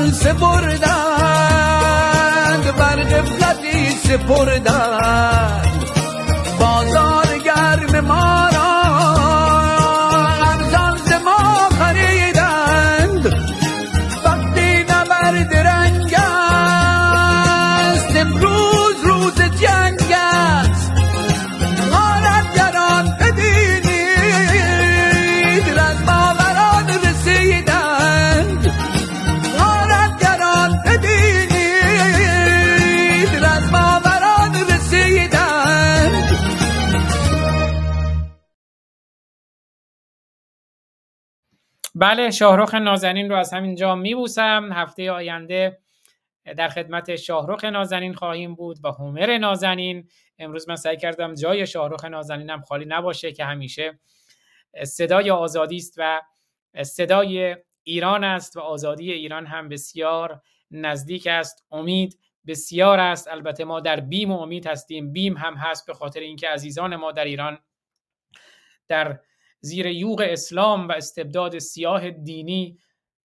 [0.09, 0.87] به خلص بردند
[2.77, 5.78] بر غفلتی سپردند
[42.01, 44.69] بله شاهرخ نازنین رو از همینجا میبوسم.
[44.73, 45.79] هفته آینده
[46.57, 50.09] در خدمت شاهرخ نازنین خواهیم بود و هومر نازنین.
[50.39, 53.99] امروز من سعی کردم جای شاهرخ نازنینم خالی نباشه که همیشه
[54.85, 56.23] صدای آزادی است و
[56.83, 61.67] صدای ایران است و آزادی ایران هم بسیار نزدیک است.
[61.71, 63.29] امید بسیار است.
[63.29, 65.13] البته ما در بیم و امید هستیم.
[65.13, 67.59] بیم هم هست به خاطر اینکه عزیزان ما در ایران
[68.89, 69.21] در
[69.61, 72.79] زیر یوغ اسلام و استبداد سیاه دینی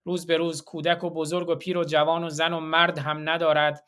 [0.04, 3.30] روز به روز کودک و بزرگ و پیر و جوان و زن و مرد هم
[3.30, 3.84] ندارد.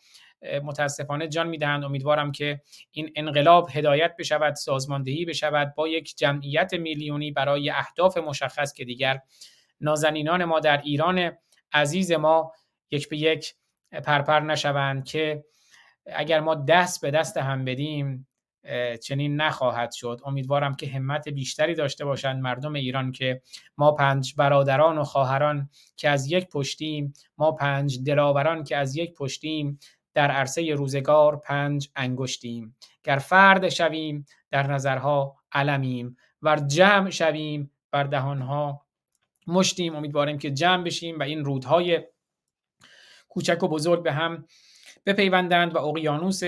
[0.63, 1.83] متاسفانه جان می‌دهند.
[1.83, 2.61] امیدوارم که
[2.91, 9.21] این انقلاب هدایت بشود سازماندهی بشود با یک جمعیت میلیونی برای اهداف مشخص که دیگر
[9.81, 11.31] نازنینان ما در ایران
[11.73, 12.51] عزیز ما
[12.91, 13.55] یک به یک
[13.91, 15.45] پرپر نشوند که
[16.05, 18.27] اگر ما دست به دست هم بدیم
[19.03, 20.21] چنین نخواهد شد.
[20.25, 23.41] امیدوارم که همت بیشتری داشته باشند مردم ایران که
[23.77, 29.13] ما پنج برادران و خواهران که از یک پشتیم ما پنج دلاوران که از یک
[29.13, 29.79] پشتیم
[30.13, 32.75] در عرصه روزگار پنج انگشتیم.
[33.03, 36.17] گر فرد شویم در نظرها علمیم.
[36.41, 38.85] و جمع شویم بر دهانها
[39.47, 39.95] مشتیم.
[39.95, 42.01] امیدواریم که جمع بشیم و این رودهای
[43.29, 44.45] کوچک و بزرگ به هم
[45.05, 46.41] بپیوندند و اقیانوس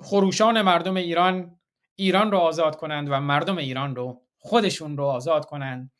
[0.00, 1.60] خروشان مردم ایران
[1.96, 5.92] ایران رو آزاد کنند و مردم ایران رو خودشون رو آزاد کنند.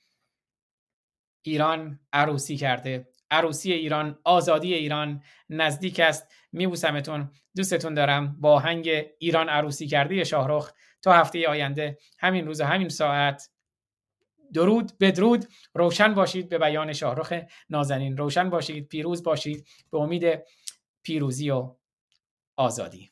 [1.42, 3.08] ایران عروسی کرده.
[3.30, 6.32] عروسی ایران آزادی ایران نزدیک است.
[6.52, 7.30] میبوسمتون.
[7.56, 8.40] دوستتون دارم.
[8.40, 10.72] با هنگ ایران عروسی کرده شاهرخ
[11.02, 11.98] تا هفته آینده.
[12.18, 13.50] همین روز همین ساعت.
[14.54, 15.44] درود بدرود.
[15.74, 17.32] روشن باشید به بیان شاهرخ
[17.70, 18.16] نازنین.
[18.16, 19.66] روشن باشید پیروز باشید.
[19.90, 20.42] به امید
[21.02, 21.74] پیروزی و
[22.56, 23.10] آزادی.